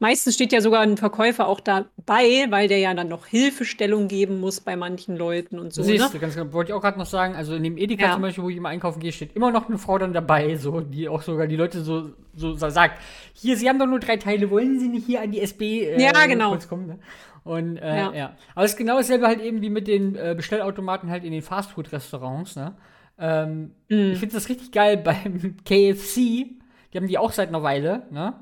Meistens 0.00 0.34
steht 0.34 0.52
ja 0.52 0.60
sogar 0.60 0.80
ein 0.80 0.96
Verkäufer 0.96 1.46
auch 1.46 1.60
dabei, 1.60 2.46
weil 2.50 2.68
der 2.68 2.78
ja 2.78 2.92
dann 2.94 3.08
noch 3.08 3.26
Hilfestellung 3.26 4.08
geben 4.08 4.40
muss 4.40 4.60
bei 4.60 4.74
manchen 4.76 5.16
Leuten 5.16 5.58
und 5.58 5.72
so. 5.72 5.82
Siehst 5.82 6.04
ne? 6.04 6.10
du, 6.12 6.18
ganz 6.18 6.34
genau. 6.34 6.52
Wollte 6.52 6.72
ich 6.72 6.74
auch 6.74 6.82
gerade 6.82 6.98
noch 6.98 7.06
sagen, 7.06 7.34
also 7.36 7.54
in 7.54 7.62
dem 7.62 7.78
Edeka 7.78 8.06
Ja. 8.06 8.12
zum 8.12 8.22
Beispiel, 8.22 8.42
wo 8.44 8.50
ich 8.50 8.56
immer 8.56 8.70
einkaufen 8.70 8.98
gehe, 9.00 9.12
steht 9.12 9.34
immer 9.36 9.50
noch 9.52 9.68
eine 9.68 9.78
Frau 9.78 9.96
dann 9.98 10.12
dabei, 10.12 10.56
so, 10.56 10.80
die 10.80 11.08
auch 11.08 11.22
sogar 11.22 11.46
die 11.46 11.56
Leute 11.56 11.80
so, 11.82 12.10
so 12.34 12.54
sa- 12.54 12.70
sagt, 12.70 13.00
hier, 13.34 13.56
Sie 13.56 13.68
haben 13.68 13.78
doch 13.78 13.86
nur 13.86 14.00
drei 14.00 14.16
Teile, 14.16 14.50
wollen 14.50 14.78
Sie 14.80 14.88
nicht 14.88 15.06
hier 15.06 15.22
an 15.22 15.30
die 15.30 15.40
SB 15.40 15.84
äh, 15.84 16.02
Ja, 16.02 16.26
genau. 16.26 16.50
kurz 16.50 16.68
kommen, 16.68 16.86
ne? 16.86 16.98
Und 17.44 17.76
äh, 17.76 17.96
ja. 17.96 18.12
Ja. 18.14 18.36
Aber 18.54 18.64
es 18.64 18.72
ist 18.72 18.76
genau 18.78 18.96
dasselbe 18.96 19.26
halt 19.26 19.40
eben 19.40 19.62
wie 19.62 19.70
mit 19.70 19.86
den 19.86 20.16
äh, 20.16 20.34
Bestellautomaten 20.36 21.08
halt 21.10 21.24
in 21.24 21.32
den 21.32 21.42
Fastfood-Restaurants, 21.42 22.56
ne? 22.56 22.74
Ähm, 23.18 23.70
Mhm. 23.88 24.12
Ich 24.12 24.18
finde 24.18 24.34
das 24.34 24.48
richtig 24.48 24.72
geil 24.72 24.96
beim 25.04 25.56
KFC, 25.64 26.16
die 26.16 26.96
haben 26.96 27.06
die 27.06 27.16
auch 27.18 27.30
seit 27.32 27.48
einer 27.48 27.62
Weile, 27.62 28.02
ne? 28.10 28.34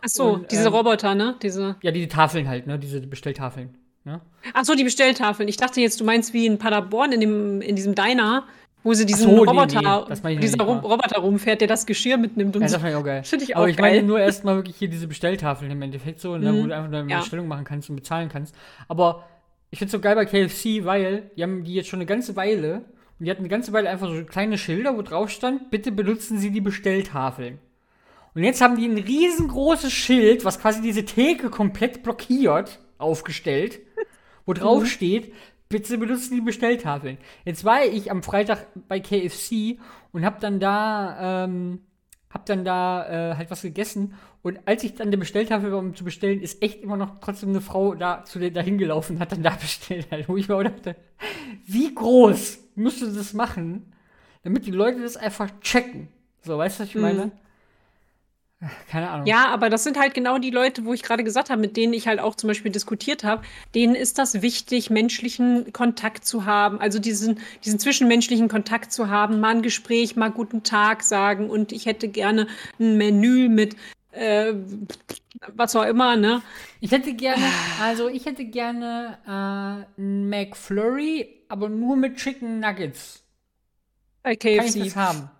Ach 0.00 0.08
so, 0.08 0.24
Und, 0.34 0.50
diese 0.52 0.68
ähm, 0.68 0.74
Roboter, 0.74 1.14
ne? 1.14 1.36
Diese. 1.42 1.76
Ja, 1.82 1.90
die 1.90 2.06
Tafeln 2.08 2.48
halt, 2.48 2.66
ne? 2.66 2.78
Diese 2.78 3.00
Bestelltafeln, 3.00 3.70
ne? 4.04 4.20
Ach 4.54 4.64
so, 4.64 4.74
die 4.74 4.84
Bestelltafeln. 4.84 5.48
Ich 5.48 5.56
dachte 5.56 5.80
jetzt, 5.80 6.00
du 6.00 6.04
meinst 6.04 6.32
wie 6.32 6.46
in 6.46 6.58
Paderborn 6.58 7.12
in 7.12 7.20
dem 7.20 7.60
in 7.60 7.74
diesem 7.76 7.94
Diner, 7.94 8.44
wo 8.84 8.94
sie 8.94 9.04
diesen 9.06 9.24
so, 9.24 9.30
nee, 9.30 9.38
Roboter, 9.50 10.06
nee, 10.08 10.16
meine 10.22 10.34
ich 10.36 10.40
dieser. 10.40 10.62
Roboter 10.64 11.18
rumfährt, 11.20 11.60
der 11.60 11.68
das 11.68 11.84
Geschirr 11.84 12.16
mitnimmt 12.16 12.54
und 12.56 12.62
Ja, 12.62 12.68
das 12.68 12.76
fand 12.80 12.90
ich 12.90 12.94
auch 12.96 13.04
geil. 13.04 13.22
Ich 13.24 13.56
Aber 13.56 13.64
auch 13.64 13.68
ich 13.68 13.78
meine 13.78 13.96
geil. 13.96 14.04
nur 14.04 14.20
erstmal 14.20 14.56
wirklich 14.58 14.76
hier 14.76 14.88
diese 14.88 15.08
Bestelltafeln 15.08 15.70
im 15.70 15.82
Endeffekt 15.82 16.20
so, 16.20 16.36
ne, 16.38 16.52
wo 16.54 16.62
Mhm. 16.62 16.68
du 16.68 16.74
einfach 16.76 16.90
deine 16.90 17.10
Ja. 17.10 17.18
Bestellung 17.18 17.48
machen 17.48 17.64
kannst 17.64 17.90
und 17.90 17.96
bezahlen 17.96 18.28
kannst. 18.28 18.54
Aber 18.86 19.24
ich 19.70 19.78
finde 19.80 19.86
es 19.88 19.92
so 19.92 19.98
geil 20.00 20.14
bei 20.14 20.24
KFC, 20.26 20.84
weil 20.84 21.30
die 21.36 21.42
haben 21.42 21.64
die 21.64 21.74
jetzt 21.74 21.88
schon 21.88 21.98
eine 21.98 22.06
ganze 22.06 22.36
Weile 22.36 22.84
und 23.18 23.26
die 23.26 23.30
hatten 23.30 23.40
eine 23.40 23.48
ganze 23.48 23.72
Weile 23.72 23.90
einfach 23.90 24.08
so 24.08 24.24
kleine 24.24 24.56
Schilder, 24.56 24.96
wo 24.96 25.02
drauf 25.02 25.28
stand, 25.28 25.70
bitte 25.70 25.90
benutzen 25.90 26.38
Sie 26.38 26.50
die 26.52 26.60
Bestelltafeln. 26.62 27.58
Und 28.38 28.44
jetzt 28.44 28.60
haben 28.60 28.76
die 28.76 28.86
ein 28.86 28.98
riesengroßes 28.98 29.92
Schild, 29.92 30.44
was 30.44 30.60
quasi 30.60 30.80
diese 30.80 31.04
Theke 31.04 31.50
komplett 31.50 32.04
blockiert, 32.04 32.78
aufgestellt, 32.96 33.80
wo 34.46 34.52
drauf 34.52 34.86
steht, 34.86 35.34
bitte 35.68 35.98
benutzen 35.98 36.36
die 36.36 36.40
Bestelltafeln. 36.40 37.18
Jetzt 37.44 37.64
war 37.64 37.84
ich 37.84 38.12
am 38.12 38.22
Freitag 38.22 38.68
bei 38.86 39.00
KFC 39.00 39.80
und 40.12 40.24
hab 40.24 40.38
dann 40.38 40.60
da, 40.60 41.46
ähm, 41.46 41.80
hab 42.30 42.46
dann 42.46 42.64
da 42.64 43.32
äh, 43.32 43.34
halt 43.34 43.50
was 43.50 43.62
gegessen. 43.62 44.14
Und 44.42 44.60
als 44.66 44.84
ich 44.84 44.94
dann 44.94 45.10
der 45.10 45.18
Bestelltafel 45.18 45.72
war, 45.72 45.80
um 45.80 45.96
zu 45.96 46.04
bestellen, 46.04 46.40
ist 46.40 46.62
echt 46.62 46.80
immer 46.80 46.96
noch 46.96 47.18
trotzdem 47.18 47.48
eine 47.48 47.60
Frau 47.60 47.96
da 47.96 48.22
zu 48.22 48.38
der 48.38 48.52
dahin 48.52 48.78
gelaufen 48.78 49.16
und 49.16 49.20
hat 49.20 49.32
dann 49.32 49.42
da 49.42 49.50
bestellt. 49.60 50.12
Halt, 50.12 50.28
wo 50.28 50.36
ich 50.36 50.48
mir 50.48 50.54
auch 50.54 50.62
dachte, 50.62 50.94
wie 51.66 51.92
groß 51.92 52.60
musst 52.76 53.02
du 53.02 53.06
das 53.06 53.32
machen, 53.32 53.92
damit 54.44 54.64
die 54.64 54.70
Leute 54.70 55.00
das 55.00 55.16
einfach 55.16 55.50
checken? 55.60 56.06
So, 56.42 56.56
weißt 56.56 56.78
du, 56.78 56.82
was 56.84 56.90
ich 56.90 56.94
meine? 56.94 57.32
Keine 58.90 59.08
Ahnung. 59.08 59.26
Ja, 59.26 59.48
aber 59.48 59.70
das 59.70 59.84
sind 59.84 59.98
halt 59.98 60.14
genau 60.14 60.38
die 60.38 60.50
Leute, 60.50 60.84
wo 60.84 60.92
ich 60.92 61.04
gerade 61.04 61.22
gesagt 61.22 61.48
habe, 61.48 61.60
mit 61.60 61.76
denen 61.76 61.92
ich 61.92 62.08
halt 62.08 62.18
auch 62.18 62.34
zum 62.34 62.48
Beispiel 62.48 62.72
diskutiert 62.72 63.22
habe. 63.22 63.42
Denen 63.74 63.94
ist 63.94 64.18
das 64.18 64.42
wichtig, 64.42 64.90
menschlichen 64.90 65.72
Kontakt 65.72 66.24
zu 66.24 66.44
haben, 66.44 66.80
also 66.80 66.98
diesen, 66.98 67.38
diesen 67.64 67.78
zwischenmenschlichen 67.78 68.48
Kontakt 68.48 68.92
zu 68.92 69.08
haben, 69.08 69.38
mal 69.38 69.54
ein 69.54 69.62
Gespräch, 69.62 70.16
mal 70.16 70.32
guten 70.32 70.64
Tag 70.64 71.04
sagen 71.04 71.50
und 71.50 71.70
ich 71.70 71.86
hätte 71.86 72.08
gerne 72.08 72.48
ein 72.80 72.96
Menü 72.96 73.48
mit 73.48 73.76
äh, 74.10 74.54
was 75.54 75.76
auch 75.76 75.84
immer, 75.84 76.16
ne? 76.16 76.42
Ich 76.80 76.90
hätte 76.90 77.14
gerne, 77.14 77.44
also 77.80 78.08
ich 78.08 78.26
hätte 78.26 78.44
gerne 78.44 79.18
äh, 79.24 80.00
ein 80.00 80.28
McFlurry, 80.28 81.44
aber 81.48 81.68
nur 81.68 81.96
mit 81.96 82.16
Chicken 82.16 82.58
Nuggets. 82.58 83.22
Bei 84.22 84.34
Kann 84.34 84.50
ich 84.52 84.74
KFC. 84.74 84.84
das 84.84 84.96
haben? 84.96 85.30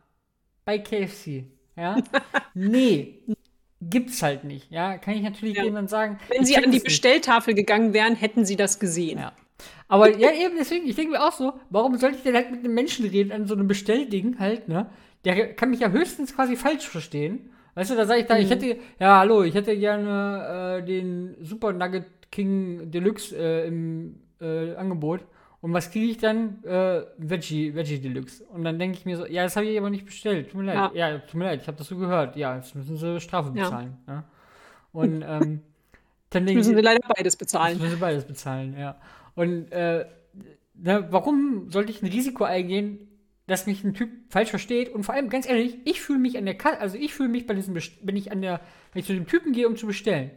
Bei 0.64 0.78
KFC. 0.78 1.57
Ja? 1.78 1.96
nee. 2.54 3.20
Gibt's 3.80 4.22
halt 4.22 4.42
nicht. 4.44 4.70
Ja, 4.70 4.98
kann 4.98 5.14
ich 5.14 5.22
natürlich 5.22 5.56
Ja. 5.56 5.64
jemand 5.64 5.88
sagen. 5.88 6.18
Wenn 6.28 6.44
sie 6.44 6.56
an 6.56 6.62
die 6.62 6.66
das 6.66 6.72
nicht. 6.74 6.84
Bestelltafel 6.84 7.54
gegangen 7.54 7.92
wären, 7.92 8.16
hätten 8.16 8.44
sie 8.44 8.56
das 8.56 8.80
gesehen. 8.80 9.18
Ja. 9.18 9.32
Aber 9.86 10.16
ja, 10.18 10.30
eben 10.32 10.56
deswegen, 10.58 10.86
ich 10.88 10.96
denke 10.96 11.12
mir 11.12 11.24
auch 11.26 11.32
so, 11.32 11.52
warum 11.70 11.96
sollte 11.96 12.16
ich 12.18 12.22
denn 12.22 12.34
halt 12.34 12.50
mit 12.50 12.60
einem 12.60 12.74
Menschen 12.74 13.06
reden 13.08 13.32
an 13.32 13.46
so 13.46 13.54
einem 13.54 13.68
Bestellding 13.68 14.38
halt, 14.38 14.68
ne? 14.68 14.90
Der 15.24 15.54
kann 15.54 15.70
mich 15.70 15.80
ja 15.80 15.90
höchstens 15.90 16.34
quasi 16.34 16.56
falsch 16.56 16.88
verstehen. 16.88 17.50
Weißt 17.74 17.90
du, 17.90 17.94
da 17.96 18.06
sage 18.06 18.20
ich 18.20 18.26
da, 18.26 18.36
ich 18.38 18.50
hätte, 18.50 18.76
ja, 18.98 19.18
hallo, 19.18 19.42
ich 19.44 19.54
hätte 19.54 19.76
gerne 19.76 20.80
äh, 20.80 20.84
den 20.84 21.36
Super 21.40 21.72
Nugget 21.72 22.04
King 22.30 22.90
Deluxe 22.90 23.36
äh, 23.36 23.66
im 23.68 24.20
äh, 24.40 24.74
Angebot. 24.74 25.20
Und 25.60 25.72
was 25.72 25.90
kriege 25.90 26.06
ich 26.06 26.18
dann? 26.18 26.62
Äh, 26.64 27.02
Veggie, 27.18 27.74
Veggie 27.74 27.98
Deluxe. 27.98 28.44
Und 28.44 28.62
dann 28.64 28.78
denke 28.78 28.96
ich 28.98 29.04
mir 29.06 29.16
so, 29.16 29.26
ja, 29.26 29.42
das 29.42 29.56
habe 29.56 29.66
ich 29.66 29.76
aber 29.78 29.90
nicht 29.90 30.06
bestellt. 30.06 30.50
Tut 30.50 30.60
mir 30.60 30.72
leid. 30.72 30.94
Ja, 30.94 31.18
tut 31.18 31.34
mir 31.34 31.46
leid, 31.46 31.60
ich 31.62 31.66
habe 31.66 31.76
das 31.76 31.88
so 31.88 31.96
gehört. 31.96 32.36
Ja, 32.36 32.56
jetzt 32.56 32.74
müssen 32.76 32.96
sie 32.96 33.20
Strafe 33.20 33.52
Ja. 33.56 33.64
bezahlen. 33.64 33.96
Ja. 34.06 34.24
Und 34.92 35.22
ähm, 35.26 35.60
dann 36.30 36.46
denke 36.46 36.58
müssen 36.58 36.70
ich, 36.72 36.76
sie 36.76 36.82
leider 36.82 37.00
beides 37.16 37.36
bezahlen. 37.36 37.78
müssen 37.80 37.98
beides 37.98 38.24
bezahlen, 38.24 38.76
ja. 38.78 39.00
Und 39.34 39.72
äh, 39.72 40.06
na, 40.74 41.10
warum 41.12 41.70
sollte 41.70 41.90
ich 41.90 42.02
ein 42.02 42.08
Risiko 42.08 42.44
eingehen, 42.44 43.08
dass 43.48 43.66
mich 43.66 43.82
ein 43.82 43.94
Typ 43.94 44.10
falsch 44.28 44.50
versteht? 44.50 44.90
Und 44.94 45.02
vor 45.02 45.14
allem, 45.16 45.28
ganz 45.28 45.48
ehrlich, 45.48 45.78
ich 45.84 46.00
fühle 46.00 46.20
mich 46.20 46.38
an 46.38 46.44
der 46.44 46.56
Kasse, 46.56 46.80
also 46.80 46.96
ich 46.96 47.12
fühle 47.14 47.30
mich 47.30 47.46
bei 47.48 47.54
diesem, 47.54 47.74
Best 47.74 47.94
wenn 48.02 48.14
ich 48.16 48.30
an 48.30 48.42
der, 48.42 48.60
wenn 48.92 49.00
ich 49.00 49.06
zu 49.06 49.12
dem 49.14 49.26
Typen 49.26 49.52
gehe, 49.52 49.66
um 49.66 49.76
zu 49.76 49.86
bestellen, 49.88 50.30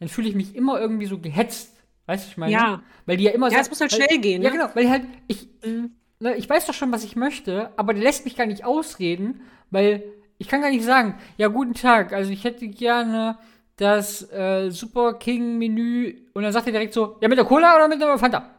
dann 0.00 0.08
fühle 0.08 0.28
ich 0.28 0.34
mich 0.34 0.56
immer 0.56 0.80
irgendwie 0.80 1.06
so 1.06 1.18
gehetzt. 1.18 1.73
Weißt 2.06 2.24
du, 2.24 2.26
was 2.26 2.30
ich 2.32 2.36
meine? 2.36 2.52
Ja. 2.52 2.82
Weil 3.06 3.16
die 3.16 3.24
ja 3.24 3.32
immer 3.32 3.50
Ja, 3.50 3.60
es 3.60 3.68
muss 3.70 3.80
halt 3.80 3.92
weil, 3.92 4.02
schnell 4.02 4.18
gehen, 4.20 4.42
Ja, 4.42 4.50
ne? 4.50 4.56
genau, 4.58 4.70
weil 4.74 4.90
halt, 4.90 5.02
ich, 5.26 5.48
Mhm. 5.64 5.92
ne, 6.20 6.34
ich 6.36 6.48
weiß 6.48 6.66
doch 6.66 6.74
schon, 6.74 6.92
was 6.92 7.04
ich 7.04 7.16
möchte, 7.16 7.70
aber 7.76 7.94
der 7.94 8.02
lässt 8.02 8.24
mich 8.24 8.36
gar 8.36 8.46
nicht 8.46 8.64
ausreden, 8.64 9.40
weil 9.70 10.02
ich 10.38 10.48
kann 10.48 10.60
gar 10.60 10.70
nicht 10.70 10.84
sagen, 10.84 11.14
ja, 11.36 11.48
guten 11.48 11.74
Tag, 11.74 12.12
also 12.12 12.30
ich 12.30 12.44
hätte 12.44 12.68
gerne 12.68 13.38
das 13.76 14.30
äh, 14.32 14.70
Super 14.70 15.14
King 15.14 15.58
Menü 15.58 16.14
und 16.34 16.42
dann 16.42 16.52
sagt 16.52 16.66
er 16.66 16.72
direkt 16.72 16.92
so, 16.94 17.16
ja, 17.20 17.28
mit 17.28 17.38
der 17.38 17.44
Cola 17.44 17.74
oder 17.76 17.88
mit 17.88 18.00
der 18.00 18.18
Fanta? 18.18 18.50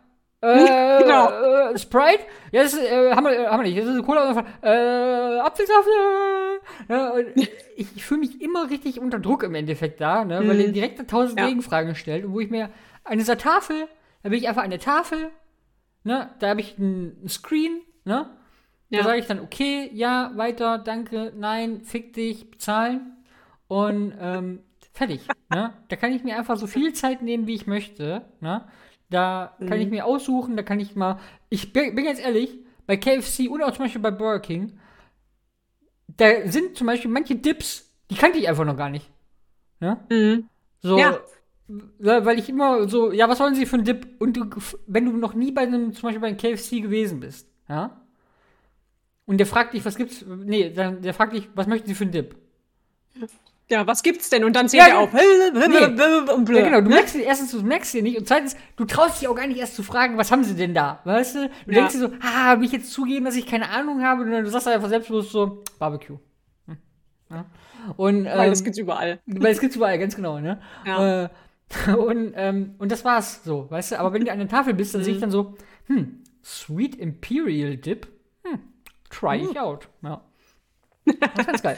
Äh, 0.42 1.02
Genau. 1.02 1.30
äh, 1.72 1.78
Sprite? 1.78 2.20
Ja, 2.52 2.64
das 2.64 2.74
ist, 2.74 2.82
äh, 2.84 3.12
haben, 3.16 3.24
wir, 3.26 3.32
äh, 3.32 3.48
haben 3.48 3.64
wir 3.64 3.70
nicht. 3.72 3.80
Das 3.80 3.96
ist 3.96 4.04
Cola 4.06 4.26
oder 4.26 4.34
Fanta. 4.36 4.52
Äh, 4.62 5.40
Apfelsaft? 5.40 5.88
Äh, 5.88 6.94
ja, 6.94 7.14
ich, 7.76 7.88
ich 7.96 8.06
fühle 8.06 8.20
mich 8.22 8.42
immer 8.42 8.70
richtig 8.70 9.00
unter 9.00 9.18
Druck 9.20 9.44
im 9.44 9.56
Endeffekt 9.56 10.02
da, 10.02 10.24
ne, 10.26 10.40
weil 10.46 10.56
Mhm. 10.56 10.60
er 10.62 10.68
direkt 10.68 11.10
tausend 11.10 11.40
Ja. 11.40 11.48
Gegenfragen 11.48 11.96
stellt 11.96 12.26
und 12.26 12.34
wo 12.34 12.40
ich 12.42 12.50
mir 12.50 12.70
an 13.06 13.18
dieser 13.18 13.38
Tafel, 13.38 13.88
da 14.24 14.30
bin 14.30 14.40
ich 14.40 14.48
einfach 14.48 14.64
an 14.64 14.70
der 14.72 14.80
Tafel, 14.80 15.30
ne, 16.04 16.30
da 16.40 16.50
habe 16.50 16.62
ich 16.62 16.78
einen 16.78 17.28
Screen, 17.30 17.82
ne, 18.04 18.30
da 18.92 18.98
Ja. 18.98 19.04
sage 19.04 19.20
ich 19.20 19.26
dann, 19.28 19.40
okay, 19.40 19.90
ja, 19.94 20.32
weiter, 20.36 20.78
danke, 20.78 21.32
nein, 21.36 21.82
fick 21.82 22.14
dich, 22.14 22.52
bezahlen 22.52 23.16
und 23.68 24.14
ähm, 24.20 24.60
fertig. 24.94 25.28
ne? 25.50 25.74
Da 25.88 25.96
kann 25.96 26.12
ich 26.14 26.24
mir 26.24 26.38
einfach 26.38 26.58
so 26.58 26.68
viel 26.68 26.94
Zeit 26.94 27.22
nehmen, 27.22 27.48
wie 27.48 27.56
ich 27.56 27.68
möchte. 27.68 28.24
Ne? 28.42 28.64
Da 29.10 29.56
kann 29.60 29.80
ich 29.82 29.90
mir 29.90 30.06
aussuchen, 30.06 30.56
da 30.56 30.64
kann 30.64 30.80
ich 30.80 30.96
mal. 30.96 31.20
Ich 31.50 31.74
bin, 31.74 31.94
bin 31.96 32.06
ganz 32.06 32.20
ehrlich, 32.20 32.58
bei 32.88 32.96
KFC 32.98 33.50
oder 33.50 33.68
auch 33.68 33.72
zum 33.72 33.86
Beispiel 33.86 34.02
bei 34.02 34.12
Burger 34.12 34.40
King, 34.40 34.80
da 36.08 36.48
sind 36.50 36.78
zum 36.78 36.88
Beispiel 36.88 37.12
manche 37.12 37.36
Dips, 37.36 37.92
die 38.10 38.16
kannte 38.16 38.38
ich 38.38 38.48
einfach 38.48 38.66
noch 38.66 38.78
gar 38.78 38.90
nicht. 38.90 39.10
Ne? 39.80 39.98
Mhm. 40.10 40.50
So, 40.82 40.98
Ja. 40.98 41.20
Weil 42.00 42.38
ich 42.40 42.48
immer 42.50 42.88
so, 42.88 43.12
ja, 43.12 43.28
was 43.28 43.40
wollen 43.40 43.56
Sie 43.56 43.66
für 43.66 43.76
einen 43.78 43.86
Dip? 43.86 44.08
Und 44.20 44.38
du, 44.38 44.46
wenn 44.88 45.06
du 45.06 45.12
noch 45.18 45.34
nie 45.34 45.52
bei 45.52 45.62
einem, 45.62 45.94
zum 45.94 46.04
Beispiel 46.04 46.22
bei 46.22 46.28
einem 46.28 46.38
KFC 46.38 46.82
gewesen 46.82 47.20
bist, 47.20 47.48
ja? 47.68 48.02
Und 49.26 49.38
der 49.40 49.48
fragt 49.48 49.74
dich, 49.74 49.84
was 49.84 49.96
gibt's? 49.96 50.24
Nee, 50.28 50.70
dann, 50.70 51.02
der 51.02 51.14
fragt 51.16 51.34
dich, 51.34 51.50
was 51.56 51.66
möchten 51.66 51.88
Sie 51.88 51.96
für 51.96 52.04
einen 52.04 52.12
Dip? 52.12 52.36
Ja, 53.68 53.88
was 53.88 54.04
gibt's 54.04 54.30
denn? 54.30 54.44
Und 54.44 54.56
dann 54.56 54.70
zählt 54.70 54.84
Ja, 54.84 54.90
er 54.90 55.00
auf. 55.00 55.12
nee. 55.12 56.32
Und 56.34 56.46
blö. 56.46 56.60
Ja, 56.60 56.66
genau, 56.66 56.82
du 56.82 56.90
merkst 56.90 57.16
dir 57.16 57.24
erstens, 57.24 57.50
du 57.52 57.64
merkst 57.64 57.92
dir 57.96 58.04
nicht 58.04 58.20
und 58.20 58.28
zweitens, 58.28 58.56
du 58.76 58.86
traust 58.86 59.20
dich 59.20 59.28
auch 59.28 59.34
gar 59.36 59.48
nicht 59.48 59.58
erst 59.60 59.76
zu 59.76 59.82
fragen, 59.82 60.20
was 60.20 60.32
haben 60.32 60.44
sie 60.44 60.54
denn 60.56 60.76
da, 60.76 61.00
weißt 61.06 61.36
du? 61.36 61.50
Du 61.66 61.72
Ja. 61.72 61.80
denkst 61.80 61.94
dir 61.94 62.00
so, 62.02 62.10
ah, 62.22 62.60
will 62.60 62.66
ich 62.66 62.72
jetzt 62.74 62.92
zugeben, 62.94 63.26
dass 63.26 63.36
ich 63.36 63.48
keine 63.48 63.70
Ahnung 63.72 64.04
habe? 64.04 64.22
Und 64.22 64.30
du 64.30 64.50
sagst 64.52 64.68
einfach 64.68 64.90
selbstbewusst 64.90 65.32
so, 65.32 65.64
Barbecue. 65.80 66.20
Hm. 66.68 66.78
Ja. 67.32 67.46
Und, 67.98 68.26
Weil 68.26 68.52
das 68.52 68.60
ähm, 68.60 68.66
gibt's 68.66 68.78
überall. 68.80 69.20
weil 69.26 69.52
es 69.52 69.60
gibt's 69.60 69.76
überall, 69.76 69.98
ganz 69.98 70.16
genau, 70.16 70.40
ne? 70.40 70.62
Ja. 70.86 71.24
Äh, 71.24 71.30
und, 71.98 72.34
ähm, 72.36 72.76
und 72.78 72.92
das 72.92 73.04
war's 73.06 73.44
so, 73.44 73.70
weißt 73.70 73.94
du? 73.94 74.00
Aber 74.00 74.14
wenn 74.14 74.24
du 74.26 74.32
an 74.32 74.40
der 74.40 74.48
Tafel 74.48 74.74
bist, 74.74 74.94
dann 74.96 75.04
sehe 75.04 75.14
ich 75.16 75.20
dann 75.20 75.32
so, 75.32 75.56
hm, 75.88 76.24
Sweet 76.44 76.96
Imperial 76.96 77.76
Dip, 77.78 78.08
hm, 78.44 78.60
try 79.10 79.38
ich 79.38 79.60
out. 79.60 79.90
Ja. 80.04 80.22
Das 81.06 81.16
ist 81.40 81.48
ganz 81.48 81.62
geil. 81.64 81.78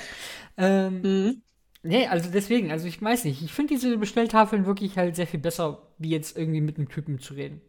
ähm, 0.58 1.02
Mhm. 1.02 1.42
Nee, 1.84 2.08
also 2.08 2.30
deswegen, 2.30 2.72
also 2.72 2.86
ich 2.88 3.02
weiß 3.02 3.24
nicht. 3.26 3.42
Ich 3.44 3.54
finde 3.54 3.74
diese 3.76 3.98
Bestelltafeln 3.98 4.66
wirklich 4.66 4.98
halt 4.98 5.16
sehr 5.16 5.28
viel 5.28 5.40
besser, 5.40 5.84
wie 6.00 6.10
jetzt 6.10 6.38
irgendwie 6.38 6.60
mit 6.60 6.78
einem 6.78 6.90
Typen 6.90 7.20
zu 7.20 7.34
reden. 7.36 7.62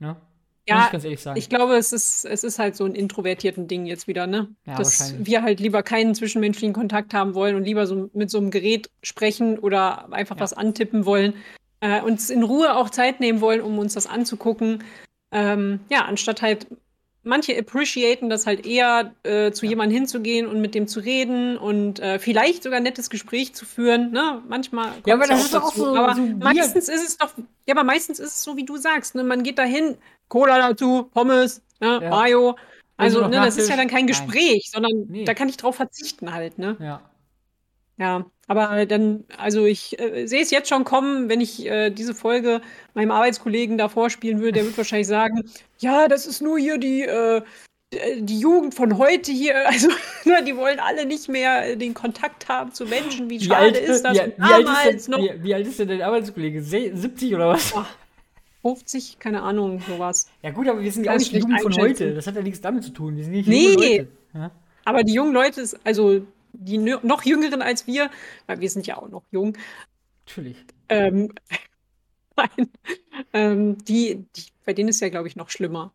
Ne? 0.00 0.08
Muss 0.14 0.18
Ja, 0.66 0.86
ich 0.86 0.92
ganz 0.92 1.04
ehrlich 1.04 1.20
sagen. 1.20 1.38
Ich 1.38 1.48
glaube, 1.48 1.74
es 1.76 1.92
ist, 1.92 2.24
es 2.24 2.42
ist 2.42 2.58
halt 2.58 2.74
so 2.74 2.84
ein 2.84 2.94
introvertierten 2.96 3.68
Ding 3.68 3.86
jetzt 3.86 4.08
wieder, 4.08 4.26
ne? 4.26 4.48
Ja, 4.66 4.76
Dass 4.76 5.14
wir 5.24 5.42
halt 5.42 5.60
lieber 5.60 5.82
keinen 5.84 6.14
zwischenmenschlichen 6.16 6.72
Kontakt 6.72 7.14
haben 7.14 7.34
wollen 7.34 7.54
und 7.54 7.62
lieber 7.64 7.86
so 7.86 8.10
mit 8.12 8.30
so 8.30 8.38
einem 8.38 8.50
Gerät 8.50 8.90
sprechen 9.02 9.58
oder 9.58 10.12
einfach 10.12 10.36
Ja. 10.36 10.40
was 10.42 10.52
antippen 10.52 11.04
wollen. 11.04 11.34
Äh, 11.80 12.02
uns 12.02 12.28
in 12.30 12.42
Ruhe 12.42 12.76
auch 12.76 12.90
Zeit 12.90 13.20
nehmen 13.20 13.40
wollen, 13.40 13.60
um 13.62 13.78
uns 13.78 13.94
das 13.94 14.06
anzugucken. 14.06 14.84
Ähm, 15.32 15.80
ja, 15.90 16.04
anstatt 16.04 16.42
halt 16.42 16.66
manche 17.22 17.56
appreciaten 17.58 18.30
das 18.30 18.46
halt 18.46 18.66
eher, 18.66 19.14
äh, 19.24 19.52
zu 19.52 19.66
jemandem 19.66 19.98
hinzugehen 19.98 20.46
und 20.46 20.60
mit 20.60 20.74
dem 20.74 20.88
zu 20.88 21.00
reden 21.00 21.56
und 21.58 22.00
äh, 22.00 22.18
vielleicht 22.18 22.62
sogar 22.62 22.78
ein 22.78 22.82
nettes 22.82 23.10
Gespräch 23.10 23.54
zu 23.54 23.64
führen. 23.66 24.10
Ne? 24.10 24.42
Manchmal 24.48 24.92
Ja, 25.06 25.14
aber 25.14 25.26
das 25.26 25.44
ist 25.44 25.54
doch 25.54 25.64
auch 25.64 25.68
dazu. 25.70 25.84
so- 25.84 25.96
Aber 25.96 26.14
so 26.14 26.22
meistens 26.22 26.88
ist 26.88 27.06
es 27.06 27.16
doch, 27.18 27.30
ja, 27.66 27.74
aber 27.74 27.84
meistens 27.84 28.18
ist 28.18 28.36
es 28.36 28.42
so, 28.42 28.56
wie 28.56 28.64
du 28.64 28.76
sagst. 28.78 29.14
Ne? 29.14 29.22
Man 29.22 29.42
geht 29.42 29.58
dahin, 29.58 29.96
Cola 30.28 30.58
dazu, 30.58 31.04
Pommes, 31.12 31.62
ne? 31.80 32.00
Ja. 32.02 32.10
Mayo. 32.10 32.56
Also, 32.96 33.20
noch 33.22 33.28
ne, 33.30 33.36
das 33.36 33.56
ist 33.56 33.68
ja 33.70 33.76
dann 33.76 33.88
kein 33.88 34.04
Nein. 34.04 34.08
Gespräch, 34.08 34.70
sondern 34.70 35.06
Nee. 35.08 35.24
da 35.24 35.32
kann 35.34 35.48
ich 35.48 35.56
drauf 35.56 35.76
verzichten 35.76 36.32
halt, 36.34 36.58
ne? 36.58 36.76
Ja. 36.80 37.00
Ja, 37.96 38.24
aber 38.50 38.84
dann, 38.84 39.22
also 39.38 39.64
ich 39.64 39.96
äh, 40.00 40.26
sehe 40.26 40.42
es 40.42 40.50
jetzt 40.50 40.68
schon 40.68 40.82
kommen, 40.82 41.28
wenn 41.28 41.40
ich 41.40 41.64
äh, 41.66 41.90
diese 41.90 42.16
Folge 42.16 42.60
meinem 42.94 43.12
Arbeitskollegen 43.12 43.78
da 43.78 43.88
vorspielen 43.88 44.40
würde, 44.40 44.54
der 44.54 44.64
wird 44.64 44.76
wahrscheinlich 44.76 45.06
sagen, 45.06 45.48
ja, 45.78 46.08
das 46.08 46.26
ist 46.26 46.42
nur 46.42 46.58
hier 46.58 46.76
die, 46.76 47.02
äh, 47.02 47.42
die 48.18 48.40
Jugend 48.40 48.74
von 48.74 48.98
heute 48.98 49.30
hier, 49.30 49.54
also 49.68 49.88
die 50.44 50.56
wollen 50.56 50.80
alle 50.80 51.06
nicht 51.06 51.28
mehr 51.28 51.76
den 51.76 51.94
Kontakt 51.94 52.48
haben 52.48 52.72
zu 52.72 52.86
Menschen, 52.86 53.30
wie 53.30 53.38
schade 53.38 53.78
ist 53.78 54.02
das. 54.02 54.18
wie, 54.18 54.32
wie, 54.36 54.42
alt 54.42 54.66
damals 54.66 54.94
ist 54.96 55.06
denn, 55.06 55.12
noch 55.12 55.22
wie, 55.22 55.44
wie 55.44 55.54
alt 55.54 55.66
ist 55.68 55.78
denn 55.78 55.88
dein 55.88 56.02
Arbeitskollege? 56.02 56.60
Se 56.60 56.90
70 56.92 57.36
oder 57.36 57.50
was? 57.50 57.72
50, 58.62 59.20
keine 59.20 59.42
Ahnung, 59.42 59.80
sowas. 59.86 60.28
Ja 60.42 60.50
gut, 60.50 60.66
aber 60.66 60.80
wir 60.80 60.90
sind 60.90 61.04
ja 61.04 61.12
auch 61.12 61.18
nicht 61.18 61.32
ich 61.32 61.34
die 61.34 61.38
Jugend 61.38 61.62
von 61.62 61.76
heute. 61.76 62.14
Das 62.14 62.26
hat 62.26 62.34
ja 62.34 62.42
nichts 62.42 62.60
damit 62.60 62.82
zu 62.82 62.90
tun. 62.90 63.16
Wir 63.16 63.22
sind 63.22 63.32
nicht 63.32 63.48
Nee. 63.48 63.74
junge 63.74 63.76
Leute. 63.76 64.08
Ja? 64.34 64.50
Aber 64.84 65.04
die 65.04 65.12
jungen 65.12 65.32
Leute, 65.32 65.60
ist, 65.60 65.78
also 65.84 66.26
die 66.52 66.78
noch 66.78 67.24
jüngeren 67.24 67.62
als 67.62 67.86
wir, 67.86 68.10
weil 68.46 68.60
wir 68.60 68.70
sind 68.70 68.86
ja 68.86 68.96
auch 68.98 69.08
noch 69.08 69.24
jung, 69.30 69.56
Natürlich. 70.26 70.56
ähm, 70.88 71.32
nein, 72.36 72.68
ähm, 73.32 73.78
die, 73.84 74.26
die, 74.36 74.44
bei 74.64 74.72
denen 74.72 74.88
ist 74.88 75.00
ja, 75.00 75.08
glaube 75.08 75.28
ich, 75.28 75.36
noch 75.36 75.50
schlimmer. 75.50 75.92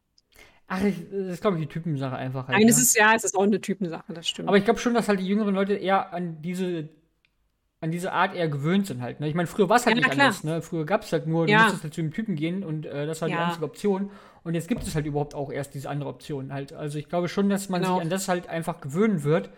Ach, 0.68 0.82
ich, 0.84 0.96
das 1.12 1.28
ist, 1.34 1.42
glaube 1.42 1.58
ich, 1.58 1.64
die 1.64 1.70
Typensache 1.72 2.16
einfach 2.16 2.48
halt. 2.48 2.58
Nein, 2.58 2.68
es 2.68 2.78
ne? 2.78 2.82
ist 2.82 2.96
ja, 2.98 3.14
es 3.14 3.24
ist 3.24 3.36
auch 3.36 3.44
eine 3.44 3.62
Typensache, 3.62 4.14
das 4.14 4.28
stimmt. 4.28 4.48
Aber 4.48 4.58
ich 4.58 4.66
glaube 4.66 4.80
schon, 4.80 4.94
dass 4.94 5.08
halt 5.08 5.20
die 5.20 5.28
jüngeren 5.28 5.54
Leute 5.54 5.74
eher 5.76 6.12
an 6.12 6.42
diese, 6.42 6.90
an 7.82 7.92
diese 7.92 8.12
Art 8.14 8.34
eher 8.36 8.48
gewöhnt 8.50 8.88
sind 8.88 9.02
halt. 9.02 9.20
Ne? 9.20 9.28
Ich 9.30 9.36
meine, 9.36 9.48
früher 9.48 9.70
war 9.70 9.78
es 9.78 9.86
halt 9.86 9.96
Ja, 9.96 10.02
nicht 10.02 10.12
klar. 10.12 10.26
anders. 10.26 10.44
Ne? 10.44 10.62
Früher 10.64 10.86
gab 10.86 11.04
es 11.04 11.14
halt 11.14 11.28
nur, 11.28 11.46
du 11.46 11.52
Ja. 11.52 11.60
musstest 11.62 11.84
halt 11.84 11.94
zu 11.94 12.02
dem 12.02 12.12
Typen 12.12 12.36
gehen 12.36 12.64
und 12.64 12.88
äh, 12.88 13.06
das 13.06 13.22
war 13.22 13.30
die 13.30 13.36
Ja. 13.36 13.46
einzige 13.46 13.64
Option. 13.66 14.10
Und 14.44 14.56
jetzt 14.56 14.68
gibt 14.68 14.82
es 14.84 14.96
halt 14.96 15.06
überhaupt 15.06 15.36
auch 15.36 15.52
erst 15.52 15.76
diese 15.76 15.88
andere 15.90 16.10
Option 16.10 16.52
halt. 16.52 16.74
Also 16.74 16.98
ich 16.98 17.10
glaube 17.10 17.28
schon, 17.30 17.48
dass 17.50 17.70
man 17.70 17.82
Genau. 17.82 17.94
sich 17.96 18.02
an 18.02 18.10
das 18.10 18.28
halt 18.28 18.48
einfach 18.50 18.82
gewöhnen 18.82 19.24
wird, 19.24 19.52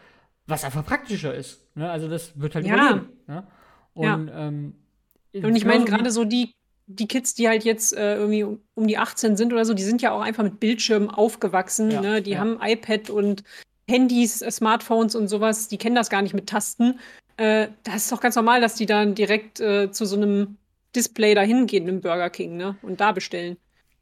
was 0.47 0.63
einfach 0.63 0.85
praktischer 0.85 1.33
ist. 1.33 1.61
Ne? 1.75 1.89
Also 1.89 2.07
das 2.07 2.39
wird 2.39 2.55
halt 2.55 2.65
Ja. 2.65 2.75
überleben. 2.75 3.09
Ne? 3.27 3.47
Ja. 3.95 4.13
Und, 4.15 4.31
ähm, 4.33 4.75
Und 5.33 5.55
ich 5.55 5.65
meine, 5.65 5.85
gerade 5.85 6.09
so 6.09 6.23
die, 6.23 6.53
die 6.87 7.07
Kids, 7.07 7.35
die 7.35 7.47
halt 7.47 7.63
jetzt 7.63 7.95
äh, 7.95 8.15
irgendwie 8.15 8.43
um, 8.43 8.61
um 8.75 8.87
die 8.87 8.97
18 8.97 9.35
sind 9.35 9.51
oder 9.53 9.65
so, 9.65 9.73
die 9.73 9.83
sind 9.83 10.01
ja 10.01 10.11
auch 10.11 10.21
einfach 10.21 10.43
mit 10.43 10.59
Bildschirmen 10.59 11.09
aufgewachsen. 11.09 11.91
Ja, 11.91 12.01
ne? 12.01 12.21
Die 12.21 12.31
ja. 12.31 12.39
haben 12.39 12.59
iPad 12.61 13.09
und 13.09 13.43
Handys, 13.89 14.41
äh, 14.41 14.49
Smartphones 14.51 15.15
und 15.15 15.27
sowas, 15.27 15.67
die 15.67 15.77
kennen 15.77 15.95
das 15.95 16.09
gar 16.09 16.21
nicht 16.21 16.33
mit 16.33 16.47
Tasten. 16.47 16.99
Äh, 17.37 17.67
das 17.83 17.95
ist 17.97 18.11
doch 18.11 18.21
ganz 18.21 18.35
normal, 18.35 18.61
dass 18.61 18.75
die 18.75 18.85
dann 18.85 19.15
direkt 19.15 19.59
äh, 19.59 19.91
zu 19.91 20.05
so 20.05 20.15
einem 20.15 20.57
Display 20.95 21.35
dahin 21.35 21.67
gehen 21.67 21.87
im 21.87 22.01
Burger 22.01 22.29
King 22.29 22.57
ne? 22.57 22.77
und 22.81 22.99
da 22.99 23.11
bestellen. 23.11 23.57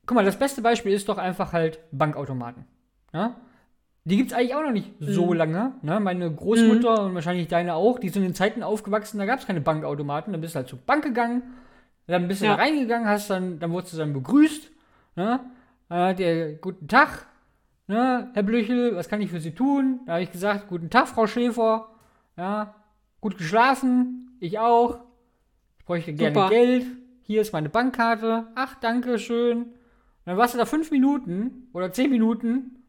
Guck 0.05 0.15
mal, 0.15 0.25
das 0.25 0.37
beste 0.37 0.61
Beispiel 0.61 0.93
ist 0.93 1.09
doch 1.09 1.17
einfach 1.17 1.51
halt 1.51 1.79
Bankautomaten. 1.91 2.65
Ne? 3.11 3.35
Die 4.07 4.17
gibt 4.17 4.31
es 4.31 4.37
eigentlich 4.37 4.53
auch 4.55 4.61
noch 4.63 4.71
nicht 4.71 4.91
so 4.99 5.27
Mhm. 5.27 5.33
lange. 5.33 5.71
Ne? 5.81 5.99
Meine 5.99 6.31
Großmutter 6.31 7.05
und 7.05 7.15
wahrscheinlich 7.15 7.47
deine 7.47 7.73
auch, 7.73 7.97
die 7.99 8.09
sind 8.09 8.23
in 8.23 8.35
Zeiten 8.35 8.61
aufgewachsen, 8.61 9.17
da 9.17 9.25
gab 9.25 9.39
es 9.39 9.47
keine 9.47 9.61
Bankautomaten. 9.61 10.31
Dann 10.31 10.41
bist 10.41 10.53
du 10.53 10.57
halt 10.57 10.67
zur 10.69 10.77
Bank 10.79 11.03
gegangen, 11.03 11.41
dann 12.07 12.27
bist 12.27 12.41
du 12.41 12.45
Ja. 12.45 12.55
da 12.55 12.61
reingegangen, 12.61 13.07
hast 13.07 13.29
dann, 13.31 13.57
dann 13.59 13.71
wurdest 13.71 13.93
du 13.93 13.97
dann 13.97 14.13
begrüßt. 14.13 14.71
Ne? 15.15 15.39
Dann 15.89 15.99
hat 16.09 16.19
der, 16.19 16.53
guten 16.53 16.87
Tag, 16.87 17.25
ne? 17.87 18.29
Herr 18.33 18.43
Blüchel, 18.43 18.95
was 18.95 19.09
kann 19.09 19.21
ich 19.21 19.31
für 19.31 19.39
Sie 19.39 19.55
tun? 19.55 20.01
Da 20.05 20.13
habe 20.13 20.23
ich 20.23 20.31
gesagt, 20.31 20.67
guten 20.67 20.89
Tag, 20.91 21.07
Frau 21.07 21.25
Schäfer. 21.25 21.89
Ja, 22.37 22.75
gut 23.21 23.37
geschlafen, 23.39 24.37
ich 24.39 24.59
auch. 24.59 24.99
Ich 25.79 25.85
bräuchte 25.85 26.13
gerne 26.13 26.35
Super. 26.35 26.49
Geld. 26.49 26.85
Hier 27.23 27.41
ist 27.41 27.53
meine 27.53 27.69
Bankkarte. 27.69 28.47
Ach, 28.53 28.75
danke 28.81 29.17
schön. 29.17 29.67
Dann 30.25 30.37
warst 30.37 30.53
du 30.53 30.57
da 30.59 30.65
fünf 30.65 30.91
Minuten 30.91 31.69
oder 31.73 31.91
zehn 31.91 32.11
Minuten, 32.11 32.83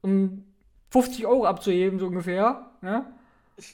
um 0.00 0.44
50 0.90 1.26
Euro 1.26 1.46
abzuheben, 1.46 1.98
so 1.98 2.06
ungefähr. 2.06 2.70
Ne? 2.82 3.04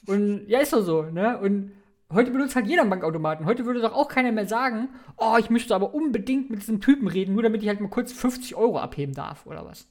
Und 0.05 0.47
ja, 0.47 0.59
ist 0.59 0.73
doch 0.73 0.83
so. 0.83 1.03
Ne? 1.03 1.37
Und 1.39 1.71
heute 2.13 2.31
benutzt 2.31 2.55
halt 2.55 2.67
jeder 2.67 2.81
einen 2.81 2.89
Bankautomaten. 2.89 3.45
Heute 3.45 3.65
würde 3.65 3.81
doch 3.81 3.93
auch 3.93 4.07
keiner 4.07 4.31
mehr 4.31 4.47
sagen, 4.47 4.89
oh, 5.17 5.35
ich 5.39 5.49
müsste 5.49 5.75
aber 5.75 5.93
unbedingt 5.93 6.49
mit 6.49 6.61
diesem 6.61 6.81
Typen 6.81 7.07
reden, 7.07 7.33
nur 7.33 7.43
damit 7.43 7.61
ich 7.63 7.67
halt 7.67 7.81
mal 7.81 7.89
kurz 7.89 8.11
50 8.13 8.55
Euro 8.55 8.79
abheben 8.79 9.13
darf 9.13 9.45
oder 9.45 9.65
was. 9.65 9.87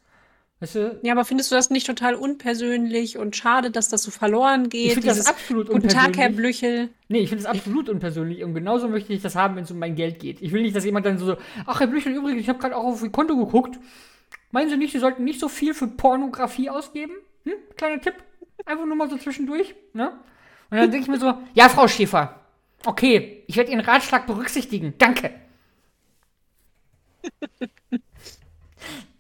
Weißt 0.58 0.74
du? 0.74 0.98
Ja, 1.02 1.12
aber 1.12 1.26
findest 1.26 1.50
du 1.50 1.54
das 1.54 1.68
nicht 1.68 1.86
total 1.86 2.14
unpersönlich 2.14 3.18
und 3.18 3.36
schade, 3.36 3.70
dass 3.70 3.88
das 3.88 4.02
so 4.02 4.10
verloren 4.10 4.70
geht? 4.70 4.86
Ich 4.86 4.94
finde 4.94 5.08
das 5.08 5.26
absolut 5.26 5.68
Guten 5.68 5.88
Tag, 5.88 6.16
Herr 6.16 6.28
unpersönlich. 6.28 6.60
Blüchel. 6.60 6.88
Nee, 7.08 7.18
ich 7.18 7.28
finde 7.28 7.44
es 7.44 7.46
absolut 7.46 7.90
unpersönlich 7.90 8.42
und 8.42 8.54
genauso 8.54 8.88
möchte 8.88 9.12
ich 9.12 9.20
das 9.20 9.36
haben, 9.36 9.56
wenn 9.56 9.64
es 9.64 9.70
um 9.70 9.78
mein 9.78 9.96
Geld 9.96 10.18
geht. 10.18 10.40
Ich 10.40 10.52
will 10.52 10.62
nicht, 10.62 10.74
dass 10.74 10.86
jemand 10.86 11.04
dann 11.04 11.18
so, 11.18 11.36
ach 11.66 11.80
Herr 11.80 11.88
Blüchel, 11.88 12.14
übrigens, 12.14 12.40
ich 12.40 12.48
habe 12.48 12.58
gerade 12.58 12.74
auch 12.74 12.84
auf 12.84 13.02
Ihr 13.02 13.10
Konto 13.10 13.36
geguckt. 13.36 13.78
Meinen 14.56 14.70
Sie 14.70 14.78
nicht, 14.78 14.92
Sie 14.92 15.00
sollten 15.00 15.22
nicht 15.22 15.38
so 15.38 15.50
viel 15.50 15.74
für 15.74 15.86
Pornografie 15.86 16.70
ausgeben? 16.70 17.12
Hm? 17.44 17.52
Kleiner 17.76 18.00
Tipp. 18.00 18.14
Einfach 18.64 18.86
nur 18.86 18.96
mal 18.96 19.10
so 19.10 19.18
zwischendurch. 19.18 19.74
Ne? 19.92 20.12
Und 20.70 20.78
dann 20.78 20.90
denke 20.90 21.04
ich 21.04 21.08
mir 21.08 21.18
so, 21.18 21.34
ja, 21.52 21.68
Frau 21.68 21.86
Schäfer, 21.86 22.40
okay, 22.86 23.44
ich 23.48 23.58
werde 23.58 23.70
Ihren 23.70 23.82
Ratschlag 23.82 24.26
berücksichtigen. 24.26 24.94
Danke. 24.96 25.34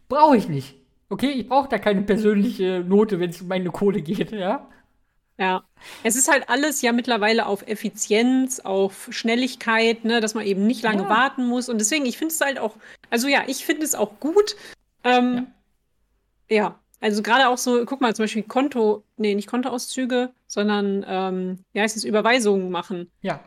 Brauche 0.08 0.38
ich 0.38 0.48
nicht. 0.48 0.74
Okay, 1.10 1.32
ich 1.32 1.46
brauche 1.46 1.68
da 1.68 1.78
keine 1.78 2.00
persönliche 2.00 2.82
Note, 2.88 3.20
wenn 3.20 3.28
es 3.28 3.42
um 3.42 3.48
meine 3.48 3.70
Kohle 3.70 4.00
geht, 4.00 4.32
ja? 4.32 4.66
Ja, 5.38 5.64
es 6.02 6.16
ist 6.16 6.30
halt 6.30 6.48
alles 6.48 6.80
ja 6.80 6.92
mittlerweile 6.92 7.44
auf 7.44 7.68
Effizienz, 7.68 8.58
auf 8.60 9.08
Schnelligkeit, 9.10 10.02
ne, 10.06 10.22
dass 10.22 10.32
man 10.32 10.46
eben 10.46 10.66
nicht 10.66 10.82
lange 10.82 11.02
Ja. 11.02 11.08
warten 11.10 11.44
muss. 11.46 11.68
Und 11.68 11.76
deswegen, 11.76 12.06
ich 12.06 12.16
finde 12.16 12.32
es 12.32 12.40
halt 12.40 12.58
auch, 12.58 12.74
also 13.10 13.28
ja, 13.28 13.42
ich 13.46 13.66
finde 13.66 13.84
es 13.84 13.94
auch 13.94 14.18
gut. 14.18 14.56
Ähm, 15.06 15.46
ja. 16.48 16.78
also 17.00 17.22
gerade 17.22 17.48
auch 17.48 17.58
so, 17.58 17.84
guck 17.84 18.00
mal, 18.00 18.14
zum 18.14 18.24
Beispiel 18.24 18.42
Konto, 18.42 19.04
nee, 19.16 19.34
nicht 19.34 19.48
Kontoauszüge, 19.48 20.30
sondern, 20.46 21.04
ähm, 21.08 21.58
wie 21.72 21.80
heißt 21.80 21.96
es, 21.96 22.04
Überweisungen 22.04 22.70
machen. 22.70 23.10
Ja. 23.22 23.40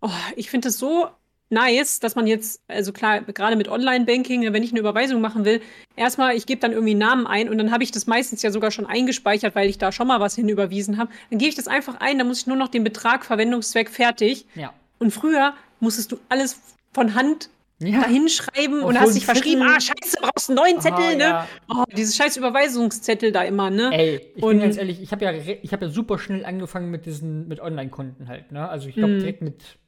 Oh, 0.00 0.10
ich 0.36 0.50
finde 0.50 0.68
es 0.68 0.78
so 0.78 1.08
nice, 1.50 2.00
dass 2.00 2.14
man 2.14 2.26
jetzt, 2.26 2.62
also 2.68 2.92
klar, 2.92 3.20
gerade 3.22 3.56
mit 3.56 3.68
Online-Banking, 3.68 4.52
wenn 4.52 4.62
ich 4.62 4.70
eine 4.70 4.80
Überweisung 4.80 5.20
machen 5.20 5.44
will, 5.44 5.60
erstmal, 5.96 6.36
ich 6.36 6.46
gebe 6.46 6.60
dann 6.60 6.72
irgendwie 6.72 6.92
einen 6.92 7.00
Namen 7.00 7.26
ein 7.26 7.48
und 7.48 7.58
dann 7.58 7.72
habe 7.72 7.82
ich 7.82 7.90
das 7.90 8.06
meistens 8.06 8.42
ja 8.42 8.50
sogar 8.50 8.70
schon 8.70 8.86
eingespeichert, 8.86 9.54
weil 9.54 9.68
ich 9.68 9.76
da 9.76 9.92
schon 9.92 10.06
mal 10.06 10.20
was 10.20 10.36
hinüberwiesen 10.36 10.96
habe. 10.96 11.10
Dann 11.28 11.38
gebe 11.38 11.50
ich 11.50 11.56
das 11.56 11.68
einfach 11.68 11.96
ein, 12.00 12.18
dann 12.18 12.28
muss 12.28 12.40
ich 12.40 12.46
nur 12.46 12.56
noch 12.56 12.68
den 12.68 12.84
Betrag, 12.84 13.24
Verwendungszweck 13.24 13.90
fertig. 13.90 14.46
Ja. 14.54 14.72
Und 14.98 15.10
früher 15.10 15.54
musstest 15.80 16.12
du 16.12 16.18
alles 16.28 16.60
von 16.92 17.14
Hand 17.14 17.50
Ja. 17.82 18.00
dahin 18.02 18.28
schreiben 18.28 18.82
Auf 18.82 18.88
und 18.90 19.00
hast 19.00 19.14
dich 19.14 19.24
verschrieben, 19.24 19.62
ah, 19.62 19.80
scheiße, 19.80 20.18
brauchst 20.20 20.50
einen 20.50 20.56
neuen 20.56 20.80
Zettel, 20.80 21.02
Ah, 21.02 21.14
ne? 21.14 21.18
ja. 21.22 21.46
Oh, 21.70 21.84
dieses 21.96 22.14
scheiß 22.14 22.36
Überweisungszettel 22.36 23.32
da 23.32 23.42
immer, 23.42 23.70
ne? 23.70 23.88
Ey, 23.92 24.20
ich 24.34 24.42
Und- 24.42 24.50
bin 24.50 24.60
ganz 24.60 24.76
ehrlich, 24.76 25.00
ich 25.02 25.12
habe 25.12 25.24
ja, 25.24 25.32
ich 25.32 25.72
hab 25.72 25.80
ja 25.80 25.88
super 25.88 26.18
schnell 26.18 26.44
angefangen 26.44 26.90
mit 26.90 27.06
diesen, 27.06 27.48
mit 27.48 27.58
Online-Konten 27.60 28.28
halt, 28.28 28.52
ne? 28.52 28.68
Also 28.68 28.88
ich 28.88 28.96
glaube 28.96 29.14
Mhm. 29.14 29.18
direkt 29.20 29.40
mit, 29.42 29.78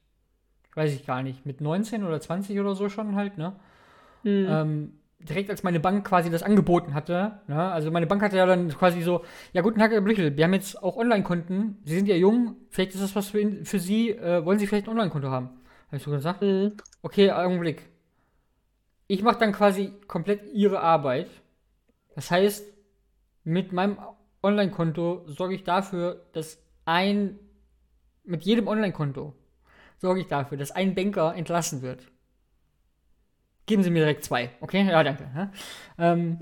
weiß 0.74 0.95
ich 0.95 1.05
gar 1.07 1.22
nicht, 1.22 1.45
mit 1.45 1.61
19 1.61 2.03
oder 2.05 2.18
20 2.18 2.59
oder 2.59 2.74
so 2.74 2.88
schon 2.88 3.14
halt, 3.14 3.36
ne? 3.36 3.53
Hm. 4.22 4.47
Ähm, 4.49 4.93
direkt 5.20 5.51
als 5.51 5.62
meine 5.62 5.78
Bank 5.78 6.07
quasi 6.07 6.30
das 6.30 6.43
angeboten 6.43 6.95
hatte, 6.95 7.40
ne? 7.47 7.70
Also 7.72 7.90
meine 7.90 8.07
Bank 8.07 8.22
hatte 8.22 8.38
ja 8.38 8.47
dann 8.47 8.68
quasi 8.70 9.03
so, 9.03 9.22
ja 9.53 9.61
guten 9.61 9.78
Tag, 9.78 9.90
Herr 9.93 10.01
Blüchel, 10.01 10.34
wir 10.36 10.45
haben 10.45 10.55
jetzt 10.55 10.82
auch 10.82 10.97
Online-Konten, 10.97 11.76
Sie 11.84 11.95
sind 11.95 12.09
ja 12.09 12.16
jung, 12.16 12.57
vielleicht 12.70 12.95
ist 12.95 13.03
das 13.03 13.14
was 13.14 13.28
für, 13.28 13.64
für 13.64 13.78
Sie, 13.78 14.11
äh, 14.11 14.45
wollen 14.47 14.59
Sie 14.59 14.66
vielleicht 14.66 14.86
ein 14.86 14.90
Online-Konto 14.93 15.28
haben? 15.28 15.51
Habe 15.93 15.99
ich 15.99 16.05
so 16.05 16.11
gesagt. 16.11 16.40
Hm. 16.40 16.72
Okay, 17.03 17.30
Augenblick. 17.30 17.86
Ich 19.09 19.22
mache 19.22 19.38
dann 19.38 19.53
quasi 19.53 19.93
komplett 20.09 20.40
ihre 20.55 20.80
Arbeit. 20.80 21.28
Das 22.14 22.30
heißt, 22.30 22.64
mit 23.45 23.72
meinem 23.74 23.99
Online-Konto 24.43 25.24
sorge 25.26 25.55
ich 25.55 25.64
dafür, 25.64 26.24
dass 26.32 26.59
ein, 26.86 27.38
mit 28.24 28.43
jedem 28.45 28.68
Online-Konto 28.68 29.34
sorge 29.99 30.20
ich 30.20 30.28
dafür, 30.28 30.57
dass 30.57 30.70
ein 30.70 30.95
Banker 30.95 31.34
entlassen 31.34 31.82
wird. 31.82 32.11
Geben 33.66 33.82
Sie 33.82 33.90
mir 33.90 33.99
direkt 34.01 34.24
zwei, 34.24 34.51
okay? 34.62 34.88
Ja, 34.88 35.05
danke. 35.05 35.30
Ja? 35.34 35.53
Ähm, 35.99 36.38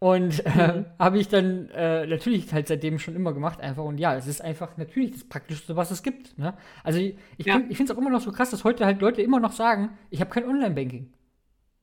und 0.00 0.44
äh, 0.46 0.84
habe 0.98 1.18
ich 1.18 1.28
dann 1.28 1.68
äh, 1.70 2.06
natürlich 2.06 2.52
halt 2.52 2.68
seitdem 2.68 2.98
schon 2.98 3.14
immer 3.14 3.32
gemacht 3.34 3.60
einfach. 3.60 3.84
Und 3.84 3.98
ja, 3.98 4.14
es 4.16 4.26
ist 4.26 4.40
einfach 4.40 4.76
natürlich 4.78 5.12
das 5.12 5.24
Praktischste, 5.24 5.76
was 5.76 5.90
es 5.90 6.02
gibt. 6.02 6.36
Ne? 6.38 6.54
Also 6.82 6.98
ich, 6.98 7.16
ich, 7.36 7.46
Ja. 7.46 7.60
ich 7.68 7.76
finde 7.76 7.92
es 7.92 7.96
auch 7.96 8.00
immer 8.00 8.10
noch 8.10 8.22
so 8.22 8.32
krass, 8.32 8.50
dass 8.50 8.64
heute 8.64 8.86
halt 8.86 9.00
Leute 9.00 9.20
immer 9.22 9.38
noch 9.40 9.52
sagen, 9.52 9.90
ich 10.08 10.20
habe 10.20 10.30
kein 10.30 10.48
Online-Banking. 10.48 11.12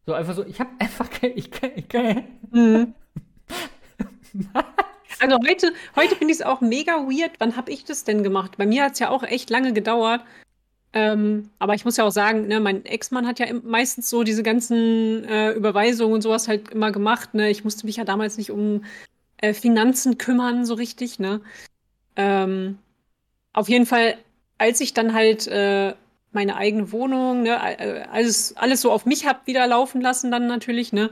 So 0.06 0.14
einfach 0.14 0.34
so, 0.34 0.44
ich 0.46 0.60
habe 0.60 0.72
einfach 0.80 1.10
kein, 1.10 1.32
ich 1.36 1.52
kann, 1.52 1.72
ich 1.76 1.88
kann, 1.88 2.24
Mhm. 2.52 2.94
Also 5.20 5.38
heute, 5.48 5.72
heute 5.96 6.16
finde 6.16 6.34
ich 6.34 6.42
es 6.42 6.46
auch 6.46 6.62
mega 6.62 6.94
weird. 7.08 7.32
Wann 7.40 7.56
habe 7.56 7.72
ich 7.72 7.86
das 7.86 8.04
denn 8.04 8.24
gemacht? 8.24 8.58
Bei 8.58 8.66
mir 8.68 8.84
hat 8.84 8.94
es 8.94 9.00
ja 9.00 9.10
auch 9.10 9.24
echt 9.24 9.50
lange 9.50 9.74
gedauert. 9.74 10.22
Ähm, 10.98 11.52
aber 11.60 11.76
ich 11.76 11.86
muss 11.86 11.96
ja 11.98 12.06
auch 12.06 12.12
sagen, 12.12 12.48
ne, 12.48 12.60
mein 12.60 12.84
Ex-Mann 12.84 13.28
hat 13.28 13.38
ja 13.38 13.46
meistens 13.64 14.10
so 14.10 14.24
diese 14.24 14.42
ganzen 14.42 15.24
äh, 15.26 15.52
Überweisungen 15.52 16.16
und 16.16 16.24
sowas 16.24 16.48
halt 16.48 16.70
immer 16.70 16.92
gemacht. 16.92 17.36
Ne? 17.36 17.52
Ich 17.52 17.64
musste 17.64 17.86
mich 17.86 17.98
ja 17.98 18.04
damals 18.04 18.38
nicht 18.38 18.50
um 18.50 18.84
äh, 19.38 19.54
Finanzen 19.54 20.18
kümmern, 20.18 20.66
so 20.66 20.74
richtig. 20.74 21.20
Ne? 21.20 21.42
Ähm, 22.16 22.80
auf 23.54 23.70
jeden 23.70 23.86
Fall, 23.86 24.18
als 24.58 24.82
ich 24.82 24.96
dann 24.96 25.14
halt 25.14 25.46
äh, 25.46 25.94
meine 26.32 26.56
eigene 26.56 26.92
Wohnung, 26.92 27.44
ne, 27.44 28.10
alles, 28.10 28.58
alles 28.58 28.82
so 28.82 28.92
auf 28.92 29.06
mich 29.06 29.28
hab 29.28 29.46
wieder 29.46 29.68
laufen 29.68 30.02
lassen, 30.02 30.32
dann 30.32 30.48
natürlich, 30.48 30.94
ne? 30.94 31.12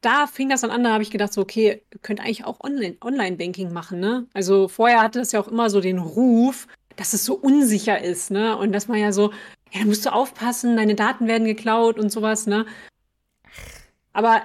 Da 0.00 0.26
fing 0.26 0.48
das 0.48 0.62
dann 0.62 0.70
an, 0.70 0.84
da 0.84 0.92
habe 0.92 1.02
ich 1.02 1.10
gedacht, 1.10 1.32
so, 1.32 1.40
okay, 1.42 1.82
könnt 2.02 2.20
eigentlich 2.20 2.44
auch 2.44 2.60
Online-Banking 2.60 3.72
machen, 3.72 4.00
ne? 4.00 4.26
Also 4.34 4.68
vorher 4.68 5.02
hatte 5.02 5.18
das 5.18 5.32
ja 5.32 5.40
auch 5.40 5.48
immer 5.48 5.70
so 5.70 5.80
den 5.80 5.98
Ruf, 5.98 6.66
dass 6.96 7.12
es 7.12 7.24
so 7.24 7.34
unsicher 7.34 8.02
ist, 8.02 8.30
ne? 8.30 8.56
Und 8.56 8.72
dass 8.72 8.88
man 8.88 8.98
ja 8.98 9.12
so, 9.12 9.32
ja, 9.72 9.80
da 9.80 9.86
musst 9.86 10.06
du 10.06 10.12
aufpassen, 10.12 10.76
deine 10.76 10.94
Daten 10.94 11.28
werden 11.28 11.46
geklaut 11.46 11.98
und 11.98 12.10
sowas, 12.10 12.46
ne? 12.46 12.66
Aber 14.12 14.42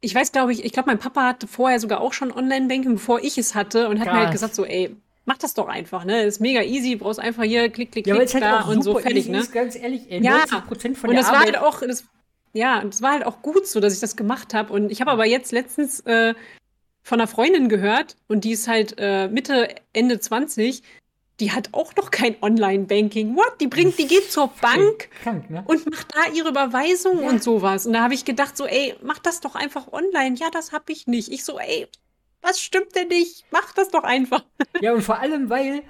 ich 0.00 0.14
weiß, 0.14 0.32
glaube 0.32 0.52
ich, 0.52 0.64
ich 0.64 0.72
glaube, 0.72 0.88
mein 0.88 0.98
Papa 0.98 1.24
hatte 1.28 1.46
vorher 1.46 1.80
sogar 1.80 2.00
auch 2.00 2.12
schon 2.12 2.32
Online-Banking, 2.32 2.94
bevor 2.94 3.22
ich 3.22 3.38
es 3.38 3.54
hatte 3.54 3.88
und 3.88 3.98
hat 4.00 4.06
Krass. 4.06 4.14
mir 4.14 4.22
halt 4.22 4.32
gesagt, 4.32 4.54
so, 4.54 4.64
ey, 4.64 4.96
mach 5.24 5.38
das 5.38 5.54
doch 5.54 5.68
einfach, 5.68 6.04
ne? 6.04 6.22
Ist 6.22 6.40
mega 6.40 6.62
easy, 6.62 6.96
brauchst 6.96 7.20
einfach 7.20 7.44
hier 7.44 7.70
klick, 7.70 7.92
klick, 7.92 8.04
klick, 8.04 8.06
ja, 8.06 8.16
halt 8.16 8.34
da 8.42 8.62
und 8.62 8.82
so 8.82 8.98
fertig, 8.98 9.28
ne? 9.28 9.40
Ist, 9.40 9.52
ganz 9.52 9.76
ehrlich, 9.76 10.10
ey, 10.10 10.22
ja, 10.22 10.44
von 10.46 11.10
und 11.10 11.16
das 11.16 11.26
Arbeit 11.26 11.32
war 11.32 11.40
halt 11.40 11.58
auch, 11.58 11.80
das, 11.80 12.04
ja, 12.52 12.82
das 12.84 13.02
war 13.02 13.12
halt 13.12 13.26
auch 13.26 13.42
gut 13.42 13.66
so, 13.66 13.80
dass 13.80 13.94
ich 13.94 14.00
das 14.00 14.16
gemacht 14.16 14.54
habe. 14.54 14.72
Und 14.72 14.90
ich 14.90 15.00
habe 15.00 15.10
aber 15.10 15.26
jetzt 15.26 15.52
letztens 15.52 16.00
äh, 16.00 16.34
von 17.02 17.20
einer 17.20 17.26
Freundin 17.26 17.68
gehört 17.68 18.16
und 18.28 18.44
die 18.44 18.52
ist 18.52 18.68
halt 18.68 18.94
äh, 18.98 19.28
Mitte, 19.28 19.74
Ende 19.92 20.20
20 20.20 20.82
die 21.40 21.52
hat 21.52 21.70
auch 21.72 21.94
noch 21.96 22.10
kein 22.10 22.36
Online-Banking. 22.40 23.36
What? 23.36 23.60
Die 23.60 23.66
bringt, 23.66 23.98
die 23.98 24.06
geht 24.06 24.30
zur 24.30 24.48
Bank 24.60 25.10
krank, 25.22 25.50
ne? 25.50 25.64
und 25.66 25.90
macht 25.90 26.14
da 26.14 26.32
ihre 26.32 26.50
Überweisung 26.50 27.22
ja. 27.22 27.28
und 27.28 27.42
sowas. 27.42 27.86
Und 27.86 27.94
da 27.94 28.02
habe 28.02 28.14
ich 28.14 28.24
gedacht, 28.24 28.56
so, 28.56 28.66
ey, 28.66 28.94
mach 29.02 29.18
das 29.18 29.40
doch 29.40 29.54
einfach 29.54 29.92
online. 29.92 30.36
Ja, 30.36 30.48
das 30.52 30.72
habe 30.72 30.92
ich 30.92 31.06
nicht. 31.06 31.32
Ich 31.32 31.44
so, 31.44 31.58
ey, 31.58 31.88
was 32.40 32.60
stimmt 32.60 32.94
denn 32.94 33.08
nicht? 33.08 33.44
Mach 33.50 33.72
das 33.72 33.88
doch 33.88 34.04
einfach. 34.04 34.44
Ja, 34.80 34.92
und 34.92 35.02
vor 35.02 35.18
allem, 35.18 35.50
weil 35.50 35.82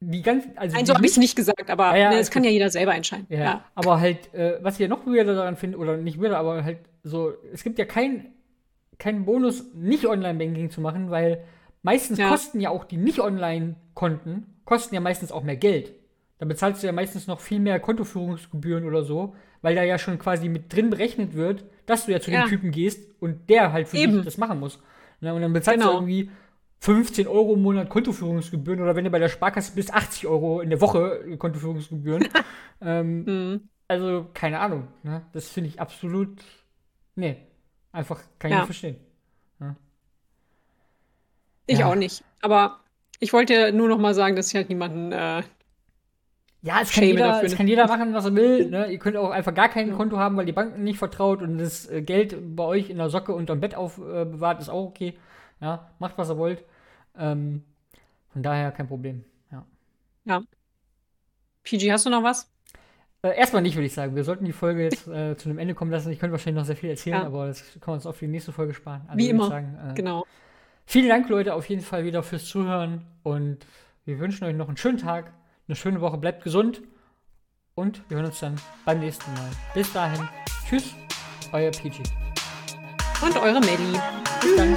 die 0.00 0.22
ganzen. 0.22 0.56
Also 0.56 0.74
Nein, 0.74 0.86
so 0.86 0.94
habe 0.94 1.04
ich 1.04 1.12
es 1.12 1.18
nicht 1.18 1.36
gesagt, 1.36 1.70
aber 1.70 1.90
ja, 1.90 1.96
ja, 1.96 2.10
ne, 2.10 2.16
das 2.18 2.30
kann 2.30 2.42
ja 2.42 2.50
jeder 2.50 2.70
selber 2.70 2.94
entscheiden. 2.94 3.26
Ja, 3.28 3.64
aber 3.74 4.00
halt, 4.00 4.32
äh, 4.34 4.58
was 4.62 4.74
ich 4.74 4.80
ja 4.80 4.88
noch 4.88 5.06
weirder 5.06 5.34
daran 5.34 5.56
finde, 5.56 5.78
oder 5.78 5.96
nicht 5.96 6.20
weirder, 6.20 6.38
aber 6.38 6.64
halt 6.64 6.78
so, 7.02 7.32
es 7.52 7.62
gibt 7.62 7.78
ja 7.78 7.84
keinen 7.84 8.34
kein 8.98 9.24
Bonus, 9.24 9.64
nicht 9.74 10.06
Online-Banking 10.06 10.70
zu 10.70 10.80
machen, 10.80 11.10
weil 11.10 11.44
meistens 11.82 12.18
ja. 12.18 12.28
kosten 12.28 12.60
ja 12.60 12.70
auch 12.70 12.84
die 12.84 12.96
nicht 12.96 13.20
Online-Konten, 13.20 14.46
kosten 14.64 14.94
ja 14.94 15.00
meistens 15.00 15.32
auch 15.32 15.42
mehr 15.42 15.56
Geld. 15.56 15.94
Da 16.38 16.46
bezahlst 16.46 16.82
du 16.82 16.86
ja 16.86 16.92
meistens 16.92 17.26
noch 17.26 17.40
viel 17.40 17.60
mehr 17.60 17.80
Kontoführungsgebühren 17.80 18.84
oder 18.84 19.02
so, 19.02 19.34
weil 19.62 19.74
da 19.74 19.82
ja 19.82 19.98
schon 19.98 20.18
quasi 20.18 20.48
mit 20.48 20.74
drin 20.74 20.90
berechnet 20.90 21.34
wird, 21.34 21.64
dass 21.86 22.06
du 22.06 22.12
ja 22.12 22.20
zu 22.20 22.30
ja. 22.30 22.44
dem 22.44 22.48
Typen 22.48 22.70
gehst 22.70 23.10
und 23.20 23.50
der 23.50 23.72
halt 23.72 23.88
für 23.88 23.98
Eben. 23.98 24.14
dich 24.14 24.24
das 24.24 24.38
machen 24.38 24.58
muss. 24.58 24.80
Ja, 25.20 25.32
und 25.32 25.42
dann 25.42 25.52
bezahlst 25.52 25.80
genau. 25.80 25.92
du 25.92 25.98
irgendwie 25.98 26.30
15 26.80 27.26
Euro 27.26 27.54
im 27.54 27.62
Monat 27.62 27.90
Kontoführungsgebühren 27.90 28.80
oder 28.80 28.96
wenn 28.96 29.04
du 29.04 29.10
bei 29.10 29.18
der 29.18 29.28
Sparkasse 29.28 29.74
bist, 29.74 29.92
80 29.92 30.26
Euro 30.26 30.60
in 30.60 30.70
der 30.70 30.80
Woche 30.80 31.36
Kontoführungsgebühren. 31.36 32.26
ähm, 32.80 33.24
mhm. 33.24 33.68
Also, 33.86 34.30
keine 34.32 34.60
Ahnung. 34.60 34.88
Ne? 35.02 35.22
Das 35.32 35.48
finde 35.48 35.68
ich 35.68 35.80
absolut. 35.80 36.42
Nee, 37.16 37.36
einfach 37.92 38.20
kann 38.38 38.50
ich 38.50 38.52
ja. 38.52 38.58
nicht 38.60 38.66
verstehen. 38.66 38.96
Ich 41.70 41.78
ja. 41.78 41.86
auch 41.86 41.94
nicht. 41.94 42.24
Aber 42.40 42.80
ich 43.20 43.32
wollte 43.32 43.72
nur 43.72 43.88
noch 43.88 43.98
mal 43.98 44.12
sagen, 44.12 44.34
dass 44.34 44.48
ich 44.48 44.56
halt 44.56 44.68
niemanden. 44.68 45.12
Äh, 45.12 45.42
ja, 46.62 46.80
es 46.82 46.92
kann, 46.92 47.04
jeder, 47.04 47.42
es 47.44 47.56
kann 47.56 47.68
jeder 47.68 47.86
machen, 47.86 48.12
was 48.12 48.24
er 48.24 48.34
will. 48.34 48.66
Ne? 48.70 48.90
Ihr 48.90 48.98
könnt 48.98 49.16
auch 49.16 49.30
einfach 49.30 49.54
gar 49.54 49.68
kein 49.68 49.92
Konto 49.92 50.18
haben, 50.18 50.36
weil 50.36 50.46
die 50.46 50.52
Banken 50.52 50.82
nicht 50.82 50.98
vertraut 50.98 51.42
und 51.42 51.58
das 51.58 51.88
äh, 51.88 52.02
Geld 52.02 52.36
bei 52.56 52.64
euch 52.64 52.90
in 52.90 52.98
der 52.98 53.08
Socke 53.08 53.32
unterm 53.32 53.60
Bett 53.60 53.76
aufbewahrt, 53.76 54.58
äh, 54.58 54.62
ist 54.62 54.68
auch 54.68 54.84
okay. 54.84 55.16
Ja, 55.60 55.90
macht, 56.00 56.18
was 56.18 56.28
ihr 56.28 56.38
wollt. 56.38 56.64
Ähm, 57.16 57.62
von 58.32 58.42
daher 58.42 58.72
kein 58.72 58.88
Problem. 58.88 59.24
Ja. 59.52 59.64
Ja. 60.24 60.42
PG, 61.62 61.92
hast 61.92 62.06
du 62.06 62.10
noch 62.10 62.24
was? 62.24 62.50
Äh, 63.22 63.38
erstmal 63.38 63.62
nicht, 63.62 63.76
würde 63.76 63.86
ich 63.86 63.94
sagen. 63.94 64.16
Wir 64.16 64.24
sollten 64.24 64.44
die 64.44 64.52
Folge 64.52 64.82
jetzt 64.82 65.06
äh, 65.08 65.36
zu 65.36 65.48
einem 65.48 65.58
Ende 65.58 65.74
kommen 65.74 65.92
lassen. 65.92 66.10
Ich 66.10 66.18
könnte 66.18 66.32
wahrscheinlich 66.32 66.58
noch 66.58 66.66
sehr 66.66 66.76
viel 66.76 66.90
erzählen, 66.90 67.20
ja. 67.20 67.26
aber 67.26 67.46
das 67.46 67.62
können 67.74 67.86
wir 67.86 67.92
uns 67.94 68.06
auf 68.06 68.18
die 68.18 68.26
nächste 68.26 68.50
Folge 68.50 68.74
sparen. 68.74 69.02
Also 69.06 69.18
Wie 69.18 69.28
immer. 69.28 69.48
Sagen, 69.48 69.78
äh, 69.90 69.94
genau. 69.94 70.26
Vielen 70.86 71.08
Dank, 71.08 71.28
Leute, 71.28 71.54
auf 71.54 71.68
jeden 71.68 71.82
Fall 71.82 72.04
wieder 72.04 72.22
fürs 72.22 72.46
Zuhören 72.46 73.06
und 73.22 73.58
wir 74.04 74.18
wünschen 74.18 74.44
euch 74.44 74.54
noch 74.54 74.68
einen 74.68 74.76
schönen 74.76 74.98
Tag, 74.98 75.32
eine 75.68 75.76
schöne 75.76 76.00
Woche, 76.00 76.18
bleibt 76.18 76.42
gesund 76.42 76.82
und 77.74 78.02
wir 78.08 78.16
hören 78.16 78.26
uns 78.26 78.40
dann 78.40 78.56
beim 78.84 79.00
nächsten 79.00 79.32
Mal. 79.34 79.50
Bis 79.74 79.92
dahin, 79.92 80.28
tschüss, 80.68 80.94
euer 81.52 81.70
PG. 81.70 82.02
Und 83.22 83.36
eure 83.36 83.60
Melli. 83.60 83.98
Dann. 84.56 84.76